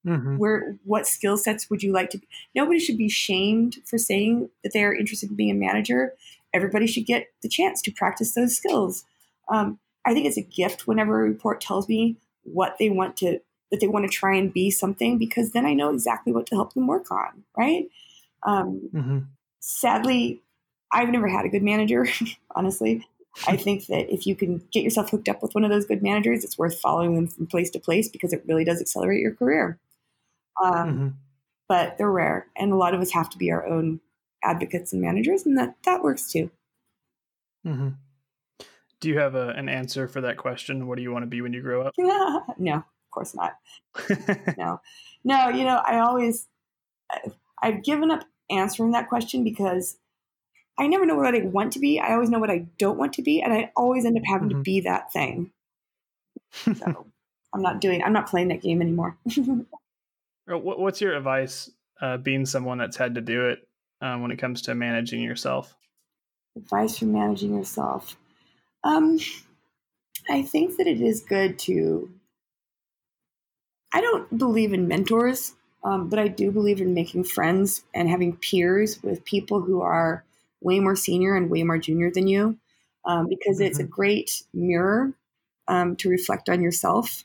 Mm-hmm. 0.07 0.37
Where 0.37 0.77
what 0.85 1.07
skill 1.07 1.37
sets 1.37 1.71
would 1.71 1.83
you 1.83 1.93
like 1.93 2.11
to? 2.11 2.19
Be? 2.19 2.27
Nobody 2.55 2.81
should 2.81 2.99
be 2.99 3.09
shamed 3.09 3.79
for 3.85 3.99
saying 3.99 4.51
that 4.63 4.73
they 4.73 4.83
are 4.83 4.95
interested 4.95 5.31
in 5.31 5.37
being 5.37 5.51
a 5.51 5.55
manager. 5.55 6.15
Everybody 6.53 6.87
should 6.87 7.07
get 7.07 7.29
the 7.43 7.49
chance 7.49 7.81
to 7.83 7.93
practice 7.93 8.35
those 8.35 8.57
skills. 8.57 9.05
Um, 9.49 9.79
I 10.05 10.13
think 10.13 10.27
it's 10.27 10.37
a 10.37 10.43
gift 10.43 10.87
whenever 10.87 11.21
a 11.21 11.29
report 11.29 11.61
tells 11.61 11.89
me 11.89 12.17
what 12.43 12.77
they 12.79 12.91
want 12.91 13.17
to 13.19 13.39
that 13.71 13.81
they 13.81 13.89
want 13.89 14.05
to 14.05 14.11
try 14.11 14.35
and 14.35 14.53
be 14.53 14.71
something 14.71 15.19
because 15.19 15.53
then 15.53 15.65
I 15.65 15.73
know 15.73 15.91
exactly 15.91 16.33
what 16.33 16.47
to 16.47 16.57
help 16.57 16.75
them 16.75 16.89
work 16.89 17.11
on. 17.11 17.45
Right? 17.57 17.89
Um, 18.43 18.91
mm-hmm. 18.93 19.19
Sadly, 19.61 20.43
I've 20.93 21.09
never 21.09 21.29
had 21.29 21.45
a 21.45 21.49
good 21.49 21.63
manager, 21.63 22.07
honestly. 22.55 23.07
I 23.47 23.57
think 23.57 23.87
that 23.87 24.13
if 24.13 24.27
you 24.27 24.37
can 24.37 24.63
get 24.73 24.85
yourself 24.85 25.11
hooked 25.11 25.29
up 25.29 25.43
with 25.43 25.55
one 25.55 25.65
of 25.65 25.71
those 25.71 25.87
good 25.87 26.03
managers, 26.03 26.45
it's 26.45 26.59
worth 26.59 26.79
following 26.79 27.15
them 27.15 27.27
from 27.27 27.47
place 27.47 27.71
to 27.71 27.81
place 27.81 28.09
because 28.09 28.33
it 28.33 28.45
really 28.47 28.65
does 28.65 28.81
accelerate 28.81 29.23
your 29.23 29.35
career. 29.35 29.79
Um, 30.63 30.75
mm-hmm. 30.75 31.09
But 31.67 31.97
they're 31.97 32.11
rare, 32.11 32.49
and 32.57 32.73
a 32.73 32.77
lot 32.77 32.93
of 32.93 33.01
us 33.01 33.13
have 33.13 33.31
to 33.31 33.39
be 33.39 33.51
our 33.51 33.67
own 33.67 34.01
advocates 34.45 34.93
and 34.93 35.01
managers, 35.01 35.47
and 35.47 35.57
that 35.57 35.77
that 35.87 36.03
works 36.03 36.31
too. 36.31 36.51
Mm-hmm. 37.67 37.89
Do 39.01 39.09
you 39.09 39.19
have 39.19 39.35
a, 39.35 39.49
an 39.51 39.71
answer 39.71 40.07
for 40.09 40.21
that 40.21 40.37
question? 40.37 40.87
What 40.87 40.97
do 40.97 41.03
you 41.03 41.11
want 41.11 41.23
to 41.23 41.29
be 41.29 41.41
when 41.41 41.55
you 41.55 41.63
grow 41.63 41.83
up? 41.83 41.95
no, 41.99 42.75
of 42.75 43.11
course 43.11 43.35
not. 43.35 43.55
no, 44.59 44.81
no. 45.25 45.49
You 45.49 45.65
know, 45.65 45.81
I 45.87 46.01
always 46.01 46.49
I've 47.63 47.83
given 47.83 48.11
up 48.11 48.25
answering 48.51 48.93
that 48.93 49.09
question 49.09 49.43
because 49.43 49.97
I 50.83 50.89
never 50.89 51.07
know 51.07 51.15
what 51.15 51.33
I 51.33 51.43
want 51.43 51.75
to 51.75 51.79
be. 51.79 52.01
I 52.01 52.13
always 52.13 52.29
know 52.29 52.41
what 52.41 52.51
I 52.51 52.67
don't 52.77 52.99
want 52.99 53.13
to 53.13 53.23
be, 53.23 53.41
and 53.41 53.53
I 53.53 53.71
always 53.77 54.05
end 54.05 54.19
up 54.19 54.25
having 54.27 54.49
mm-hmm. 54.49 54.59
to 54.59 54.63
be 54.65 54.81
that 54.81 55.13
thing. 55.13 55.53
So 56.51 57.07
I'm 57.55 57.63
not 57.63 57.81
doing. 57.81 58.03
I'm 58.03 58.13
not 58.13 58.27
playing 58.27 58.49
that 58.49 58.63
game 58.63 58.83
anymore. 58.83 59.17
What's 60.49 61.01
your 61.01 61.15
advice, 61.15 61.71
uh, 62.01 62.17
being 62.17 62.45
someone 62.47 62.79
that's 62.79 62.97
had 62.97 63.15
to 63.15 63.21
do 63.21 63.47
it 63.51 63.69
um, 64.01 64.23
when 64.23 64.33
it 64.33 64.41
comes 64.41 64.63
to 64.63 64.75
managing 64.75 65.23
yourself? 65.23 65.73
Advice 66.57 66.99
for 66.99 67.05
managing 67.05 67.55
yourself. 67.55 68.17
Um, 68.83 69.21
I 70.29 70.43
think 70.43 70.79
that 70.79 70.89
it 70.89 71.01
is 71.01 71.21
good 71.21 71.61
to. 71.61 72.11
I 73.95 74.01
don't 74.01 74.37
believe 74.37 74.73
in 74.73 74.89
mentors, 74.89 75.55
um, 75.85 76.09
but 76.09 76.19
I 76.19 76.27
do 76.27 76.51
believe 76.51 76.81
in 76.81 76.93
making 76.93 77.23
friends 77.23 77.85
and 77.95 78.09
having 78.09 78.37
peers 78.37 79.01
with 79.01 79.25
people 79.25 79.61
who 79.61 79.81
are 79.81 80.25
way 80.63 80.81
more 80.81 80.97
senior 80.97 81.35
and 81.35 81.51
way 81.51 81.63
more 81.63 81.79
junior 81.79 82.11
than 82.11 82.27
you 82.27 82.59
um, 83.05 83.29
because 83.29 83.57
mm-hmm. 83.57 83.67
it's 83.67 83.79
a 83.79 83.83
mm-hmm. 83.83 83.93
great 83.93 84.43
mirror 84.53 85.13
um, 85.69 85.97
to 85.97 86.09
reflect 86.09 86.49
on 86.49 86.63
yourself. 86.63 87.25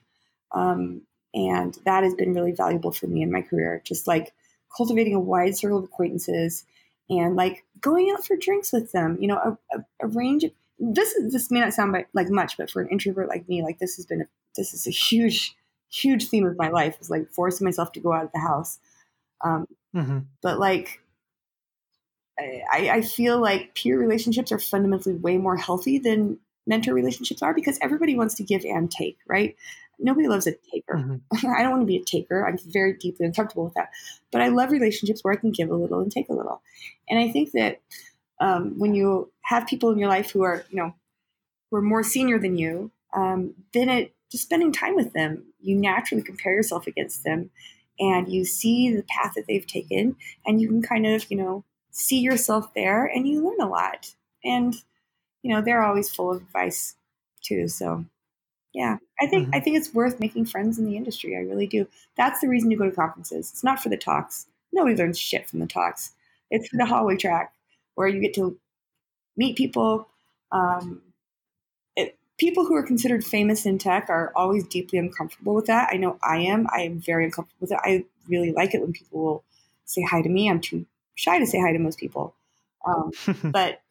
Um, 0.52 1.02
and 1.34 1.78
that 1.86 2.04
has 2.04 2.15
been 2.15 2.34
really 2.34 2.52
valuable 2.52 2.91
for 2.91 3.08
me 3.08 3.21
in 3.21 3.32
my 3.32 3.41
career, 3.41 3.82
just 3.84 4.08
like 4.08 4.34
cultivating 4.76 5.15
a 5.15 5.19
wide 5.19 5.58
circle 5.58 5.78
of 5.78 5.84
acquaintances 5.84 6.65
and 7.10 7.36
like 7.36 7.63
going 7.80 8.12
out 8.12 8.26
for 8.26 8.36
drinks 8.36 8.73
with 8.73 8.91
them, 8.91 9.17
you 9.19 9.28
know, 9.28 9.38
a, 9.38 9.78
a, 9.78 9.86
a 10.02 10.08
range 10.08 10.43
of 10.43 10.52
this 10.80 11.13
is, 11.13 11.34
this 11.34 11.50
may 11.50 11.60
not 11.60 11.73
sound 11.73 11.95
like 12.13 12.30
much, 12.30 12.58
but 12.58 12.69
for 12.69 12.82
an 12.82 12.89
introvert 12.89 13.30
like 13.30 13.47
me, 13.50 13.63
like 13.63 13.80
this 13.80 13.95
has 13.95 14.06
been 14.06 14.21
a, 14.21 14.26
this 14.56 14.73
is 14.73 14.86
a 14.86 14.91
huge, 14.91 15.56
huge 15.89 16.30
theme 16.30 16.45
of 16.45 16.58
my 16.58 16.69
life 16.69 16.97
is 17.00 17.10
like 17.10 17.30
forcing 17.32 17.65
myself 17.65 17.91
to 17.93 18.00
go 18.00 18.13
out 18.13 18.26
of 18.26 18.32
the 18.32 18.39
house. 18.39 18.80
Um, 19.41 19.67
mm-hmm. 19.95 20.19
But 20.41 20.60
like 20.60 21.02
I, 22.39 22.89
I 22.93 23.02
feel 23.02 23.39
like 23.39 23.73
peer 23.76 24.00
relationships 24.00 24.52
are 24.52 24.60
fundamentally 24.60 25.15
way 25.15 25.38
more 25.38 25.58
healthy 25.58 25.97
than 25.97 26.39
mentor 26.67 26.93
relationships 26.93 27.41
are 27.41 27.54
because 27.54 27.80
everybody 27.82 28.15
wants 28.15 28.36
to 28.36 28.43
give 28.43 28.63
and 28.65 28.91
take, 28.91 29.17
right? 29.28 29.56
Nobody 30.00 30.28
loves 30.28 30.45
a 30.45 30.54
taker. 30.71 30.95
Mm-hmm. 30.95 31.47
I 31.58 31.63
don't 31.63 31.71
want 31.71 31.82
to 31.82 31.88
be 31.88 31.97
a 31.97 32.04
taker. 32.04 32.45
I'm 32.45 32.60
very 32.67 32.93
deeply 32.93 33.26
uncomfortable 33.26 33.63
with 33.63 33.73
that. 33.73 33.89
But 34.32 34.41
I 34.41 34.50
love 34.50 34.71
relationships 34.71 35.23
where 35.23 35.34
I 35.34 35.38
can 35.38 35.52
give 35.52 35.69
a 35.69 35.76
little 35.76 36.00
and 36.02 36.12
take 36.12 36.30
a 36.30 36.34
little. 36.34 36.62
And 37.10 37.19
I 37.19 37.32
think 37.32 37.52
that 37.54 37.82
um, 38.39 38.78
when 38.78 38.93
you 38.93 39.32
have 39.43 39.65
people 39.65 39.89
in 39.91 39.97
your 39.97 40.10
life 40.10 40.32
who 40.32 40.43
are, 40.43 40.65
you 40.69 40.77
know, 40.77 40.94
who 41.71 41.77
are 41.77 41.81
more 41.81 42.04
senior 42.04 42.38
than 42.38 42.58
you, 42.58 42.92
um, 43.15 43.56
then 43.73 43.90
it 43.90 44.13
just 44.31 44.44
spending 44.44 44.71
time 44.71 44.96
with 44.96 45.13
them, 45.13 45.46
you 45.60 45.75
naturally 45.75 46.23
compare 46.23 46.54
yourself 46.54 46.85
against 46.85 47.23
them 47.23 47.50
and 48.00 48.31
you 48.31 48.46
see 48.46 48.94
the 48.94 49.04
path 49.04 49.33
that 49.35 49.46
they've 49.48 49.65
taken 49.65 50.15
and 50.46 50.62
you 50.62 50.67
can 50.67 50.81
kind 50.81 51.08
of, 51.08 51.25
you 51.31 51.38
know, 51.38 51.63
see 51.98 52.19
yourself 52.19 52.73
there 52.75 53.06
and 53.06 53.27
you 53.27 53.43
learn 53.43 53.60
a 53.60 53.67
lot. 53.67 54.13
And, 54.43 54.75
you 55.41 55.54
know, 55.54 55.62
they're 55.62 55.83
always 55.83 56.13
full 56.13 56.31
of 56.31 56.37
advice 56.37 56.95
too. 57.41 57.67
So 57.67 58.06
yeah, 58.73 58.98
I 59.19 59.25
think, 59.25 59.48
mm-hmm. 59.48 59.56
I 59.56 59.60
think 59.60 59.77
it's 59.77 59.93
worth 59.93 60.19
making 60.19 60.45
friends 60.45 60.77
in 60.77 60.85
the 60.85 60.95
industry. 60.95 61.35
I 61.35 61.39
really 61.39 61.65
do. 61.65 61.87
That's 62.15 62.39
the 62.39 62.48
reason 62.48 62.69
you 62.69 62.77
go 62.77 62.89
to 62.89 62.95
conferences. 62.95 63.50
It's 63.50 63.63
not 63.63 63.81
for 63.81 63.89
the 63.89 63.98
talks. 63.98 64.45
Nobody 64.71 64.95
learns 64.95 65.17
shit 65.17 65.50
from 65.50 65.60
the 65.60 65.65
talks. 65.65 66.12
It's 66.52 66.69
for 66.69 66.77
the 66.77 66.85
hallway 66.85 67.17
track 67.17 67.54
where 67.95 68.08
you 68.08 68.21
get 68.21 68.35
to 68.35 68.58
meet 69.35 69.58
people. 69.58 70.08
Um, 70.52 71.02
it, 71.95 72.15
people 72.37 72.65
who 72.65 72.75
are 72.75 72.83
considered 72.83 73.25
famous 73.25 73.65
in 73.65 73.79
tech 73.79 74.08
are 74.10 74.31
always 74.35 74.67
deeply 74.67 75.00
uncomfortable 75.00 75.56
with 75.56 75.65
that. 75.65 75.89
I 75.91 75.98
know 75.98 76.19
I 76.21 76.37
am. 76.37 76.67
I 76.71 76.81
am 76.81 77.00
very 77.00 77.25
uncomfortable 77.25 77.58
with 77.62 77.71
it. 77.71 77.79
I 77.81 78.06
really 78.29 78.52
like 78.52 78.75
it 78.75 78.81
when 78.81 78.93
people 78.93 79.19
will 79.19 79.43
say 79.85 80.04
hi 80.04 80.21
to 80.21 80.29
me. 80.29 80.48
I'm 80.48 80.62
too 80.62 80.85
shy 81.18 81.40
to 81.40 81.46
say 81.46 81.60
hi 81.60 81.74
to 81.74 81.80
most 81.80 82.00
people. 82.00 82.34
Um, 82.88 83.12
but 83.44 83.82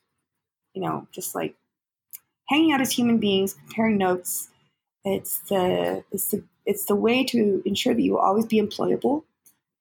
you 0.72 0.81
know, 0.81 1.07
just 1.12 1.35
like 1.35 1.55
hanging 2.49 2.72
out 2.72 2.81
as 2.81 2.93
human 2.93 3.18
beings, 3.18 3.55
comparing 3.55 3.99
notes. 3.99 4.49
It's 5.05 5.39
the 5.49 6.05
it's 6.11 6.31
the 6.31 6.43
it's 6.64 6.87
the 6.87 6.97
way 6.97 7.24
to 7.24 7.62
ensure 7.64 7.95
that 7.95 8.03
you 8.03 8.12
will 8.12 8.20
always 8.20 8.47
be 8.47 8.61
employable, 8.61 9.22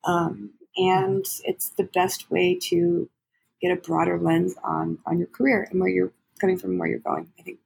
um, 0.03 0.51
and 0.77 1.25
it's 1.43 1.69
the 1.69 1.89
best 1.95 2.29
way 2.29 2.59
to 2.69 3.09
get 3.61 3.71
a 3.71 3.75
broader 3.75 4.19
lens 4.19 4.55
on 4.63 4.99
on 5.05 5.17
your 5.17 5.27
career 5.27 5.67
and 5.71 5.79
where 5.79 5.89
you're 5.89 6.11
coming 6.39 6.57
from, 6.57 6.71
and 6.71 6.79
where 6.79 6.89
you're 6.89 6.99
going. 6.99 7.31
I 7.39 7.41
think. 7.41 7.59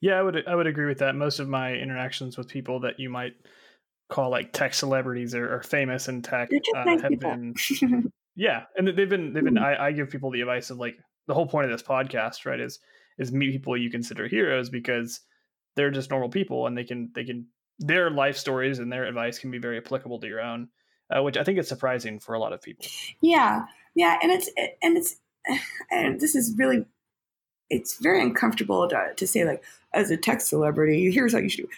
Yeah, 0.00 0.14
I 0.14 0.22
would 0.22 0.46
I 0.46 0.54
would 0.54 0.68
agree 0.68 0.86
with 0.86 0.98
that. 0.98 1.16
Most 1.16 1.40
of 1.40 1.48
my 1.48 1.74
interactions 1.74 2.38
with 2.38 2.46
people 2.46 2.80
that 2.80 3.00
you 3.00 3.10
might 3.10 3.34
call 4.08 4.30
like 4.30 4.52
tech 4.52 4.74
celebrities 4.74 5.34
or, 5.34 5.52
or 5.54 5.62
famous 5.62 6.08
in 6.08 6.22
tech 6.22 6.50
uh, 6.74 6.84
nice 6.84 7.02
have 7.02 7.10
people. 7.10 7.30
been 7.30 7.54
yeah, 8.38 8.62
and 8.76 8.86
they've 8.86 9.08
been 9.08 9.32
they've 9.32 9.42
been. 9.42 9.56
Mm. 9.56 9.80
I, 9.80 9.88
I 9.88 9.92
give 9.92 10.10
people 10.10 10.30
the 10.30 10.42
advice 10.42 10.70
of 10.70 10.78
like 10.78 10.96
the 11.26 11.34
whole 11.34 11.48
point 11.48 11.64
of 11.66 11.72
this 11.72 11.86
podcast, 11.86 12.46
right? 12.46 12.60
Is 12.60 12.78
is 13.18 13.32
meet 13.32 13.50
people 13.50 13.76
you 13.76 13.90
consider 13.90 14.28
heroes 14.28 14.70
because 14.70 15.20
they're 15.74 15.90
just 15.90 16.08
normal 16.08 16.28
people 16.28 16.68
and 16.68 16.78
they 16.78 16.84
can 16.84 17.10
they 17.16 17.24
can 17.24 17.46
their 17.80 18.10
life 18.10 18.36
stories 18.36 18.78
and 18.78 18.92
their 18.92 19.06
advice 19.06 19.40
can 19.40 19.50
be 19.50 19.58
very 19.58 19.76
applicable 19.76 20.20
to 20.20 20.28
your 20.28 20.40
own, 20.40 20.68
uh, 21.10 21.20
which 21.20 21.36
I 21.36 21.42
think 21.42 21.58
is 21.58 21.66
surprising 21.66 22.20
for 22.20 22.36
a 22.36 22.38
lot 22.38 22.52
of 22.52 22.62
people. 22.62 22.86
Yeah, 23.20 23.64
yeah, 23.96 24.18
and 24.22 24.30
it's 24.30 24.48
and 24.82 24.96
it's 24.96 25.16
and 25.90 26.20
this 26.20 26.36
is 26.36 26.54
really 26.56 26.84
it's 27.68 27.98
very 27.98 28.22
uncomfortable 28.22 28.88
to, 28.88 29.14
to 29.16 29.26
say 29.26 29.44
like 29.44 29.64
as 29.92 30.12
a 30.12 30.16
tech 30.16 30.40
celebrity 30.40 31.10
here's 31.10 31.32
how 31.32 31.38
you 31.38 31.48
should 31.48 31.64
do 31.64 31.70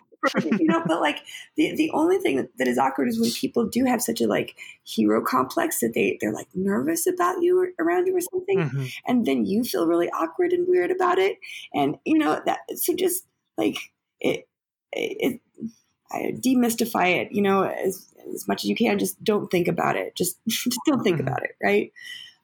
you 0.45 0.67
know 0.67 0.83
but 0.87 1.01
like 1.01 1.19
the, 1.57 1.75
the 1.75 1.91
only 1.93 2.19
thing 2.19 2.49
that 2.59 2.69
is 2.69 2.79
awkward 2.79 3.09
is 3.09 3.21
when 3.21 3.31
people 3.33 3.67
do 3.67 3.85
have 3.85 4.03
such 4.03 4.21
a 4.21 4.27
like 4.27 4.57
hero 4.85 5.23
complex 5.23 5.81
that 5.81 5.93
they 5.95 6.19
they're 6.21 6.33
like 6.33 6.49
nervous 6.55 7.07
about 7.07 7.43
you 7.43 7.59
or 7.59 7.69
around 7.85 8.07
you 8.07 8.17
or 8.17 8.21
something 8.21 8.59
mm-hmm. 8.59 8.85
and 9.07 9.27
then 9.27 9.47
you 9.47 9.65
feel 9.65 9.87
really 9.87 10.09
awkward 10.11 10.53
and 10.53 10.69
weird 10.69 10.91
about 10.91 11.19
it 11.19 11.39
and 11.75 11.97
you 12.05 12.19
know 12.19 12.41
that 12.47 12.61
so 12.75 12.95
just 12.95 13.25
like 13.57 13.77
it 14.21 14.49
it, 14.93 15.17
it 15.21 15.41
I 16.13 16.35
demystify 16.39 17.23
it 17.23 17.33
you 17.33 17.43
know 17.43 17.65
as 17.65 18.07
as 18.35 18.47
much 18.47 18.65
as 18.65 18.69
you 18.69 18.77
can 18.77 18.99
just 18.99 19.23
don't 19.23 19.51
think 19.51 19.69
about 19.69 19.97
it 19.97 20.15
just 20.17 20.39
just 20.49 20.79
don't 20.87 21.03
think 21.03 21.19
mm-hmm. 21.19 21.29
about 21.29 21.43
it 21.43 21.57
right 21.63 21.93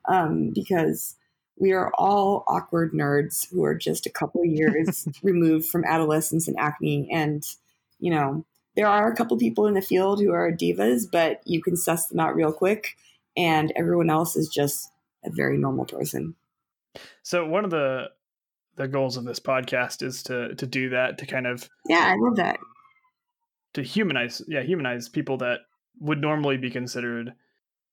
um, 0.08 0.50
because 0.54 1.16
we 1.58 1.72
are 1.72 1.90
all 1.94 2.44
awkward 2.46 2.92
nerds 2.92 3.50
who 3.50 3.64
are 3.64 3.74
just 3.74 4.06
a 4.06 4.10
couple 4.10 4.44
years 4.44 5.08
removed 5.22 5.66
from 5.66 5.84
adolescence 5.84 6.48
and 6.48 6.58
acne. 6.58 7.08
And, 7.12 7.44
you 7.98 8.10
know, 8.10 8.44
there 8.74 8.86
are 8.86 9.10
a 9.10 9.16
couple 9.16 9.36
people 9.38 9.66
in 9.66 9.74
the 9.74 9.82
field 9.82 10.20
who 10.20 10.32
are 10.32 10.52
divas, 10.52 11.04
but 11.10 11.40
you 11.44 11.62
can 11.62 11.76
suss 11.76 12.06
them 12.06 12.20
out 12.20 12.34
real 12.34 12.52
quick. 12.52 12.96
And 13.36 13.72
everyone 13.76 14.10
else 14.10 14.36
is 14.36 14.48
just 14.48 14.90
a 15.24 15.30
very 15.30 15.58
normal 15.58 15.84
person. 15.84 16.34
So 17.22 17.46
one 17.46 17.64
of 17.64 17.70
the 17.70 18.10
the 18.76 18.88
goals 18.88 19.16
of 19.16 19.24
this 19.24 19.40
podcast 19.40 20.02
is 20.02 20.22
to 20.24 20.54
to 20.54 20.66
do 20.66 20.90
that 20.90 21.16
to 21.16 21.24
kind 21.24 21.46
of 21.46 21.66
yeah 21.88 22.12
i 22.12 22.14
love 22.18 22.36
that 22.36 22.58
to 23.72 23.82
humanize 23.82 24.42
yeah 24.48 24.60
humanize 24.60 25.08
people 25.08 25.38
that 25.38 25.60
would 25.98 26.20
normally 26.20 26.58
be 26.58 26.70
considered 26.70 27.32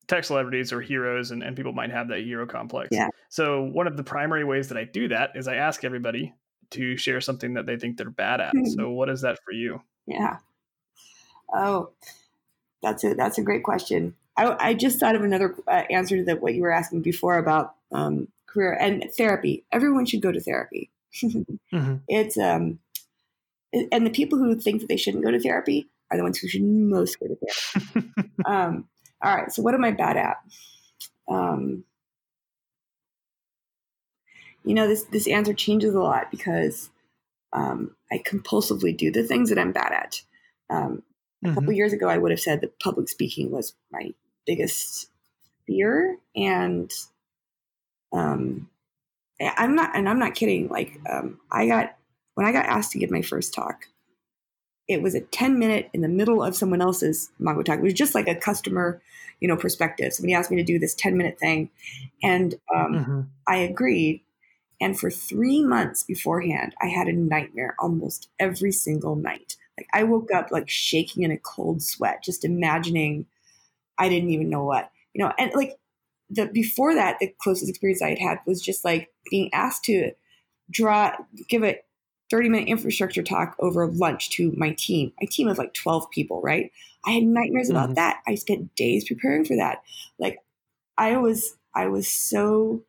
tech 0.07 0.23
celebrities 0.23 0.73
or 0.73 0.81
heroes 0.81 1.31
and, 1.31 1.43
and 1.43 1.55
people 1.55 1.71
might 1.71 1.91
have 1.91 2.09
that 2.09 2.19
hero 2.19 2.45
complex. 2.45 2.89
Yeah. 2.91 3.07
So 3.29 3.63
one 3.63 3.87
of 3.87 3.97
the 3.97 4.03
primary 4.03 4.43
ways 4.43 4.69
that 4.69 4.77
I 4.77 4.83
do 4.83 5.07
that 5.09 5.31
is 5.35 5.47
I 5.47 5.55
ask 5.55 5.83
everybody 5.83 6.33
to 6.71 6.97
share 6.97 7.21
something 7.21 7.53
that 7.53 7.65
they 7.65 7.77
think 7.77 7.97
they're 7.97 8.09
bad 8.09 8.41
at. 8.41 8.53
Mm-hmm. 8.53 8.71
So 8.71 8.89
what 8.91 9.09
is 9.09 9.21
that 9.21 9.39
for 9.45 9.53
you? 9.53 9.81
Yeah. 10.05 10.37
Oh, 11.53 11.91
that's 12.81 13.03
a 13.03 13.13
that's 13.13 13.37
a 13.37 13.43
great 13.43 13.63
question. 13.63 14.15
I, 14.35 14.69
I 14.69 14.73
just 14.73 14.99
thought 14.99 15.15
of 15.15 15.23
another 15.23 15.55
uh, 15.67 15.83
answer 15.89 16.17
to 16.17 16.23
the, 16.23 16.35
what 16.35 16.55
you 16.55 16.63
were 16.63 16.71
asking 16.71 17.01
before 17.01 17.37
about 17.37 17.75
um, 17.91 18.27
career 18.47 18.73
and 18.73 19.05
therapy. 19.15 19.63
Everyone 19.71 20.05
should 20.05 20.21
go 20.21 20.31
to 20.31 20.41
therapy. 20.41 20.89
mm-hmm. 21.15 21.95
It's 22.07 22.37
um, 22.37 22.79
and 23.91 24.05
the 24.05 24.11
people 24.11 24.37
who 24.37 24.55
think 24.55 24.81
that 24.81 24.87
they 24.87 24.97
shouldn't 24.97 25.23
go 25.23 25.31
to 25.31 25.39
therapy 25.39 25.87
are 26.11 26.17
the 26.17 26.23
ones 26.23 26.37
who 26.37 26.47
should 26.47 26.63
most 26.63 27.19
go 27.19 27.27
to 27.27 27.35
therapy. 27.93 28.29
um, 28.45 28.87
all 29.21 29.35
right, 29.35 29.51
so 29.51 29.61
what 29.61 29.73
am 29.73 29.85
I 29.85 29.91
bad 29.91 30.17
at? 30.17 30.37
Um, 31.29 31.85
you 34.65 34.73
know, 34.73 34.87
this 34.87 35.03
this 35.05 35.27
answer 35.27 35.53
changes 35.53 35.93
a 35.95 35.99
lot 35.99 36.29
because 36.31 36.89
um, 37.53 37.95
I 38.11 38.19
compulsively 38.19 38.95
do 38.95 39.11
the 39.11 39.23
things 39.23 39.49
that 39.49 39.59
I'm 39.59 39.71
bad 39.71 39.91
at. 39.91 40.21
Um, 40.69 41.03
a 41.43 41.47
mm-hmm. 41.47 41.55
couple 41.55 41.73
years 41.73 41.93
ago, 41.93 42.07
I 42.07 42.17
would 42.17 42.31
have 42.31 42.39
said 42.39 42.61
that 42.61 42.79
public 42.79 43.09
speaking 43.09 43.51
was 43.51 43.75
my 43.91 44.13
biggest 44.45 45.09
fear, 45.67 46.17
and 46.35 46.91
um, 48.11 48.69
I'm 49.39 49.75
not, 49.75 49.95
and 49.95 50.09
I'm 50.09 50.19
not 50.19 50.35
kidding. 50.35 50.69
Like, 50.69 50.99
um, 51.09 51.39
I 51.51 51.67
got 51.67 51.95
when 52.35 52.47
I 52.47 52.51
got 52.51 52.65
asked 52.65 52.91
to 52.93 52.99
give 52.99 53.11
my 53.11 53.21
first 53.21 53.53
talk, 53.53 53.87
it 54.87 55.01
was 55.01 55.15
a 55.15 55.21
10 55.21 55.59
minute 55.59 55.89
in 55.93 56.01
the 56.01 56.07
middle 56.07 56.43
of 56.43 56.55
someone 56.55 56.81
else's 56.81 57.31
Mongo 57.39 57.63
talk. 57.63 57.79
It 57.79 57.83
was 57.83 57.93
just 57.93 58.15
like 58.15 58.27
a 58.27 58.35
customer, 58.35 59.01
you 59.39 59.47
know, 59.47 59.55
perspective. 59.55 60.13
Somebody 60.13 60.33
asked 60.33 60.51
me 60.51 60.57
to 60.57 60.63
do 60.63 60.79
this 60.79 60.95
10 60.95 61.17
minute 61.17 61.39
thing. 61.39 61.69
And 62.21 62.55
um, 62.73 62.93
mm-hmm. 62.93 63.21
I 63.47 63.57
agreed. 63.57 64.21
And 64.83 64.99
for 64.99 65.09
three 65.09 65.63
months 65.63 66.03
beforehand, 66.03 66.75
I 66.81 66.87
had 66.87 67.07
a 67.07 67.13
nightmare 67.13 67.73
almost 67.79 68.27
every 68.37 68.73
single 68.73 69.15
night. 69.15 69.55
Like 69.77 69.87
I 69.93 70.03
woke 70.03 70.29
up 70.29 70.51
like 70.51 70.69
shaking 70.69 71.23
in 71.23 71.31
a 71.31 71.37
cold 71.37 71.81
sweat, 71.81 72.21
just 72.21 72.43
imagining 72.43 73.25
I 73.97 74.09
didn't 74.09 74.31
even 74.31 74.49
know 74.49 74.65
what, 74.65 74.91
you 75.13 75.23
know, 75.23 75.31
and 75.39 75.53
like 75.55 75.77
the 76.29 76.47
before 76.47 76.93
that, 76.95 77.17
the 77.19 77.33
closest 77.39 77.69
experience 77.69 78.01
I 78.01 78.09
had 78.09 78.19
had 78.19 78.37
was 78.45 78.61
just 78.61 78.83
like 78.83 79.09
being 79.31 79.53
asked 79.53 79.85
to 79.85 80.11
draw, 80.69 81.15
give 81.47 81.63
a 81.63 81.79
30 82.29 82.49
minute 82.49 82.67
infrastructure 82.67 83.23
talk 83.23 83.55
over 83.59 83.87
lunch 83.87 84.31
to 84.31 84.51
my 84.57 84.75
team. 84.77 85.13
My 85.21 85.27
team 85.31 85.47
of 85.47 85.57
like 85.57 85.73
12 85.73 86.11
people, 86.11 86.41
right? 86.41 86.73
I 87.05 87.11
had 87.11 87.23
nightmares 87.23 87.69
mm-hmm. 87.69 87.77
about 87.77 87.95
that. 87.95 88.21
I 88.27 88.35
spent 88.35 88.75
days 88.75 89.07
preparing 89.07 89.45
for 89.45 89.55
that. 89.55 89.81
Like 90.19 90.39
I 90.97 91.15
was 91.15 91.55
I 91.73 91.87
was 91.87 92.09
so 92.09 92.83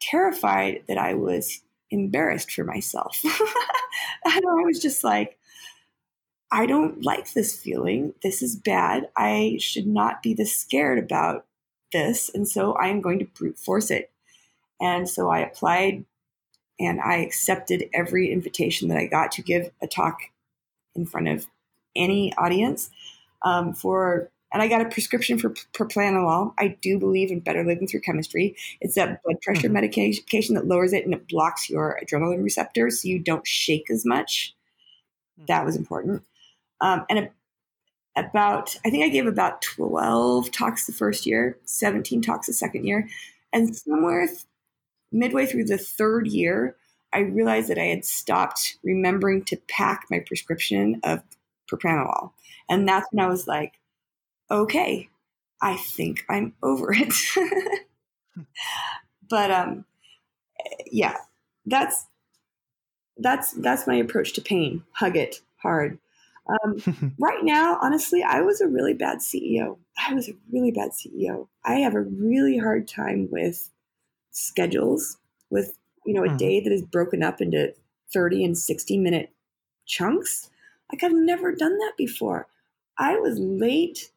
terrified 0.00 0.82
that 0.88 0.98
I 0.98 1.14
was 1.14 1.62
embarrassed 1.90 2.52
for 2.52 2.64
myself. 2.64 3.20
and 3.24 4.34
I 4.34 4.64
was 4.64 4.80
just 4.80 5.04
like 5.04 5.38
I 6.50 6.66
don't 6.66 7.04
like 7.04 7.32
this 7.32 7.54
feeling. 7.60 8.14
This 8.22 8.42
is 8.42 8.56
bad. 8.56 9.08
I 9.16 9.58
should 9.60 9.86
not 9.86 10.22
be 10.22 10.32
this 10.32 10.56
scared 10.56 10.98
about 10.98 11.44
this. 11.92 12.30
And 12.32 12.48
so 12.48 12.72
I 12.72 12.88
am 12.88 13.00
going 13.00 13.18
to 13.18 13.26
brute 13.26 13.58
force 13.58 13.90
it. 13.90 14.10
And 14.80 15.08
so 15.08 15.28
I 15.28 15.40
applied 15.40 16.04
and 16.80 17.00
I 17.00 17.16
accepted 17.16 17.90
every 17.92 18.32
invitation 18.32 18.88
that 18.88 18.98
I 18.98 19.06
got 19.06 19.32
to 19.32 19.42
give 19.42 19.70
a 19.82 19.86
talk 19.86 20.20
in 20.94 21.04
front 21.04 21.28
of 21.28 21.46
any 21.94 22.32
audience 22.36 22.90
um, 23.42 23.74
for 23.74 24.30
and 24.52 24.62
I 24.62 24.68
got 24.68 24.80
a 24.80 24.88
prescription 24.88 25.38
for 25.38 25.50
propranolol. 25.50 26.54
I 26.58 26.76
do 26.80 26.98
believe 26.98 27.30
in 27.30 27.40
better 27.40 27.64
living 27.64 27.86
through 27.86 28.00
chemistry. 28.00 28.56
It's 28.80 28.94
that 28.94 29.22
blood 29.22 29.40
pressure 29.42 29.68
mm-hmm. 29.68 29.74
medication 29.74 30.54
that 30.54 30.66
lowers 30.66 30.92
it 30.92 31.04
and 31.04 31.14
it 31.14 31.28
blocks 31.28 31.68
your 31.68 32.00
adrenaline 32.02 32.42
receptors 32.42 33.02
so 33.02 33.08
you 33.08 33.18
don't 33.18 33.46
shake 33.46 33.90
as 33.90 34.06
much. 34.06 34.54
Mm-hmm. 35.38 35.46
That 35.46 35.64
was 35.64 35.76
important. 35.76 36.22
Um, 36.80 37.04
and 37.10 37.18
a, 37.18 37.30
about, 38.16 38.76
I 38.84 38.90
think 38.90 39.04
I 39.04 39.08
gave 39.08 39.26
about 39.26 39.62
12 39.62 40.50
talks 40.50 40.86
the 40.86 40.92
first 40.92 41.26
year, 41.26 41.58
17 41.64 42.22
talks 42.22 42.46
the 42.46 42.52
second 42.52 42.84
year. 42.84 43.08
And 43.52 43.76
somewhere 43.76 44.28
midway 45.12 45.46
through 45.46 45.64
the 45.64 45.78
third 45.78 46.26
year, 46.26 46.76
I 47.12 47.20
realized 47.20 47.68
that 47.68 47.78
I 47.78 47.84
had 47.84 48.04
stopped 48.04 48.76
remembering 48.82 49.44
to 49.44 49.56
pack 49.68 50.06
my 50.10 50.20
prescription 50.20 51.00
of 51.04 51.22
propranolol. 51.70 52.32
And 52.68 52.88
that's 52.88 53.06
when 53.12 53.24
I 53.24 53.28
was 53.28 53.46
like, 53.46 53.74
okay, 54.50 55.08
I 55.60 55.76
think 55.76 56.24
I'm 56.28 56.54
over 56.62 56.92
it. 56.92 57.14
but 59.28 59.50
um 59.50 59.84
yeah, 60.90 61.16
that's 61.66 62.06
that's 63.16 63.52
that's 63.52 63.86
my 63.86 63.96
approach 63.96 64.32
to 64.34 64.40
pain. 64.40 64.82
Hug 64.92 65.16
it 65.16 65.40
hard. 65.56 65.98
Um, 66.48 67.14
right 67.18 67.44
now, 67.44 67.78
honestly, 67.82 68.22
I 68.22 68.40
was 68.40 68.60
a 68.60 68.68
really 68.68 68.94
bad 68.94 69.18
CEO. 69.18 69.78
I 69.98 70.14
was 70.14 70.28
a 70.28 70.34
really 70.50 70.70
bad 70.70 70.90
CEO. 70.92 71.48
I 71.64 71.74
have 71.74 71.94
a 71.94 72.00
really 72.00 72.56
hard 72.56 72.88
time 72.88 73.28
with 73.30 73.70
schedules 74.30 75.18
with 75.50 75.76
you 76.06 76.14
know 76.14 76.24
a 76.24 76.28
mm. 76.28 76.38
day 76.38 76.60
that 76.60 76.72
is 76.72 76.82
broken 76.82 77.22
up 77.22 77.40
into 77.40 77.74
30 78.12 78.44
and 78.44 78.58
60 78.58 78.98
minute 78.98 79.30
chunks 79.86 80.50
like 80.92 81.02
i've 81.02 81.12
never 81.12 81.54
done 81.54 81.76
that 81.78 81.92
before 81.96 82.46
i 82.98 83.16
was 83.16 83.38
late 83.38 84.10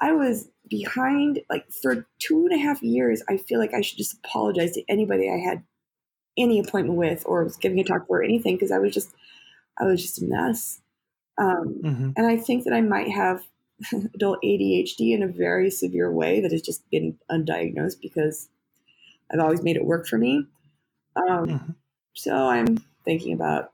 i 0.00 0.12
was 0.12 0.48
behind 0.68 1.40
like 1.48 1.64
for 1.82 2.06
two 2.18 2.46
and 2.50 2.52
a 2.52 2.62
half 2.62 2.82
years 2.82 3.22
i 3.28 3.36
feel 3.36 3.58
like 3.58 3.74
i 3.74 3.80
should 3.80 3.98
just 3.98 4.18
apologize 4.24 4.72
to 4.72 4.82
anybody 4.88 5.30
i 5.30 5.38
had 5.38 5.62
any 6.38 6.58
appointment 6.58 6.98
with 6.98 7.22
or 7.26 7.44
was 7.44 7.56
giving 7.56 7.78
a 7.80 7.84
talk 7.84 8.06
for 8.06 8.18
or 8.18 8.22
anything 8.22 8.54
because 8.54 8.72
i 8.72 8.78
was 8.78 8.92
just 8.92 9.10
i 9.78 9.84
was 9.84 10.02
just 10.02 10.20
a 10.20 10.24
mess 10.24 10.80
um, 11.38 11.80
mm-hmm. 11.82 12.10
and 12.16 12.26
i 12.26 12.36
think 12.36 12.64
that 12.64 12.74
i 12.74 12.80
might 12.80 13.10
have 13.10 13.46
adult 14.14 14.38
adhd 14.42 14.98
in 14.98 15.22
a 15.22 15.28
very 15.28 15.70
severe 15.70 16.10
way 16.10 16.40
that 16.40 16.52
has 16.52 16.62
just 16.62 16.88
been 16.90 17.18
undiagnosed 17.30 18.00
because 18.00 18.48
I've 19.32 19.40
always 19.40 19.62
made 19.62 19.76
it 19.76 19.84
work 19.84 20.06
for 20.06 20.18
me. 20.18 20.46
Um, 21.16 21.46
mm-hmm. 21.46 21.72
So 22.14 22.48
I'm 22.48 22.78
thinking 23.04 23.32
about 23.32 23.72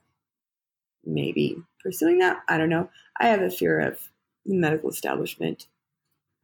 maybe 1.05 1.57
pursuing 1.83 2.19
that. 2.19 2.39
I 2.49 2.59
don't 2.59 2.69
know. 2.69 2.89
I 3.19 3.27
have 3.29 3.43
a 3.43 3.51
fear 3.51 3.81
of 3.81 4.09
the 4.47 4.55
medical 4.55 4.91
establishment. 4.91 5.67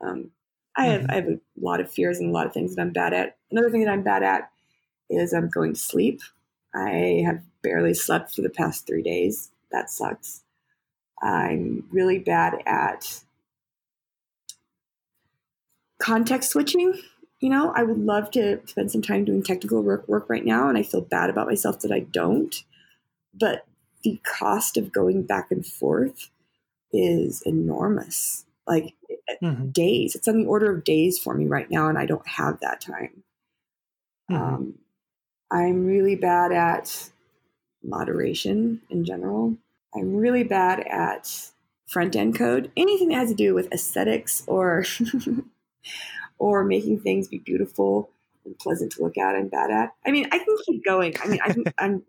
Um, 0.00 0.30
I 0.76 0.86
have 0.86 1.02
mm-hmm. 1.02 1.10
I 1.10 1.14
have 1.16 1.26
a 1.26 1.40
lot 1.60 1.80
of 1.80 1.90
fears 1.90 2.18
and 2.18 2.30
a 2.30 2.32
lot 2.32 2.46
of 2.46 2.52
things 2.52 2.74
that 2.74 2.82
I'm 2.82 2.92
bad 2.92 3.12
at. 3.12 3.36
Another 3.50 3.70
thing 3.70 3.84
that 3.84 3.90
I'm 3.90 4.02
bad 4.02 4.22
at 4.22 4.50
is 5.10 5.32
I'm 5.32 5.48
going 5.48 5.74
to 5.74 5.80
sleep. 5.80 6.20
I 6.74 7.22
have 7.26 7.42
barely 7.62 7.94
slept 7.94 8.34
for 8.34 8.42
the 8.42 8.50
past 8.50 8.86
three 8.86 9.02
days. 9.02 9.50
That 9.72 9.90
sucks. 9.90 10.42
I'm 11.20 11.84
really 11.90 12.18
bad 12.18 12.54
at 12.66 13.22
context 16.00 16.50
switching. 16.50 17.00
You 17.40 17.50
know, 17.50 17.72
I 17.74 17.82
would 17.82 17.98
love 17.98 18.30
to 18.32 18.60
spend 18.66 18.90
some 18.90 19.02
time 19.02 19.24
doing 19.24 19.42
technical 19.42 19.82
work, 19.82 20.06
work 20.08 20.28
right 20.28 20.44
now, 20.44 20.68
and 20.68 20.76
I 20.76 20.82
feel 20.82 21.00
bad 21.00 21.30
about 21.30 21.46
myself 21.46 21.80
that 21.80 21.92
I 21.92 22.00
don't. 22.00 22.54
But 23.34 23.64
the 24.02 24.20
cost 24.24 24.76
of 24.76 24.92
going 24.92 25.22
back 25.22 25.50
and 25.50 25.64
forth 25.66 26.30
is 26.92 27.42
enormous. 27.42 28.44
Like 28.66 28.94
mm-hmm. 29.42 29.68
days, 29.70 30.14
it's 30.14 30.28
on 30.28 30.38
the 30.38 30.46
order 30.46 30.70
of 30.70 30.84
days 30.84 31.18
for 31.18 31.34
me 31.34 31.46
right 31.46 31.70
now, 31.70 31.88
and 31.88 31.98
I 31.98 32.06
don't 32.06 32.26
have 32.26 32.60
that 32.60 32.80
time. 32.80 33.22
Mm-hmm. 34.30 34.42
Um, 34.42 34.74
I'm 35.50 35.86
really 35.86 36.16
bad 36.16 36.52
at 36.52 37.10
moderation 37.82 38.82
in 38.90 39.04
general. 39.04 39.56
I'm 39.94 40.16
really 40.16 40.44
bad 40.44 40.80
at 40.80 41.50
front 41.86 42.14
end 42.14 42.36
code. 42.36 42.70
Anything 42.76 43.08
that 43.08 43.16
has 43.16 43.30
to 43.30 43.34
do 43.34 43.54
with 43.54 43.72
aesthetics 43.72 44.44
or 44.46 44.84
or 46.38 46.64
making 46.64 47.00
things 47.00 47.28
be 47.28 47.38
beautiful 47.38 48.10
and 48.44 48.58
pleasant 48.58 48.92
to 48.92 49.02
look 49.02 49.16
at, 49.16 49.34
I'm 49.34 49.48
bad 49.48 49.70
at. 49.70 49.94
I 50.06 50.10
mean, 50.10 50.26
I 50.30 50.38
can 50.38 50.56
keep 50.66 50.84
going. 50.84 51.14
I 51.22 51.28
mean, 51.28 51.40
I 51.42 51.52
can, 51.52 51.64
I'm 51.78 52.02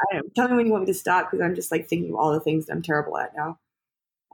I 0.00 0.16
am. 0.16 0.30
Tell 0.34 0.48
me 0.48 0.56
when 0.56 0.66
you 0.66 0.72
want 0.72 0.84
me 0.84 0.92
to 0.92 0.98
stop 0.98 1.30
because 1.30 1.44
I'm 1.44 1.54
just 1.54 1.70
like 1.70 1.88
thinking 1.88 2.10
of 2.10 2.16
all 2.16 2.32
the 2.32 2.40
things 2.40 2.66
that 2.66 2.72
I'm 2.72 2.82
terrible 2.82 3.18
at 3.18 3.34
now. 3.36 3.58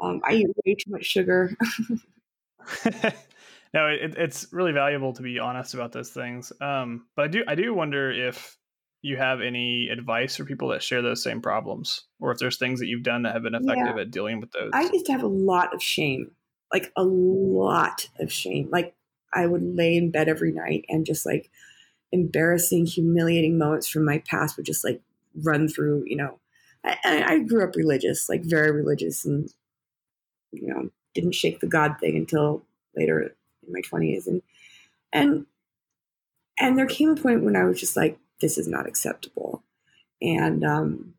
Um, 0.01 0.21
I 0.25 0.35
eat 0.35 0.49
way 0.65 0.75
too 0.75 0.91
much 0.91 1.05
sugar. 1.05 1.57
no, 3.75 3.87
it, 3.89 4.15
it's 4.17 4.47
really 4.53 4.73
valuable 4.73 5.13
to 5.15 5.23
be 5.23 5.39
honest 5.39 5.75
about 5.75 5.93
those 5.93 6.11
things. 6.11 6.53
Um, 6.61 7.07
but 7.17 7.27
I 7.27 7.29
do, 7.29 7.45
I 7.49 7.55
do 7.55 7.75
wonder 7.75 8.11
if 8.11 8.59
you 9.03 9.17
have 9.17 9.41
any 9.41 9.89
advice 9.89 10.37
for 10.37 10.45
people 10.45 10.69
that 10.69 10.83
share 10.83 11.03
those 11.03 11.23
same 11.23 11.41
problems, 11.41 12.03
or 12.21 12.33
if 12.33 12.39
there's 12.39 12.59
things 12.59 12.81
that 12.81 12.87
you've 12.87 13.03
done 13.03 13.23
that 13.23 13.35
have 13.35 13.43
been 13.43 13.55
effective 13.55 13.97
yeah. 13.97 14.03
at 14.03 14.11
dealing 14.11 14.41
with 14.41 14.51
those. 14.53 14.71
I 14.73 14.83
used 14.93 15.07
to 15.07 15.13
have 15.13 15.23
a 15.23 15.29
lot 15.29 15.73
of 15.73 15.83
shame, 15.83 16.33
like 16.73 16.93
a 16.97 17.05
lot 17.05 18.09
of 18.19 18.33
shame. 18.33 18.69
Like 18.71 18.95
I 19.33 19.47
would 19.47 19.63
lay 19.63 19.97
in 19.97 20.11
bed 20.11 20.29
every 20.29 20.53
night 20.53 20.85
and 20.89 21.07
just 21.07 21.25
like 21.25 21.51
embarrassing, 22.11 22.87
humiliating 22.87 23.59
moments 23.59 23.89
from 23.89 24.05
my 24.05 24.19
past 24.19 24.57
would 24.57 24.67
just 24.67 24.85
like 24.85 25.01
run 25.43 25.69
through. 25.69 26.05
You 26.07 26.17
know, 26.17 26.39
I, 26.85 27.25
I 27.27 27.39
grew 27.41 27.63
up 27.65 27.77
religious, 27.77 28.29
like 28.29 28.43
very 28.45 28.73
religious, 28.73 29.25
and 29.25 29.49
you 30.53 30.69
know, 30.69 30.91
didn't 31.15 31.35
shake 31.35 31.61
the 31.61 31.67
God 31.67 31.97
thing 32.01 32.17
until 32.17 32.63
later 32.97 33.21
in 33.21 33.31
my 33.73 33.81
twenties, 33.81 34.27
and 34.27 34.43
and 35.13 35.47
and 36.59 36.79
there 36.79 36.87
came 36.87 37.11
a 37.11 37.17
point 37.17 37.45
when 37.45 37.57
I 37.57 37.65
was 37.65 37.81
just 37.81 37.97
like, 37.97 38.19
this 38.41 38.59
is 38.59 38.69
not 38.69 38.87
acceptable, 38.87 39.63
and 40.21 40.65
um, 40.65 41.15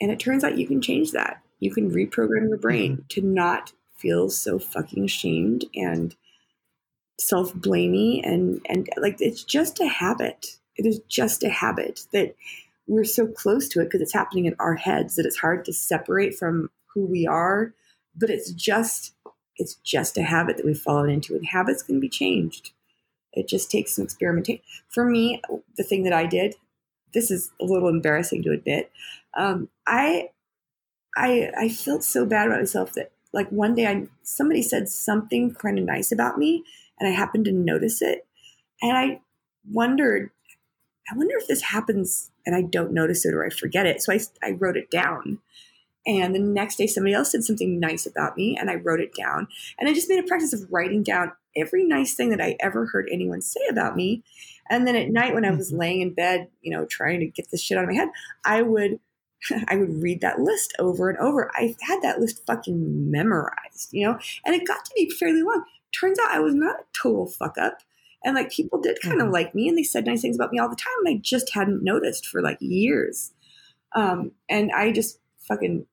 and 0.00 0.10
it 0.10 0.20
turns 0.20 0.44
out 0.44 0.58
you 0.58 0.66
can 0.66 0.80
change 0.80 1.12
that. 1.12 1.42
You 1.60 1.72
can 1.72 1.90
reprogram 1.90 2.48
your 2.48 2.58
brain 2.58 2.92
mm-hmm. 2.92 3.06
to 3.08 3.22
not 3.22 3.72
feel 3.96 4.30
so 4.30 4.58
fucking 4.58 5.04
ashamed 5.04 5.64
and 5.74 6.14
self 7.18 7.52
blamey 7.52 8.20
and 8.22 8.60
and 8.68 8.88
like 8.96 9.16
it's 9.20 9.42
just 9.42 9.80
a 9.80 9.88
habit. 9.88 10.58
It 10.76 10.86
is 10.86 11.00
just 11.08 11.42
a 11.42 11.48
habit 11.48 12.06
that 12.12 12.36
we're 12.86 13.04
so 13.04 13.26
close 13.26 13.68
to 13.68 13.80
it 13.80 13.84
because 13.84 14.00
it's 14.00 14.14
happening 14.14 14.46
in 14.46 14.54
our 14.58 14.74
heads 14.74 15.16
that 15.16 15.26
it's 15.26 15.38
hard 15.38 15.64
to 15.64 15.72
separate 15.72 16.38
from 16.38 16.70
who 16.94 17.04
we 17.04 17.26
are 17.26 17.74
but 18.18 18.30
it's 18.30 18.50
just 18.50 19.14
it's 19.56 19.74
just 19.76 20.16
a 20.16 20.22
habit 20.22 20.56
that 20.56 20.66
we've 20.66 20.78
fallen 20.78 21.10
into 21.10 21.34
and 21.34 21.46
habits 21.46 21.82
can 21.82 21.98
be 21.98 22.08
changed. 22.08 22.70
It 23.32 23.48
just 23.48 23.70
takes 23.70 23.96
some 23.96 24.04
experimentation. 24.04 24.62
For 24.88 25.04
me 25.04 25.42
the 25.76 25.84
thing 25.84 26.02
that 26.04 26.12
i 26.12 26.26
did 26.26 26.56
this 27.14 27.30
is 27.30 27.50
a 27.60 27.64
little 27.64 27.88
embarrassing 27.88 28.42
to 28.42 28.52
admit 28.52 28.90
um, 29.36 29.68
i 29.86 30.28
i 31.16 31.50
i 31.58 31.68
felt 31.68 32.04
so 32.04 32.24
bad 32.26 32.46
about 32.46 32.60
myself 32.60 32.92
that 32.94 33.12
like 33.32 33.48
one 33.50 33.74
day 33.74 33.86
i 33.86 34.06
somebody 34.22 34.62
said 34.62 34.88
something 34.88 35.54
kind 35.54 35.78
of 35.78 35.84
nice 35.84 36.12
about 36.12 36.38
me 36.38 36.64
and 36.98 37.08
i 37.08 37.12
happened 37.12 37.44
to 37.44 37.52
notice 37.52 38.02
it 38.02 38.26
and 38.82 38.96
i 38.96 39.20
wondered 39.70 40.30
i 41.10 41.16
wonder 41.16 41.34
if 41.38 41.46
this 41.46 41.62
happens 41.62 42.30
and 42.46 42.54
i 42.54 42.62
don't 42.62 42.92
notice 42.92 43.24
it 43.24 43.34
or 43.34 43.44
i 43.44 43.50
forget 43.50 43.86
it 43.86 44.02
so 44.02 44.12
i, 44.12 44.20
I 44.42 44.52
wrote 44.52 44.76
it 44.76 44.90
down 44.90 45.38
and 46.06 46.34
the 46.34 46.38
next 46.38 46.76
day, 46.76 46.86
somebody 46.86 47.14
else 47.14 47.32
said 47.32 47.44
something 47.44 47.78
nice 47.78 48.06
about 48.06 48.36
me, 48.36 48.56
and 48.58 48.70
I 48.70 48.76
wrote 48.76 49.00
it 49.00 49.14
down. 49.14 49.48
And 49.78 49.88
I 49.88 49.92
just 49.92 50.08
made 50.08 50.22
a 50.22 50.26
practice 50.26 50.52
of 50.52 50.66
writing 50.70 51.02
down 51.02 51.32
every 51.56 51.84
nice 51.84 52.14
thing 52.14 52.30
that 52.30 52.40
I 52.40 52.56
ever 52.60 52.86
heard 52.86 53.08
anyone 53.12 53.42
say 53.42 53.60
about 53.68 53.96
me. 53.96 54.22
And 54.70 54.86
then 54.86 54.96
at 54.96 55.10
night, 55.10 55.34
when 55.34 55.44
I 55.44 55.50
was 55.50 55.68
mm-hmm. 55.68 55.80
laying 55.80 56.00
in 56.00 56.14
bed, 56.14 56.48
you 56.62 56.70
know, 56.70 56.86
trying 56.86 57.20
to 57.20 57.26
get 57.26 57.50
this 57.50 57.62
shit 57.62 57.76
out 57.76 57.84
of 57.84 57.90
my 57.90 57.96
head, 57.96 58.08
I 58.44 58.62
would. 58.62 59.00
I 59.68 59.76
would 59.76 60.02
read 60.02 60.20
that 60.22 60.40
list 60.40 60.74
over 60.80 61.08
and 61.08 61.18
over. 61.18 61.48
I 61.54 61.76
had 61.82 62.02
that 62.02 62.18
list 62.18 62.44
fucking 62.44 63.08
memorized, 63.08 63.90
you 63.92 64.04
know, 64.04 64.18
and 64.44 64.52
it 64.52 64.66
got 64.66 64.84
to 64.84 64.90
be 64.96 65.08
fairly 65.10 65.42
long. 65.42 65.62
Turns 65.92 66.18
out 66.18 66.32
I 66.32 66.40
was 66.40 66.56
not 66.56 66.80
a 66.80 66.84
total 67.00 67.28
fuck 67.28 67.56
up. 67.56 67.78
And 68.24 68.34
like 68.34 68.50
people 68.50 68.80
did 68.80 68.98
kind 69.00 69.20
of 69.20 69.26
mm-hmm. 69.26 69.34
like 69.34 69.54
me 69.54 69.68
and 69.68 69.78
they 69.78 69.84
said 69.84 70.06
nice 70.06 70.22
things 70.22 70.34
about 70.34 70.50
me 70.50 70.58
all 70.58 70.68
the 70.68 70.74
time. 70.74 71.06
And 71.06 71.18
I 71.18 71.20
just 71.22 71.54
hadn't 71.54 71.84
noticed 71.84 72.26
for 72.26 72.42
like 72.42 72.58
years. 72.60 73.32
Um, 73.94 74.32
and 74.50 74.72
I 74.72 74.90
just 74.90 75.20
fucking 75.48 75.86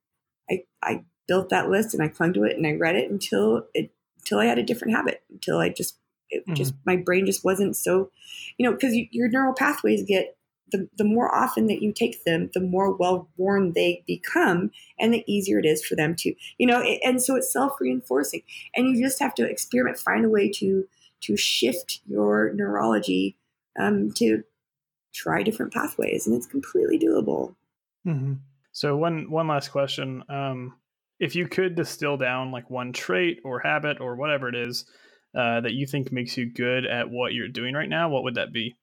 I, 0.49 0.63
I 0.83 1.03
built 1.27 1.49
that 1.49 1.69
list 1.69 1.93
and 1.93 2.03
I 2.03 2.07
clung 2.07 2.33
to 2.33 2.43
it 2.43 2.55
and 2.55 2.67
I 2.67 2.73
read 2.73 2.95
it 2.95 3.09
until 3.09 3.65
it 3.73 3.91
until 4.19 4.39
I 4.39 4.45
had 4.45 4.59
a 4.59 4.63
different 4.63 4.95
habit 4.95 5.23
until 5.31 5.59
I 5.59 5.69
just 5.69 5.97
it 6.29 6.43
mm-hmm. 6.45 6.55
just 6.55 6.73
my 6.85 6.95
brain 6.95 7.25
just 7.25 7.43
wasn't 7.43 7.75
so 7.75 8.11
you 8.57 8.65
know 8.65 8.73
because 8.73 8.93
you, 8.93 9.07
your 9.11 9.29
neural 9.29 9.53
pathways 9.53 10.03
get 10.03 10.37
the, 10.71 10.89
the 10.97 11.03
more 11.03 11.33
often 11.33 11.67
that 11.67 11.81
you 11.81 11.93
take 11.93 12.23
them 12.23 12.49
the 12.53 12.59
more 12.59 12.91
well 12.91 13.29
worn 13.37 13.73
they 13.73 14.03
become 14.07 14.71
and 14.99 15.13
the 15.13 15.23
easier 15.31 15.59
it 15.59 15.65
is 15.65 15.85
for 15.85 15.95
them 15.95 16.15
to 16.15 16.33
you 16.57 16.65
know 16.65 16.81
it, 16.81 16.99
and 17.03 17.21
so 17.21 17.35
it's 17.35 17.51
self-reinforcing 17.51 18.41
and 18.75 18.95
you 18.95 19.03
just 19.03 19.19
have 19.19 19.35
to 19.35 19.47
experiment 19.47 19.97
find 19.97 20.25
a 20.25 20.29
way 20.29 20.49
to 20.49 20.87
to 21.21 21.37
shift 21.37 22.01
your 22.05 22.51
neurology 22.53 23.37
um, 23.79 24.11
to 24.11 24.43
try 25.13 25.43
different 25.43 25.73
pathways 25.73 26.25
and 26.25 26.35
it's 26.35 26.47
completely 26.47 26.97
doable 26.97 27.55
mm-hmm. 28.05 28.33
So 28.75 28.97
one 28.97 29.31
one 29.31 29.47
last 29.47 29.69
question: 29.69 30.21
um, 30.27 30.73
if 31.17 31.33
you 31.33 31.47
could 31.47 31.75
distill 31.75 32.17
down 32.17 32.51
like 32.51 32.69
one 32.69 32.91
trait 32.91 33.39
or 33.45 33.61
habit 33.61 34.01
or 34.01 34.17
whatever 34.17 34.49
it 34.49 34.55
is 34.55 34.83
uh, 35.33 35.61
that 35.61 35.71
you 35.71 35.87
think 35.87 36.11
makes 36.11 36.35
you 36.35 36.51
good 36.51 36.85
at 36.85 37.09
what 37.09 37.33
you're 37.33 37.47
doing 37.47 37.73
right 37.73 37.87
now, 37.87 38.09
what 38.09 38.25
would 38.25 38.35
that 38.35 38.51
be? 38.51 38.75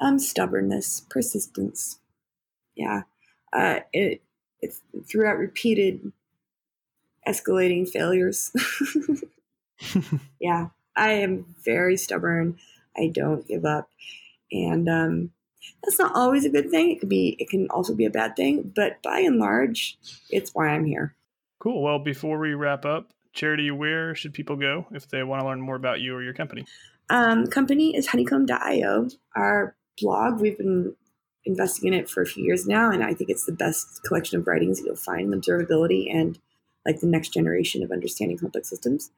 Um, 0.00 0.18
stubbornness, 0.18 1.02
persistence. 1.10 1.98
Yeah, 2.76 3.02
uh, 3.52 3.80
it 3.92 4.22
it's 4.62 4.80
throughout 5.06 5.36
repeated 5.36 6.12
escalating 7.28 7.86
failures. 7.86 8.52
yeah, 10.40 10.68
I 10.96 11.10
am 11.12 11.54
very 11.62 11.98
stubborn. 11.98 12.56
I 12.96 13.08
don't 13.08 13.46
give 13.46 13.66
up, 13.66 13.90
and 14.50 14.88
um, 14.88 15.30
that's 15.82 15.98
not 15.98 16.14
always 16.14 16.44
a 16.44 16.50
good 16.50 16.70
thing. 16.70 16.90
It 16.90 17.00
could 17.00 17.08
be 17.08 17.36
it 17.38 17.48
can 17.48 17.68
also 17.70 17.94
be 17.94 18.04
a 18.04 18.10
bad 18.10 18.36
thing, 18.36 18.72
but 18.74 19.02
by 19.02 19.20
and 19.20 19.38
large, 19.38 19.98
it's 20.30 20.50
why 20.54 20.68
I'm 20.68 20.84
here. 20.84 21.14
Cool. 21.58 21.82
Well, 21.82 21.98
before 21.98 22.38
we 22.38 22.54
wrap 22.54 22.84
up, 22.84 23.10
Charity, 23.32 23.70
where 23.70 24.14
should 24.14 24.34
people 24.34 24.56
go 24.56 24.86
if 24.92 25.08
they 25.08 25.22
want 25.22 25.40
to 25.40 25.46
learn 25.46 25.60
more 25.60 25.76
about 25.76 26.00
you 26.00 26.14
or 26.14 26.22
your 26.22 26.34
company? 26.34 26.64
Um, 27.08 27.46
company 27.46 27.96
is 27.96 28.08
honeycomb.io. 28.08 29.08
Our 29.36 29.76
blog, 30.00 30.40
we've 30.40 30.58
been 30.58 30.94
investing 31.44 31.92
in 31.92 31.94
it 31.94 32.10
for 32.10 32.22
a 32.22 32.26
few 32.26 32.44
years 32.44 32.66
now, 32.66 32.90
and 32.90 33.04
I 33.04 33.14
think 33.14 33.30
it's 33.30 33.44
the 33.44 33.52
best 33.52 34.02
collection 34.02 34.38
of 34.38 34.46
writings 34.46 34.78
that 34.78 34.86
you'll 34.86 34.96
find 34.96 35.32
in 35.32 35.40
observability 35.40 36.12
and 36.12 36.38
like 36.84 37.00
the 37.00 37.06
next 37.06 37.30
generation 37.30 37.82
of 37.82 37.90
understanding 37.90 38.38
complex 38.38 38.68
systems. 38.68 39.10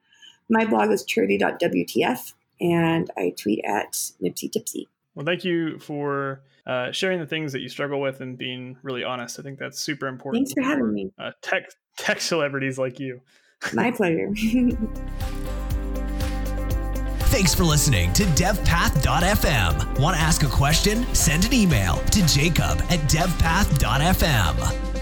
My 0.48 0.64
blog 0.64 0.90
is 0.90 1.04
charity.wtf, 1.04 2.32
and 2.60 3.10
I 3.16 3.34
tweet 3.36 3.64
at 3.64 3.92
mipsytipsy. 4.22 4.86
Well, 5.18 5.26
thank 5.26 5.44
you 5.44 5.78
for 5.80 6.44
uh, 6.64 6.92
sharing 6.92 7.18
the 7.18 7.26
things 7.26 7.52
that 7.52 7.58
you 7.58 7.68
struggle 7.68 8.00
with 8.00 8.20
and 8.20 8.38
being 8.38 8.76
really 8.84 9.02
honest. 9.02 9.40
I 9.40 9.42
think 9.42 9.58
that's 9.58 9.80
super 9.80 10.06
important. 10.06 10.46
Thanks 10.46 10.52
for 10.52 10.62
having 10.62 10.94
me. 10.94 11.10
Uh, 11.18 11.32
tech 11.42 11.72
tech 11.98 12.20
celebrities 12.20 12.78
like 12.78 13.00
you. 13.00 13.20
My 13.74 13.90
pleasure. 13.90 14.28
Thanks 17.30 17.52
for 17.52 17.64
listening 17.64 18.12
to 18.12 18.22
devpath.fm. 18.22 19.98
Want 19.98 20.16
to 20.16 20.22
ask 20.22 20.44
a 20.44 20.48
question? 20.48 21.04
Send 21.16 21.46
an 21.46 21.52
email 21.52 21.96
to 21.96 22.24
jacob 22.24 22.80
at 22.88 23.00
devpath.fm. 23.10 24.97